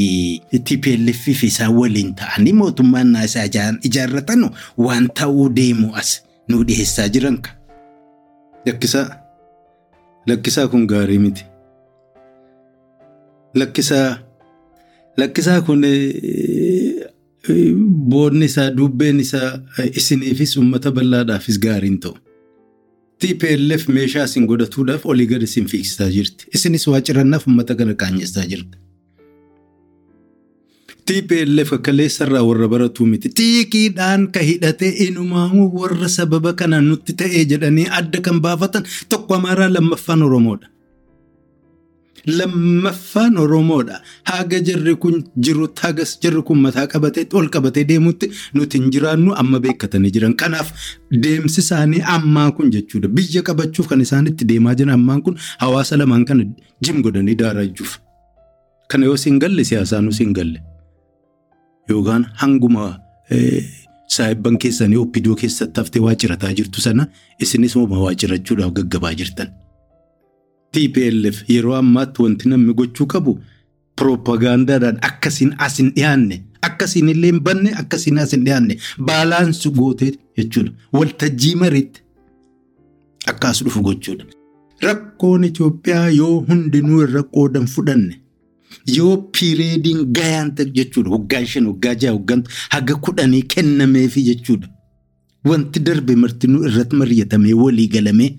TPLF 0.68 1.22
fi 1.40 1.46
isaan 1.52 1.72
waliin 1.78 2.10
ta'anii 2.20 2.52
mootummaan 2.60 3.08
naasaa 3.14 3.46
ijaarratan 3.88 4.42
waan 4.86 5.06
ta'uu 5.20 5.48
deemu 5.56 5.88
as 6.00 6.10
nu 6.48 6.64
dhiyeessaa 6.68 7.08
jiran 7.14 7.38
ka. 7.44 7.50
Lakkisaa 8.66 9.06
lakkisaa 10.26 10.68
kun 10.68 10.86
gaarii 10.86 11.18
miti. 11.18 11.44
Lakkisaa 13.54 14.18
lakkisaa 15.16 15.60
kun 15.66 15.82
boonni 18.10 18.44
isaa 18.50 18.70
dubbeen 18.76 19.20
isaa 19.20 19.50
isiniifis 20.00 20.56
uummata 20.56 20.90
bal'aadhaafis 20.96 21.58
gaariin 21.66 21.98
ta'u. 22.00 22.14
TPLF 23.24 23.84
meeshaa 23.96 24.24
isin 24.30 24.46
godhatuudhaaf 24.50 25.06
olii 25.12 25.26
gad 25.32 25.42
isin 25.46 25.66
fiigsisaa 25.72 26.08
jirti. 26.16 26.44
Isinis 26.54 26.86
waa 26.92 27.00
cirannaaf 27.08 27.46
uummata 27.48 27.74
kana 27.78 27.94
qaanyeessaa 28.02 28.44
jirti. 28.52 28.76
TPLF 31.08 31.70
kaleessarraa 31.86 32.42
warra 32.48 32.68
baratuu 32.74 33.06
miti. 33.06 33.28
Xiiqiidhaan 33.38 34.22
ka 34.34 34.40
hidhatee 34.50 34.92
inumaamuu 35.06 35.68
warra 35.80 36.08
sababa 36.18 36.52
kana 36.60 36.80
nutti 36.90 37.12
ta'ee 37.22 37.44
jedhanii 37.52 37.88
adda 38.00 38.20
kan 38.28 38.38
baafatan 38.46 38.84
tokko 39.08 39.34
amaaraa 39.40 39.70
lammaffaan 39.74 40.22
Oromoodha. 40.28 40.66
Lammaffaan 42.26 43.36
Oromoodha. 43.38 44.00
Haga 44.24 44.60
jarri 44.68 44.94
kun 44.96 45.24
jirutti 45.40 45.82
hagas 45.82 46.18
jarri 46.22 46.42
kun 46.42 46.58
mataa 46.64 46.86
qabatee 46.86 47.26
ol 47.32 47.48
qabatee 47.48 47.84
deemutti 47.88 48.30
nuti 48.54 48.78
hin 48.78 48.90
jiraannu 48.90 49.34
amma 49.42 49.60
beekkatanii 49.60 50.10
jiran. 50.16 50.34
Kanaaf 50.36 50.72
deemsi 51.12 51.60
isaanii 51.60 52.02
ammaa 52.16 52.50
kun 52.52 52.70
jechuudha. 52.70 53.08
Biyya 53.08 53.42
qabachuuf 53.42 53.88
kan 53.88 54.00
isaan 54.00 54.26
itti 54.32 54.44
deemaa 54.48 54.74
jiran 54.74 54.94
ammaan 54.98 55.22
kun 55.22 55.38
hawaasa 55.58 55.96
lamaan 55.98 56.24
kana 56.24 56.44
jim 56.84 57.02
godhanii 57.02 57.34
daarachuuf. 57.42 57.98
Kana 58.88 59.06
yoo 59.06 59.16
siin 59.16 59.38
galle 59.38 59.64
siyaasaan 59.64 60.12
siin 60.12 60.32
galle. 60.32 60.62
Yookaan 61.90 62.26
hanguma 62.40 62.98
saayibban 64.14 64.56
keessanii 64.58 64.96
oppidoo 65.00 65.34
keessatti 65.36 65.80
haftee 65.80 66.00
waa 66.02 66.14
cirataa 66.14 66.52
jirtu 66.54 66.80
sana 66.80 67.06
isinis 67.40 67.74
hooma 67.76 67.98
waa 68.04 68.14
cirachuudhaaf 68.14 68.72
gaggabaa 68.78 69.12
jirtan. 69.20 69.48
TPLF 70.76 71.42
yeroo 71.54 71.74
ammaatti 71.80 72.22
wanti 72.22 72.48
namni 72.52 72.74
gochuu 72.80 73.06
qabu 73.14 73.38
piroopagaandaadhaan 74.00 74.98
akkasiin 75.08 75.52
as 75.66 75.76
hin 75.80 75.90
dhiyaanne 75.96 76.36
akkasiin 76.68 77.08
illee 77.12 77.30
hin 77.32 77.40
banne 77.48 77.72
akkasiin 77.82 78.18
as 78.24 78.32
hin 78.36 78.44
dhiyaanne 78.48 78.76
baalaansi 79.10 79.70
gootee 79.78 80.12
jechuudha. 80.38 80.72
Waltajjii 80.92 81.54
mariitti 81.62 82.00
akkas 83.32 83.62
dhufu 83.64 83.82
gochuudha. 83.88 84.24
Rakkoon 84.82 85.44
Itoophiyaa 85.48 86.08
yoo 86.18 86.40
hundinuu 86.48 87.02
irra 87.06 87.22
qoodan 87.36 87.66
fudhanne 87.74 88.20
yoo 88.96 89.16
piireediin 89.38 90.00
gayaan 90.18 90.54
ta'e 90.56 90.70
jechuudha 90.78 91.10
waggaan 91.16 91.46
shan 91.52 91.66
waggaa 91.72 91.94
jaha 92.04 92.14
waggaan 92.16 92.42
haga 92.74 92.94
kudhanii 93.06 93.42
kennameefi 93.54 94.22
jechuudha. 94.30 94.68
Wanti 95.44 95.80
darbe 95.86 96.16
martinuu 96.16 96.64
irratti 96.68 96.96
mari'atamee 96.96 97.52
walii 97.62 97.88
galamee 97.94 98.30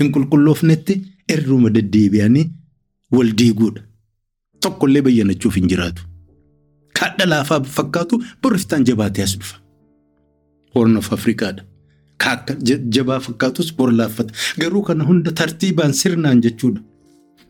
hin 0.00 0.12
qulqulloofnetti 0.14 0.94
irruma 1.28 1.70
deddeebi'anii 1.74 2.46
wal 3.12 3.32
diiguudha. 3.38 3.82
Tokkollee 4.60 5.02
bayyanachuuf 5.02 5.54
hin 5.56 5.68
jiraatu. 5.68 6.02
Kaadha 6.98 7.26
laafaa 7.26 7.60
fakkaatu 7.64 8.22
boriftaan 8.42 8.84
jabaatee 8.84 9.22
as 9.24 9.36
dhufa. 9.38 9.56
Horn 10.74 10.96
of 10.96 11.12
Afrikaadha. 11.12 11.62
Kaakka 12.18 12.54
jabaa 12.96 13.20
fakkaatus 13.20 13.74
bor 13.76 13.92
laaffata. 13.92 14.32
Garuu 14.58 14.82
kana 14.82 15.04
hunda 15.04 15.32
tartiibaan 15.32 15.92
sirnaan 15.92 16.40
jechuudha. 16.42 16.80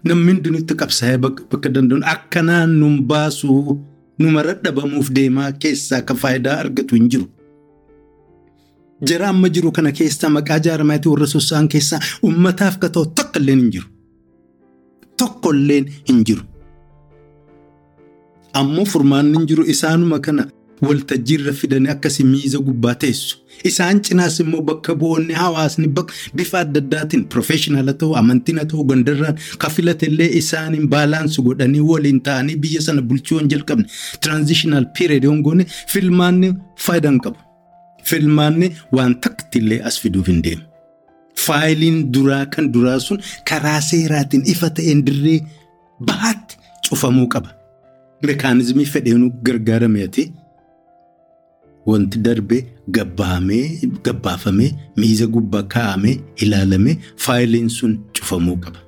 Namni 0.05 0.33
hundinitti 0.33 0.75
qabsaa'ee 0.75 1.19
bakka 1.19 1.69
danda'u 1.75 2.01
akkanaan 2.15 2.71
nun 2.79 3.03
baasuu 3.11 3.79
numara 4.19 4.55
dhabamuuf 4.65 5.11
deemaa 5.15 5.53
keessaa 5.53 5.99
akka 6.03 6.15
faayidaa 6.15 6.57
argatu 6.65 6.95
hin 6.99 7.09
jiru. 7.11 7.27
Jara 9.11 9.29
amma 9.29 9.49
jiru 9.55 9.73
kana 9.73 9.93
keessaa 9.99 10.31
maqaa 10.37 10.59
jaarmaatii 10.67 11.11
warra 11.13 11.27
sossa'an 11.35 11.69
keessaa 11.75 12.01
uummataaf 12.29 12.79
ka 12.83 12.89
ta'u 12.97 13.07
tokko 13.21 13.39
illee 13.41 13.57
hin 13.61 13.71
jiru. 13.77 13.87
Tokko 15.19 15.53
illee 15.55 15.81
hin 16.09 16.25
jiru. 16.31 16.43
Ammoo 18.61 18.85
furmaanni 18.95 19.47
jiru 19.53 19.65
isaanuma 19.75 20.19
kana 20.27 20.47
waltajjiirra 20.87 21.53
fidanii 21.61 21.91
akkasii 21.95 22.25
miiza 22.31 22.59
gubbaa 22.59 22.95
teessu. 22.95 23.37
Isaan 23.71 24.01
cinaas 24.07 24.39
immoo 24.45 24.63
bakka 24.71 24.95
bu'oonni 25.01 25.35
hawaasni 25.43 25.89
bifa 26.35 26.59
adda 26.65 26.81
addaatiin 26.85 27.25
piroofeeshinaala 27.35 27.95
ta'uu 28.01 28.17
amantiin 28.21 28.59
haa 28.59 28.69
ta'uu 28.73 28.85
gandarraan 28.91 29.39
kafilate 29.65 30.07
illee 30.11 30.31
isaaniin 30.41 30.89
baalaansi 30.95 31.43
godhanii 31.47 31.81
waliin 31.93 32.21
ta'anii 32.29 32.57
biyya 32.65 32.81
sana 32.89 33.03
bulchuu 33.03 33.39
hin 33.39 33.49
jalqabne 33.55 33.87
tiraanzishinaal 34.21 34.87
piireed 34.99 35.25
yoo 35.31 35.37
goone 35.49 35.67
filmaanni 35.95 36.55
faayidaan 36.87 37.21
qabu. 37.27 37.39
Filmaanni 38.11 38.69
waan 38.93 39.15
takkatti 39.21 39.59
illee 39.59 39.81
as 39.89 40.01
fiduuf 40.01 40.27
hin 40.33 40.43
deemu. 40.45 40.63
Faayiliin 41.47 42.13
duraa 42.15 42.45
kan 42.47 42.73
duraa 42.75 42.99
sun 43.01 43.19
karaa 43.49 43.81
seeraatiin 43.81 44.43
ifa 44.55 44.71
ta'een 44.71 45.01
dirree 45.07 45.41
bahaatti 46.11 46.57
cufamuu 46.89 47.27
qaba. 47.35 47.51
Mekaanizimii 48.27 48.85
fedheenuu 48.95 49.31
gargaaramee 49.47 50.05
ati 50.09 50.33
wanti 51.87 52.19
darbe 52.25 52.59
gabbaafamee 54.05 54.71
miiza 54.97 55.27
gubbaa 55.27 55.63
kaa'amee 55.75 56.17
ilaalamee 56.47 56.97
faayiliin 57.17 57.69
sun 57.69 57.99
cufamuu 58.19 58.57
qaba. 58.57 58.79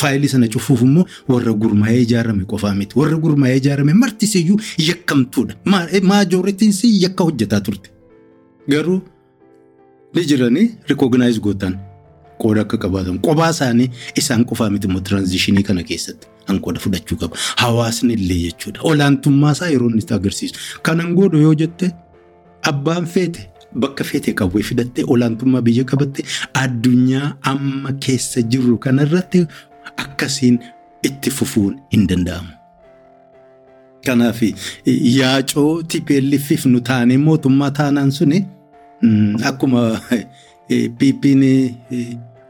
Faayilii 0.00 0.28
sana 0.28 0.48
cufuuf 0.48 0.82
immoo 0.82 1.04
warra 1.28 1.52
gurmaa'ee 1.52 2.00
ijaarame 2.02 2.44
qofaa 2.44 2.74
miti. 2.74 2.98
Warra 2.98 3.16
gurmaa'ee 3.16 3.56
ijaarame 3.56 3.92
martisiyyuu 3.94 4.60
yakkamtuudha. 4.88 5.54
Maajooritiinsi 6.02 7.02
yakka 7.02 7.24
hojjetaa 7.24 7.60
turte. 7.60 7.90
Garuu 8.68 9.00
ni 10.14 10.24
jiranii 10.24 10.70
rikooginaayis 10.88 11.40
gootan 11.40 11.74
qooda 12.42 12.60
akka 12.66 12.76
qabaatan 12.84 13.18
qophaa 13.26 13.50
isaanii 13.54 13.88
isaan 14.20 14.44
qofaa 14.50 14.70
miti 14.70 14.86
immoo 14.88 15.00
tiraanzishinii 15.08 15.62
kana 15.68 15.82
keessatti 15.90 16.26
kan 16.46 16.60
qooda 16.64 16.80
fudhachuu 16.84 17.16
qaba. 17.22 17.36
Hawaasni 17.62 18.12
illee 18.14 18.40
jechuudha. 18.44 18.80
Olaantummaa 18.90 19.52
isaa 19.52 19.68
yeroo 19.74 19.90
inni 19.90 20.04
agarsiisu. 20.18 20.54
Kanan 20.82 21.14
godhu 21.14 21.38
yoo 21.46 21.54
jette 21.54 21.90
abbaan 22.70 23.06
feete 23.06 23.50
bakka 23.74 24.04
feete 24.04 24.32
qawwee 24.40 24.62
fidattee 24.70 25.04
olaantummaa 25.14 25.60
biyya 25.62 25.84
qabatte 25.84 26.24
addunyaa 26.62 27.32
amma 27.52 27.92
keessa 28.06 28.42
jirru 28.42 28.78
kanarratti 28.78 29.46
akkasiin 30.04 30.58
itti 31.02 31.30
fufuun 31.30 31.74
hin 31.92 32.06
danda'amu. 32.08 32.48
Kanaaf 34.06 34.40
yaacoo 34.86 35.82
TPLF 35.82 36.64
nu 36.66 36.80
taanee 36.80 37.18
mootummaa 37.18 37.70
taanaan 37.80 38.10
suni 38.12 38.44
akkuma 39.44 40.00
PP'n 40.98 41.42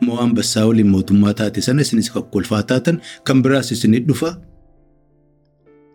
moo 0.00 0.18
ambassaa 0.18 0.66
waliin 0.66 0.88
mootummaa 0.88 1.34
taate 1.34 1.60
sana 1.60 1.82
isinis 1.82 2.10
kolfaa 2.10 2.62
taatan 2.62 3.00
kan 3.24 3.42
biraas 3.42 3.72
isinii 3.72 4.00
dhufa. 4.08 4.36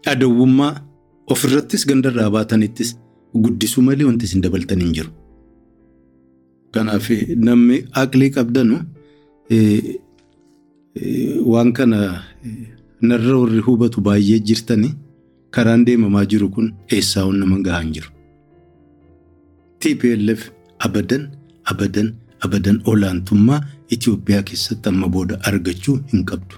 Adawwummaa 0.06 0.74
ofirrattis 1.28 1.88
gandarraa 1.88 2.30
baatanittis 2.30 2.98
guddisuu 3.36 3.84
malee 3.84 4.06
wanti 4.06 4.26
isin 4.26 4.42
dabaltan 4.42 4.82
hin 4.82 4.94
jiru. 4.94 5.12
Kanaaf 6.72 7.10
namni 7.36 7.84
aqlii 7.92 8.32
qabdanu 8.38 8.80
waan 11.46 11.74
kana 11.74 12.24
narra 13.02 13.38
warri 13.38 13.60
hubatu 13.68 14.02
baay'ee 14.02 14.40
jirtanii 14.40 14.94
karaan 15.52 15.86
deemamaa 15.86 16.26
jiru 16.26 16.50
kun 16.50 16.74
eessaa 16.92 17.32
nama 17.32 17.60
gahaa 17.60 17.82
hin 17.82 17.94
jiru. 18.00 18.10
TPLF 19.84 20.42
abadan 20.88 21.24
abadan 21.72 22.14
abadan 22.46 22.78
olaantummaa 22.92 23.62
Itoophiyaa 23.96 24.44
keessatti 24.50 24.90
amma 24.90 25.08
booda 25.16 25.36
argachuu 25.50 25.96
hin 26.14 26.24
qabdu. 26.30 26.56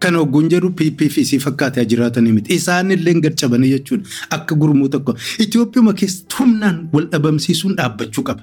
Kan 0.00 0.14
hogguun 0.20 0.48
jedhu 0.52 0.70
PPFC 0.78 1.38
fakkaatee 1.44 1.84
jiraatanii 1.92 2.32
miti. 2.32 2.54
Isaanillee 2.60 3.14
gad 3.24 3.36
cabanii 3.40 3.70
jechuudha. 3.76 4.08
Akka 4.36 4.54
gurmuu 4.54 4.88
tokko 4.88 5.14
Itoophiyaa 5.44 5.94
keessatti 6.02 6.36
humnaan 6.40 6.82
wal 6.92 7.08
dhabamsiisuun 7.12 7.76
dhaabbachuu 7.80 8.24
qaba. 8.30 8.42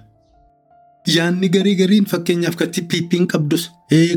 Yaanni 1.16 1.50
garii 1.52 1.76
gariin 1.76 2.06
fakkeenyaaf 2.08 2.56
ka 2.56 2.66
TPP'n 2.66 3.26
qabdus, 3.28 3.64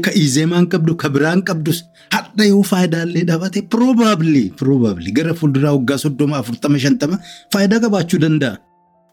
ka 0.03 0.11
Izeemaan 0.15 0.69
qabdu, 0.71 0.95
ka 0.97 1.09
biraan 1.11 1.43
qabdus 1.43 1.83
hadha 2.15 2.45
yoo 2.47 2.63
faayidaalee 2.63 3.63
probably 3.69 4.51
probably 4.51 5.11
gara 5.13 5.35
fuulduraa 5.35 5.73
waggaa 5.75 5.99
soddoma 5.99 6.39
afurtama 6.39 6.79
shantama 6.79 7.19
faayidaa 7.53 7.81
qabaachuu 7.81 8.21
danda'a. 8.23 8.66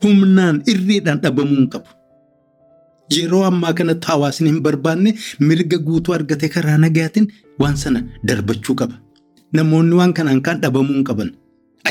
Humnaan 0.03 0.61
irreedhaan 0.71 1.19
dhabamuu 1.23 1.57
hin 1.59 1.69
qabu. 1.73 1.89
Yeroo 3.15 3.43
ammaa 3.49 3.73
kanatti 3.79 4.07
hawaasni 4.11 4.49
hin 4.49 4.61
barbaanne 4.65 5.13
mirga 5.49 5.77
guutuu 5.87 6.13
argate 6.17 6.49
karaa 6.55 6.77
nagaatiin 6.85 7.27
waan 7.59 7.77
sana 7.83 7.99
darbachuu 8.27 8.75
qaba. 8.81 8.95
Namoonni 9.53 9.95
waan 9.99 10.13
kanaan 10.17 10.41
kaan 10.47 10.61
dhabamuu 10.63 10.95
hin 10.97 11.03
qaban. 11.09 11.29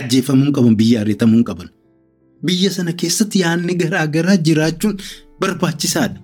Ajjeefamuu 0.00 0.44
hin 0.48 0.52
qaban 0.58 0.76
biyya 0.82 1.00
ariitamuu 1.04 1.36
hin 1.40 1.44
qaban. 1.50 1.68
Biyya 2.46 2.70
sana 2.76 2.92
keessatti 3.02 3.38
yaanni 3.44 3.74
garaa 3.84 4.06
garaa 4.16 4.36
jiraachuun 4.48 4.96
barbaachisaadha. 5.40 6.20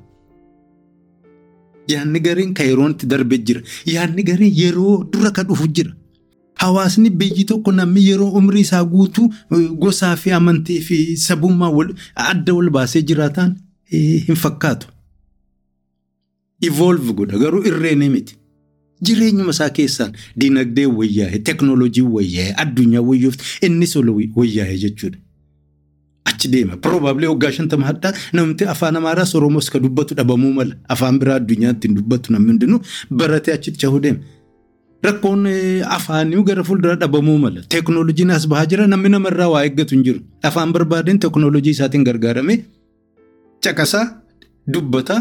Yaanni 1.93 2.21
gariin 2.21 2.55
kan 2.55 2.67
yeroon 2.69 2.91
itti 2.97 3.07
darbee 3.13 3.39
jira. 3.51 3.61
Yaanni 3.95 4.23
gariin 4.31 4.55
yeroo 4.63 5.05
dura 5.13 5.31
kan 5.31 5.47
dhufu 5.49 5.69
jira. 5.77 5.93
Hawaasni 6.59 7.11
biyyi 7.11 7.45
tokko 7.45 7.73
namni 7.73 8.07
yeroo 8.09 8.31
umrii 8.39 8.61
isaa 8.67 8.85
guutuu 8.85 9.29
gosaa 9.79 10.17
fi 10.17 10.31
amantii 10.33 10.81
fi 10.81 11.17
sabummaa 11.17 11.71
adda 12.15 12.55
wal 12.55 12.71
baasee 12.71 13.03
jiraataan 13.03 13.57
hin 13.91 14.37
fakkaatu. 14.37 14.87
Evolve 16.63 17.13
godha 17.13 17.39
garuu 17.39 17.63
irreen 17.67 18.11
miti. 18.11 18.35
Jireenyuma 19.03 19.51
isaa 19.55 19.71
keessaan 19.71 20.13
dinagdee 20.37 20.87
wayyaa'e, 20.87 21.39
teeknooloojii 21.39 22.03
wayyaa'e, 22.17 22.55
addunyaa 22.63 23.01
wayyoofte 23.03 23.45
innis 23.67 23.95
wayyaa'e 23.97 24.79
jechuudha. 24.79 25.19
Achi 26.25 26.49
deema. 26.49 26.77
Probably 26.77 27.27
waggaa 27.27 27.53
shantama 27.53 27.87
hadhaa 27.87 28.13
namni 28.33 28.65
afaan 28.67 28.97
Amaaraas 28.97 29.35
Oromoos 29.35 29.71
kan 29.71 29.83
dubbatu 29.83 30.15
dhabamuu 30.15 30.53
mala. 30.53 30.75
Afaan 30.89 31.19
biraa 31.19 31.37
addunyaatti 31.37 31.89
hin 31.89 31.95
dubbatu 31.97 32.33
namni 32.33 32.51
hundinuu 32.53 32.81
baratee 33.11 33.55
achitti 33.55 33.79
cahuu 33.81 34.01
deema. 34.01 34.19
Rakkoon 35.07 35.47
afaanii 35.97 36.43
gara 36.49 36.63
fuulduraa 36.69 36.97
dhabamuu 37.03 37.39
mala. 37.39 37.61
Teeknooloojiin 37.73 38.31
as 38.37 38.47
bahaa 38.53 38.67
jira 38.71 38.87
namni 38.93 39.09
namarraa 39.15 39.49
waa 39.53 39.63
eeggatu 39.67 39.95
hin 39.95 40.05
jiru. 40.07 40.21
Afaan 40.43 40.73
barbaadeen 40.73 41.19
teeknooloojii 41.25 41.71
isaatiin 41.77 42.05
gargaaramee 42.09 42.59
caqasaa 43.65 44.05
dubbataa 44.73 45.21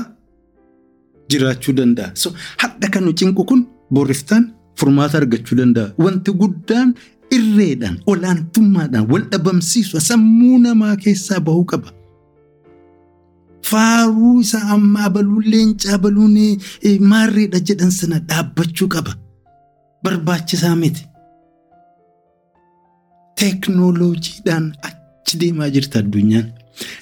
jiraachuu 1.29 1.73
danda'a. 1.79 2.11
So 2.15 2.33
hadha 2.63 2.89
kan 2.93 3.03
nu 3.05 3.13
cinqu 3.19 3.45
kun 3.45 3.61
boriftaan 3.93 4.43
furmaata 4.79 5.17
argachuu 5.21 5.57
danda'a. 5.61 5.93
Wanti 6.05 6.31
guddaan 6.41 6.95
irreedhaan 7.37 7.99
olaantummaadhaan 8.07 9.05
wal 9.11 9.25
dhabamsiisu 9.31 9.99
sammuu 10.09 10.57
namaa 10.65 10.95
keessaa 11.05 11.39
bahuu 11.51 11.65
qaba. 11.71 11.89
Faaruu 13.69 14.39
isaa 14.41 14.65
amma 14.73 15.05
abaluun 15.11 15.45
leencaa 15.53 15.93
abaluun 15.99 16.35
maarreedha 17.13 17.59
jedhan 17.69 17.91
sana 17.99 18.19
dhaabbachuu 18.29 18.87
qaba. 18.97 19.11
Barbaachisaa 20.07 20.75
miti. 20.75 21.03
Teeknooloojiidhaan 23.39 24.67
achi 24.87 25.39
deemaa 25.41 25.67
jirti 25.75 25.97
addunyaan. 25.99 26.45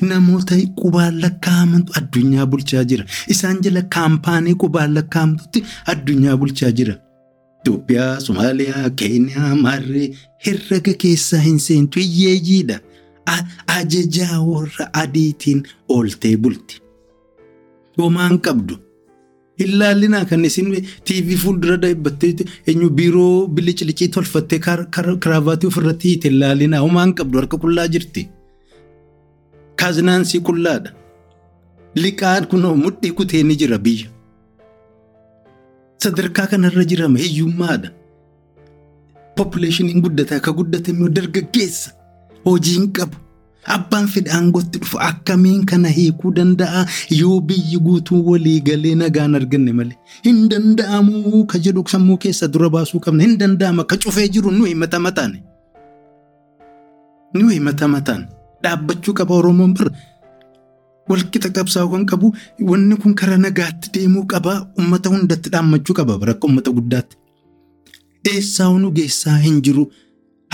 Namoota 0.10 0.56
qubaan 0.82 1.20
lakkaa'amantu 1.24 1.94
addunyaa 2.00 2.46
bulchaa 2.52 2.84
jira. 2.92 3.06
Isaan 3.34 3.58
jala 3.64 3.82
kaampaanii 3.96 4.56
qubaan 4.64 4.96
lakkaa'amtutti 4.98 5.64
addunyaa 5.94 6.38
bulchaa 6.38 6.72
jira. 6.80 6.96
Itoophiyaa, 7.62 8.20
Somaaliyaa, 8.26 8.90
Keeniyaa, 9.02 9.52
Maarree 9.66 10.08
herrega 10.48 10.94
keessaa 11.04 11.40
hin 11.46 11.60
seentu 11.68 12.00
hiyyeeyyiidha. 12.00 12.80
Ajajaa 13.78 14.40
warra 14.50 14.90
adiitiin 15.04 15.64
ooltee 15.90 16.38
bulti. 16.38 16.82
Homaan 17.98 18.40
qabdu. 18.50 18.78
Ilaallinaa 19.58 20.26
kan 20.30 20.44
isin 20.46 20.68
TV 21.08 21.36
fuuldura 21.44 21.78
dhaabbattee 21.84 22.36
eenyu 22.68 22.90
biiroo 22.98 23.48
bilicicii 23.48 24.08
tolfattee 24.16 24.60
kiraavaatii 25.24 25.68
ofirratti 25.72 26.08
hiite 26.10 26.28
ilaallinaa 26.34 26.82
homaan 26.86 27.14
qabdu 27.16 27.38
harka 27.40 27.58
qullaa 27.64 27.88
jirti. 27.94 28.28
Kaazinaansii 29.80 30.42
qullaadha. 30.48 30.92
Liqaan 31.96 32.48
kunoo 32.52 32.76
mudhii 32.84 33.12
kutee 33.18 33.44
ni 33.44 33.56
jira 33.62 33.78
biyya. 33.86 34.08
Sadarkaa 36.04 36.48
kanarra 36.48 36.84
jirama 36.92 37.18
hiyyummaadha. 37.20 37.90
Poppileeshiniin 39.38 40.02
guddataa 40.02 40.38
akka 40.42 40.52
guddate 40.52 40.92
immoo 40.92 41.10
dargaggeessa. 41.16 41.92
Hojiin 42.46 42.92
qabu. 42.98 43.16
Abbaan 43.66 44.08
fedhe 44.08 44.30
aangootti 44.32 44.80
dhufu 44.80 45.00
akkamiin 45.02 45.66
kana 45.66 45.90
hiikuu 45.90 46.32
danda'a 46.36 46.86
yoo 47.20 47.40
biyyi 47.42 47.80
guutuu 47.86 48.22
walii 48.30 48.60
galee 48.62 48.96
nagaan 48.96 49.36
arganne 49.36 49.74
malee. 49.74 49.98
Hin 50.26 50.48
danda'amu 50.50 51.46
ka 51.50 51.58
jedhu 51.60 51.84
sammuu 51.94 52.18
keessa 52.18 52.48
dura 52.48 52.70
baasuu 52.70 53.00
qabna. 53.00 53.24
Hin 53.24 53.38
danda'ama 53.40 53.84
ka 53.90 53.98
cufee 53.98 54.28
jiru 54.30 54.52
nuyi 54.52 54.76
mata 54.76 55.00
mataan. 55.00 55.34
Nuyi 57.34 57.60
mata 57.60 57.88
mataan. 57.88 58.28
Dhaabbachuu 58.64 59.14
qaba 59.14 59.34
Oromoon 59.36 59.74
bira. 59.74 59.92
Walqixa 61.10 61.50
qabsaa'uu 61.50 61.92
kan 61.92 62.06
qabu 62.06 62.34
wanni 62.70 62.96
kun 63.02 63.14
karaa 63.16 63.38
nagaatti 63.38 63.90
deemuu 63.94 64.26
qaba. 64.30 64.54
Uummata 64.78 65.10
hundatti 65.10 65.50
dhaammachuu 65.50 65.94
qaba 65.98 66.14
akka 66.22 66.48
uummata 66.48 66.72
guddaatti. 66.72 67.18
Eessaa 68.30 68.72
nu 68.78 68.92
geessaa 68.92 69.38
hin 69.38 69.62
jiru. 69.62 69.90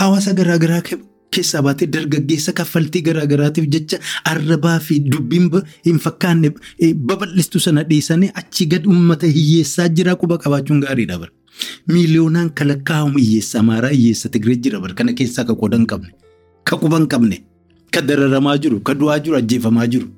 Hawaasa 0.00 0.32
garaagaraa 0.34 0.82
keessaa 1.36 1.62
baatee 1.66 1.86
dargaggeessa 1.96 2.52
kaffaltii 2.60 3.02
garaagaraatiif 3.08 3.68
jecha 3.74 3.98
arrabaa 4.32 4.78
fi 4.86 4.98
dubbiin 5.12 5.50
hin 5.86 5.98
fakkaanne 6.06 6.50
babal'istu 7.10 7.60
sana 7.66 7.82
dhiisanii 7.92 8.30
achi 8.42 8.66
gad 8.74 8.86
uummata 8.94 9.26
hiyyeessaa 9.36 9.88
jira 10.00 10.16
quba 10.24 10.38
qabaachuun 10.44 10.80
gaariidha 10.86 11.18
bara. 11.18 11.32
Miiliyoonaan 11.88 12.50
kan 12.58 12.68
lakkaa'amu 12.68 13.18
hiyyeessa 13.18 13.58
Amaaraa 13.60 13.90
hiyyeessa 13.94 14.28
Tigree 14.28 14.56
jira 14.66 14.80
bara 14.80 14.94
kana 14.94 15.12
keessaa 15.12 15.44
ka 15.44 15.54
qooda 15.54 15.76
hin 15.80 15.86
qabne. 15.86 16.12
Ka 16.64 16.76
quba 16.76 16.98
hin 16.98 17.08
qabne. 17.14 17.42
Ka 17.92 18.00
dararamaa 18.08 18.56
jiru, 18.58 18.80
ka 18.80 18.94
du'aa 18.94 19.18
jiru, 19.24 19.36
ajjeefamaa 19.36 19.86
jiru. 19.94 20.08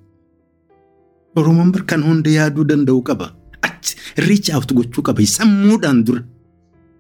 Oromoon 1.36 1.72
kan 1.86 2.02
hunda 2.06 2.30
yaaduu 2.30 2.64
danda'u 2.70 3.02
qaba. 3.02 3.26
Achi 3.62 3.96
riichi 4.26 4.52
awutu 4.52 4.74
gochuu 4.74 5.02
qaba. 5.02 5.26
Sammuudhaan 5.26 6.04
dura. 6.06 6.22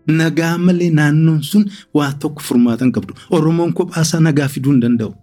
Nagaa 0.06 0.58
malee 0.58 0.90
naannoon 0.90 1.42
sun 1.42 1.64
waa 1.94 2.12
tokko 2.12 2.40
furmaatan 2.42 2.92
qabdu. 2.92 3.14
Oromoon 3.30 3.72
kophaasaa 3.72 4.20
nagaa 4.20 4.48
fiduu 4.48 4.72
hin 4.72 4.80
danda'u. 4.80 5.14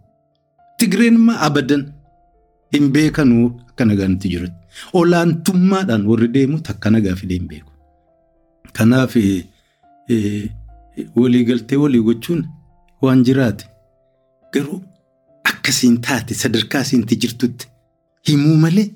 Tigreen 0.77 1.13
immoo 1.15 1.35
abadan 1.47 1.83
hin 2.73 2.91
beekanuu 2.91 3.47
akka 3.69 3.85
nagaan 3.85 4.13
itti. 4.15 4.51
Olaantummaadhaan 4.93 6.05
warri 6.07 6.27
deemu 6.33 6.59
takka 6.69 6.89
nagaa 6.89 7.15
fidee 7.15 7.37
hin 7.37 7.47
beeku. 7.47 7.71
Kanaaf 8.73 9.15
waliigaltee 11.15 11.77
walii 11.77 12.01
gochuun 12.07 12.41
waan 13.01 13.23
jiraate 13.23 13.65
garuu 14.53 14.81
akkasiin 15.49 16.01
taate 16.01 16.33
sadarkaa 16.33 16.81
isiinti 16.81 17.15
jirtutti 17.15 17.67
himuu 18.27 18.55
malee 18.63 18.87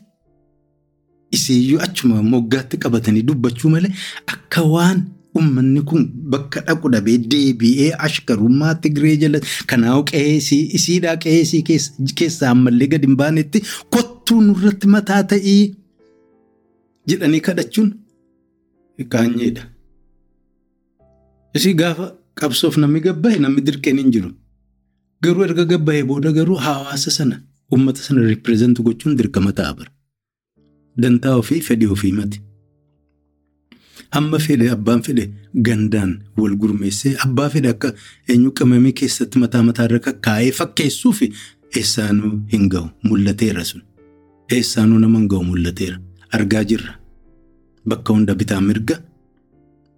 isiyyuu 1.32 1.80
achuma 1.86 2.24
moggaatti 2.24 2.78
qabatanii 2.78 3.22
dubbachuu 3.30 3.70
malee 3.76 3.92
akka 4.34 4.62
waan 4.74 5.04
Uummanni 5.40 5.82
kun 5.90 6.04
bakka 6.34 6.62
dhaqu 6.68 6.90
dhabee 6.94 7.18
deebi'ee 7.32 7.92
ashkarummaa 8.08 8.74
Tigree 8.84 9.16
jala 9.24 9.40
kanaa'u 9.72 10.04
qe'ee 10.12 10.36
isiidhaa 10.80 11.16
qe'ee 11.26 11.42
isii 11.46 11.64
keessaa 12.22 12.52
ammallee 12.56 12.88
gadi 12.94 13.08
hin 13.10 13.18
baanetti 13.22 13.62
kottuu 13.96 14.40
nurratti 14.46 14.88
mataa 14.96 15.24
ta'ii 15.34 15.64
jedhanii 17.12 17.42
kadhachuun 17.48 17.90
kaanyeedha. 19.16 19.64
Isii 21.58 21.74
gaafa 21.82 22.08
qabsoof 22.42 22.78
namni 22.84 23.00
gabbaa'e 23.10 23.40
namni 23.44 23.62
dirqeen 23.68 24.00
hin 24.04 24.12
jiru. 24.16 24.32
Garuu 25.24 25.44
erga 25.50 25.66
gabbaa'ee 25.74 26.04
booda 26.14 26.32
garuu 26.40 26.58
hawaasa 26.70 27.12
sana 27.18 27.36
uummata 27.74 28.02
sana 28.08 28.22
ripireezent 28.32 28.82
gochuun 28.88 29.18
dirqama 29.20 29.52
ta'a 29.60 29.74
bara. 29.78 29.92
Dantaa 31.02 31.36
ofii 31.44 31.62
fedhii 31.68 31.92
ofii 31.96 32.12
mati. 32.20 32.40
Hamma 34.16 34.38
fedhe 34.46 34.68
abbaan 34.76 35.02
fedhe 35.06 35.26
gandaan 35.68 36.12
wal 36.42 36.56
gurmeessee 36.62 37.14
abbaa 37.26 37.50
fedhe 37.56 37.70
akka 37.76 37.90
eenyu 38.32 38.52
qamamii 38.60 38.94
keessatti 39.02 39.40
mataa 39.44 39.64
mataarra 39.70 40.00
kakkaa'ee 40.08 40.52
fakkeessuuf 40.60 41.20
eessaanuu 41.80 42.32
hin 42.54 42.70
ga'u 42.74 42.86
mul'ateera 43.10 43.64
sun. 43.72 43.82
Eessaanuu 44.58 45.00
nama 45.04 45.20
hin 45.20 45.28
ga'u 45.34 45.44
mul'ateera. 45.50 45.98
Argaa 46.38 46.64
jirra. 46.70 46.94
Bakka 47.90 48.14
hunda 48.14 48.36
bitaa 48.40 48.62
mirga 48.70 48.96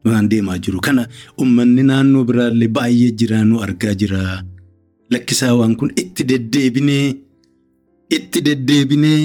waan 0.05 0.29
deemaa 0.31 0.57
jiru. 0.65 0.79
Kana 0.87 1.07
uummanni 1.41 1.83
naannoo 1.91 2.23
biraallee 2.31 2.67
baay'ee 2.79 3.11
jiraanuu 3.21 3.61
argaa 3.67 3.93
jira. 4.01 4.43
Lakkisaa 5.11 5.53
waan 5.61 5.75
kun 5.79 5.91
itti 6.03 6.23
deddeebinee 6.31 7.07
itti 8.17 8.41
deddeebinee 8.49 9.19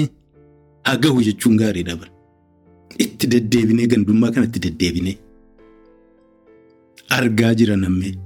haa 0.85 0.97
gahu 1.05 1.23
jechuun 1.29 1.57
gaariidha 1.61 1.95
bara. 2.01 2.12
Itti 2.99 3.27
deddeebinee 3.27 3.87
gandummaa 3.87 4.31
kana 4.31 4.45
itti 4.45 4.59
deddeebinee 4.65 5.17
argaa 7.09 7.53
jira 7.55 7.75
namni 7.77 8.17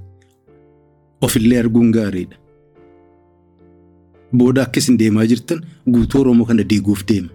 ofillee 1.20 1.58
arguun 1.60 1.90
gaariidha. 1.92 2.36
Booda 4.32 4.62
akka 4.62 4.78
isin 4.80 4.96
deemaa 4.98 5.26
jirtan 5.26 5.60
guutuu 5.86 6.20
Oromoo 6.20 6.44
kana 6.46 6.62
diiguuf 6.70 7.04
deema. 7.08 7.28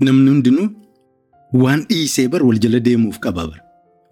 Namni 0.00 0.30
hundinuu 0.30 0.68
waan 1.52 1.84
dhiisee 1.88 2.28
bar 2.28 2.42
wal 2.46 2.58
jala 2.58 2.80
deemuuf 2.80 3.18
qaba 3.18 3.46
bara. 3.48 3.62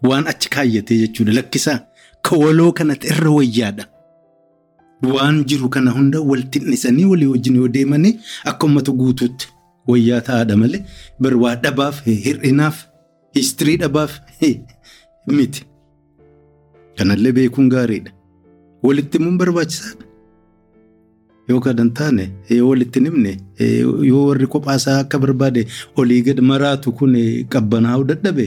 Waan 0.03 0.27
achi 0.27 0.49
kaayyatee 0.49 0.97
jechuudha 1.01 1.33
lakkisaa 1.33 1.79
ka 2.21 2.35
waloo 2.37 2.71
kanatti 2.71 3.07
irra 3.07 3.31
wayyaadha. 3.31 3.85
Waan 5.13 5.43
jiru 5.45 5.69
kana 5.69 5.91
hunda 5.91 6.21
wal 6.21 6.43
xinnisanii 6.51 7.05
walii 7.05 7.25
wajjin 7.33 7.55
yoo 7.55 7.67
deemanii 7.67 8.19
akka 8.45 8.65
uummata 8.67 8.91
guutuutti 8.91 9.47
wayyaa 9.91 10.21
ta'aadha 10.29 10.55
malee 10.63 10.81
bar 11.19 11.33
waa 11.43 11.55
dhabaaf 11.65 12.01
hir'inaaf 12.25 12.77
histirii 13.35 13.77
dhabaaf 13.83 14.11
miti. 15.37 15.63
Kanallee 16.97 17.31
beekuun 17.37 17.69
gaariidha. 17.73 18.11
Walitti 18.83 19.17
himuun 19.17 19.37
barbaachisaadha. 19.37 20.05
Yoo 21.49 21.59
kadan 21.65 21.89
taane 21.99 22.25
yoo 22.49 22.67
walitti 22.69 22.99
himne 23.05 23.31
yoo 24.09 24.25
warri 24.27 24.47
kophaasaa 24.53 24.97
akka 25.03 25.19
barbaade 25.23 25.61
olii 25.97 26.21
gad 26.27 26.39
maraatu 26.51 26.91
kun 26.99 27.15
qabbanaa'uu 27.55 28.03
dadhabe 28.11 28.45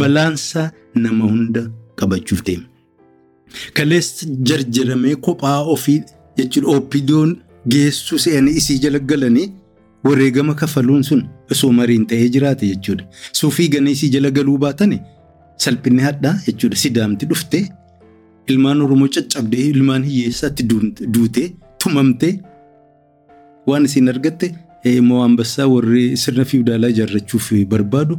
balaansaa 0.00 0.70
nama 0.94 1.24
hunda 1.30 1.62
qabachuuf 2.00 2.42
deema. 2.48 2.64
Kaleessa 3.74 4.26
jarjaramee 4.50 5.14
kophaa 5.28 5.60
ofii 5.74 6.02
jechuudha 6.36 6.68
ooppiidiyoon 6.74 7.32
geessuu 7.74 8.18
se'anii 8.24 8.56
isii 8.60 8.78
jala 8.84 8.98
galanii 8.98 9.48
wareegama 10.08 10.54
kafaluun 10.60 11.02
sun 11.08 11.22
osoo 11.52 11.72
mariin 11.78 12.06
ta'ee 12.10 12.28
jiraate 12.34 12.66
jechuudha. 12.72 13.04
Suufii 13.32 13.68
ganee 13.74 13.92
isii 13.96 14.08
jala 14.14 14.30
galuu 14.30 14.58
baatani 14.64 15.00
salphinni 15.64 16.02
hadhaa 16.08 16.34
jechuudha. 16.46 16.76
Sidaamti 16.82 17.26
dhuftee 17.30 17.64
ilmaan 18.48 18.82
Oromoo 18.82 19.08
caccabdee 19.08 19.64
ilmaan 19.74 20.04
hiyyeessaatti 20.10 20.62
duutee 21.14 21.48
tumamtee 21.84 22.34
waan 23.66 23.84
isiin 23.88 24.08
argatte 24.12 24.52
moo 25.02 25.22
ambassaa 25.24 25.66
warri 25.74 26.16
sirna 26.16 26.44
fiwudaalaa 26.50 26.88
ijaarrachuuf 26.94 27.48
barbaadu 27.72 28.18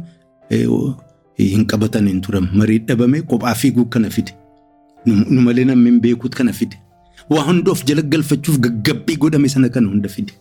hin 1.38 1.64
qabatan 1.70 2.06
hin 2.08 2.20
turan. 2.20 2.48
Marii 2.52 2.78
dhabame 2.88 3.22
kophaa 3.22 3.54
fiiguu 3.54 3.84
kana 3.94 4.10
fide. 4.10 4.32
Nu 5.06 5.40
malee 5.46 5.64
namni 5.64 5.90
hin 5.90 6.00
beekuut 6.00 6.34
kana 6.34 6.52
fide. 6.52 6.76
Waa 7.30 7.42
hunda 7.48 7.70
of 7.72 7.84
jala 7.84 8.02
galfachuuf 8.02 8.58
gaggabbii 8.66 9.16
godhame 9.16 9.48
sana 9.48 9.68
kana 9.68 9.88
hunda 9.88 10.08
fide. 10.08 10.32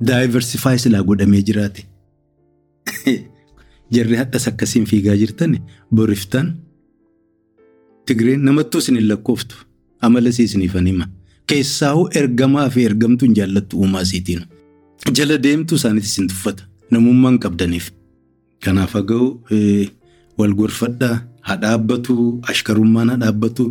Daayiversifaayi 0.00 0.78
silaa 0.78 1.02
godhamee 1.02 1.42
jiraate. 1.42 1.86
Jarri 3.94 4.16
hadhas 4.16 4.48
akkasiin 4.48 4.86
fiigaa 4.86 5.16
jirtan 5.16 5.58
boriftaan 5.94 6.56
Tigreen 8.06 8.44
namattuu 8.44 8.78
isin 8.78 8.96
hin 8.96 9.08
lakkooftu 9.08 9.56
amala 10.00 10.28
isiniifan 10.28 10.86
hima. 10.86 11.08
Keessaa'uu 11.46 12.08
ergamaa 12.14 12.68
fi 12.70 12.84
ergamtuu 12.84 13.26
hin 13.26 13.36
jaallattu 13.36 13.80
uumaa 13.80 14.02
isiitiin. 14.06 14.44
Jala 15.16 15.42
deemtuu 15.42 15.76
isaaniitis 15.76 16.12
isin 16.12 16.28
tuffata. 16.28 16.62
Namummaan 16.90 17.38
qabdaniif. 17.38 17.90
Kanaaf 18.64 18.94
haga'u 18.94 19.26
wal 20.38 20.54
gorfadhaa 20.54 21.18
haa 21.40 21.56
dhaabbatu 21.64 22.14
ashkarummaan 22.52 23.10
haa 23.10 23.20
dhaabbatu 23.24 23.66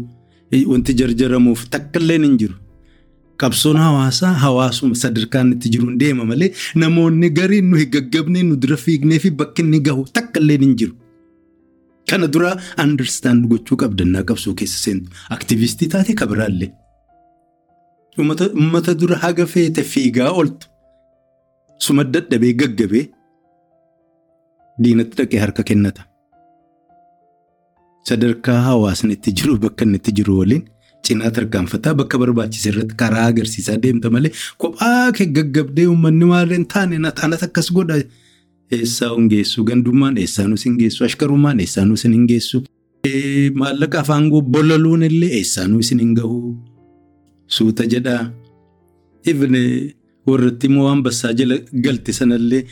wanti 0.68 0.94
jarjaramuuf 0.94 1.66
takka 1.70 2.00
illee 2.00 2.20
hin 2.20 2.38
jiru. 2.44 2.56
Qabsoon 3.42 3.78
hawaasaa 3.84 4.34
hawaasuma 4.44 4.96
sadarkaan 4.96 5.50
itti 5.56 5.70
jiruun 5.74 5.98
deema 6.02 6.26
malee 6.30 6.50
namoonni 6.82 7.30
gariin 7.40 7.66
nu 7.72 7.78
gaggabnee 7.96 8.44
nu 8.50 8.56
dura 8.62 8.78
fiignee 8.84 9.20
fi 9.24 9.30
bakki 9.42 9.62
inni 9.66 9.80
gahu 9.88 10.06
takka 10.18 10.40
illee 10.40 10.58
hin 10.62 10.76
jiru. 10.82 10.94
Kana 12.10 12.28
dura 12.34 12.52
understand 12.84 13.48
gochuu 13.52 13.78
qabdannaa 13.82 14.24
qabsoo 14.30 14.54
keessa 14.62 14.80
seentu 14.86 15.12
aktivistii 15.36 15.88
taate 15.94 16.14
kabiraallee. 16.22 16.72
Uummata 18.20 18.94
dura 19.02 19.18
haga 19.24 19.46
feete 19.54 19.84
fiigaa 19.94 20.30
ooltu 20.32 20.68
suma 21.88 22.04
dadhabee 22.14 22.54
gaggabee 22.62 23.04
diinatti 24.84 25.18
dhaqee 25.18 25.40
harka 25.44 25.64
kennata. 25.72 26.04
Sadarkaa 28.08 28.62
hawaasni 28.70 29.14
itti 29.20 29.32
jiru 29.42 29.58
bakka 29.66 29.84
inni 29.86 29.98
itti 30.04 30.12
jiru 30.22 30.40
waliin. 30.40 30.64
Cinaa 31.06 31.32
tarkaanfataa 31.38 31.94
bakka 32.00 32.18
barbaachise 32.22 32.70
irratti 32.72 32.96
karaa 33.02 33.26
agarsiisaa 33.32 33.78
deemta 33.84 34.10
malee 34.16 34.32
kophaa 34.64 35.12
kee 35.18 35.26
gaggabdee 35.38 35.86
uummanni 35.92 36.26
maarree 36.32 36.58
hin 36.60 36.66
taane 36.76 36.96
anat 37.28 37.44
akkas 37.48 37.70
godha. 37.78 37.98
Eessaa 38.78 39.12
hin 39.16 39.28
geessu 39.34 39.64
gandummaan 39.70 40.18
eessaa 40.24 40.48
nus 40.52 40.66
hin 40.66 40.78
geessu 40.80 41.06
ashkarummaan 41.10 41.60
eessaa 41.66 41.86
nus 41.90 42.04
hin 42.08 42.26
geessu. 42.32 42.64
Maallaqa 43.62 44.00
afaan 44.02 44.30
bolaluun 44.56 45.04
illee 45.10 45.30
eessaa 45.42 45.68
nus 45.68 45.92
hin 45.92 46.14
gahu. 46.22 46.40
Suuta 47.48 47.84
jedhaa. 47.94 48.24
Warratti 50.28 50.68
immoo 50.68 50.86
waan 50.88 51.04
bassaa 51.06 51.34
jala 51.34 51.56
galte 51.84 52.14
sanallee 52.14 52.64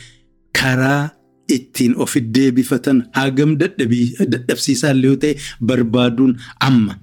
karaa 0.60 1.10
ittiin 1.56 1.94
ofi 2.04 2.20
deebifatan 2.34 3.04
hagam 3.18 3.52
dadhabsiisaa 3.60 4.90
illee 4.94 5.10
yoo 5.10 5.16
ta'e 5.24 5.34
barbaaduun 5.70 6.32
amma. 6.68 6.94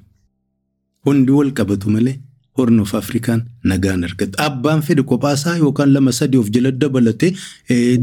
Hundi 1.05 1.31
wal 1.31 1.51
qabatu 1.59 1.89
malee 1.89 2.19
hornoof 2.57 2.91
Afrikaan 2.99 3.41
nagaan 3.63 4.03
argatu. 4.03 4.35
Abbaan 4.37 4.81
fedhe 4.83 5.03
kophaasaa 5.07 5.55
yookaan 5.57 5.93
lama 5.93 6.11
sadii 6.11 6.37
of 6.37 6.49
jala 6.51 6.71
dabalatee 6.71 7.29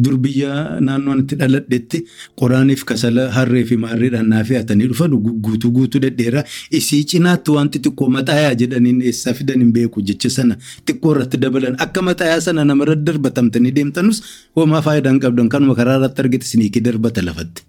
dur 0.05 0.17
biyya 0.25 0.81
naannoon 0.81 1.21
itti 1.23 1.37
dhaladhetti 1.43 1.99
qoraaniif 2.41 2.83
kasala 2.91 3.27
harree 3.37 3.65
fi 3.71 3.77
maarreedhaan 3.85 4.29
naaf 4.33 4.51
hatanii 4.59 4.89
dhufan 4.93 5.15
guutuu 5.45 5.71
guutuu 5.77 6.01
dhedheeraa 6.07 6.45
isii 6.81 7.03
cinaatti 7.13 7.51
wanti 7.59 7.79
xiqqoo 7.85 8.09
maxaayaa 8.17 8.55
jedhaniin 8.65 9.03
eessaa 9.13 9.35
fidan 9.41 9.61
hin 9.67 9.73
beeku 9.79 10.03
jecha 10.11 10.31
sana 10.39 10.57
xiqqoo 10.89 11.13
irratti 11.15 11.37
dabalan 11.47 11.77
akka 11.87 12.03
maxaayaa 12.11 12.41
sana 12.51 12.65
namarra 12.73 12.97
darbatamtanii 13.07 13.75
deemtanus 13.81 14.23
homaa 14.57 14.83
faayidaa 14.91 15.13
hin 15.17 15.21
qabdan 15.29 15.49
kanuma 15.57 15.75
karaa 15.81 15.99
irratti 16.03 16.21
argite 16.27 16.47
siniikii 16.53 16.83
darbata 16.91 17.23
lafatti. 17.31 17.63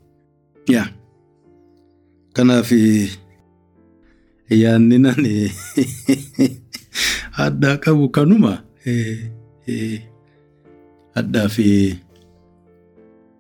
Kanaaf. 2.34 2.72
Yaanni 4.50 4.98
nani 4.98 5.46
addaa 7.46 7.78
qabu 7.78 8.10
kanuma 8.10 8.54
addaa 11.20 11.48
fi 11.56 11.94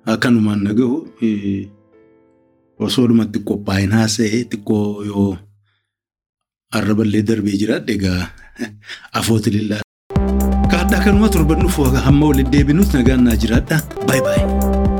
akkanumaan 0.05 0.61
nagahu 0.69 0.97
osoo 2.85 3.07
dhumatti 3.09 3.39
qophaa'in 3.49 3.91
haasa'ee 3.97 4.43
xiqqoo 4.51 5.03
yoo 5.09 5.33
arraballee 6.77 7.25
darbee 7.31 7.57
jiraadhe 7.61 7.93
egaa 7.97 8.21
afooti 9.19 9.49
lillaa. 9.57 9.81
Kaaddaa 10.71 11.03
kanuma 11.03 11.29
torban 11.33 11.61
dhufu 11.65 11.89
hamma 12.07 12.25
walitti 12.31 12.51
deebinuus 12.57 12.93
nagaan 12.93 13.23
naa 13.25 13.35
jiraadha. 13.45 13.81
Baayi 14.07 14.21
baayi. 14.27 14.98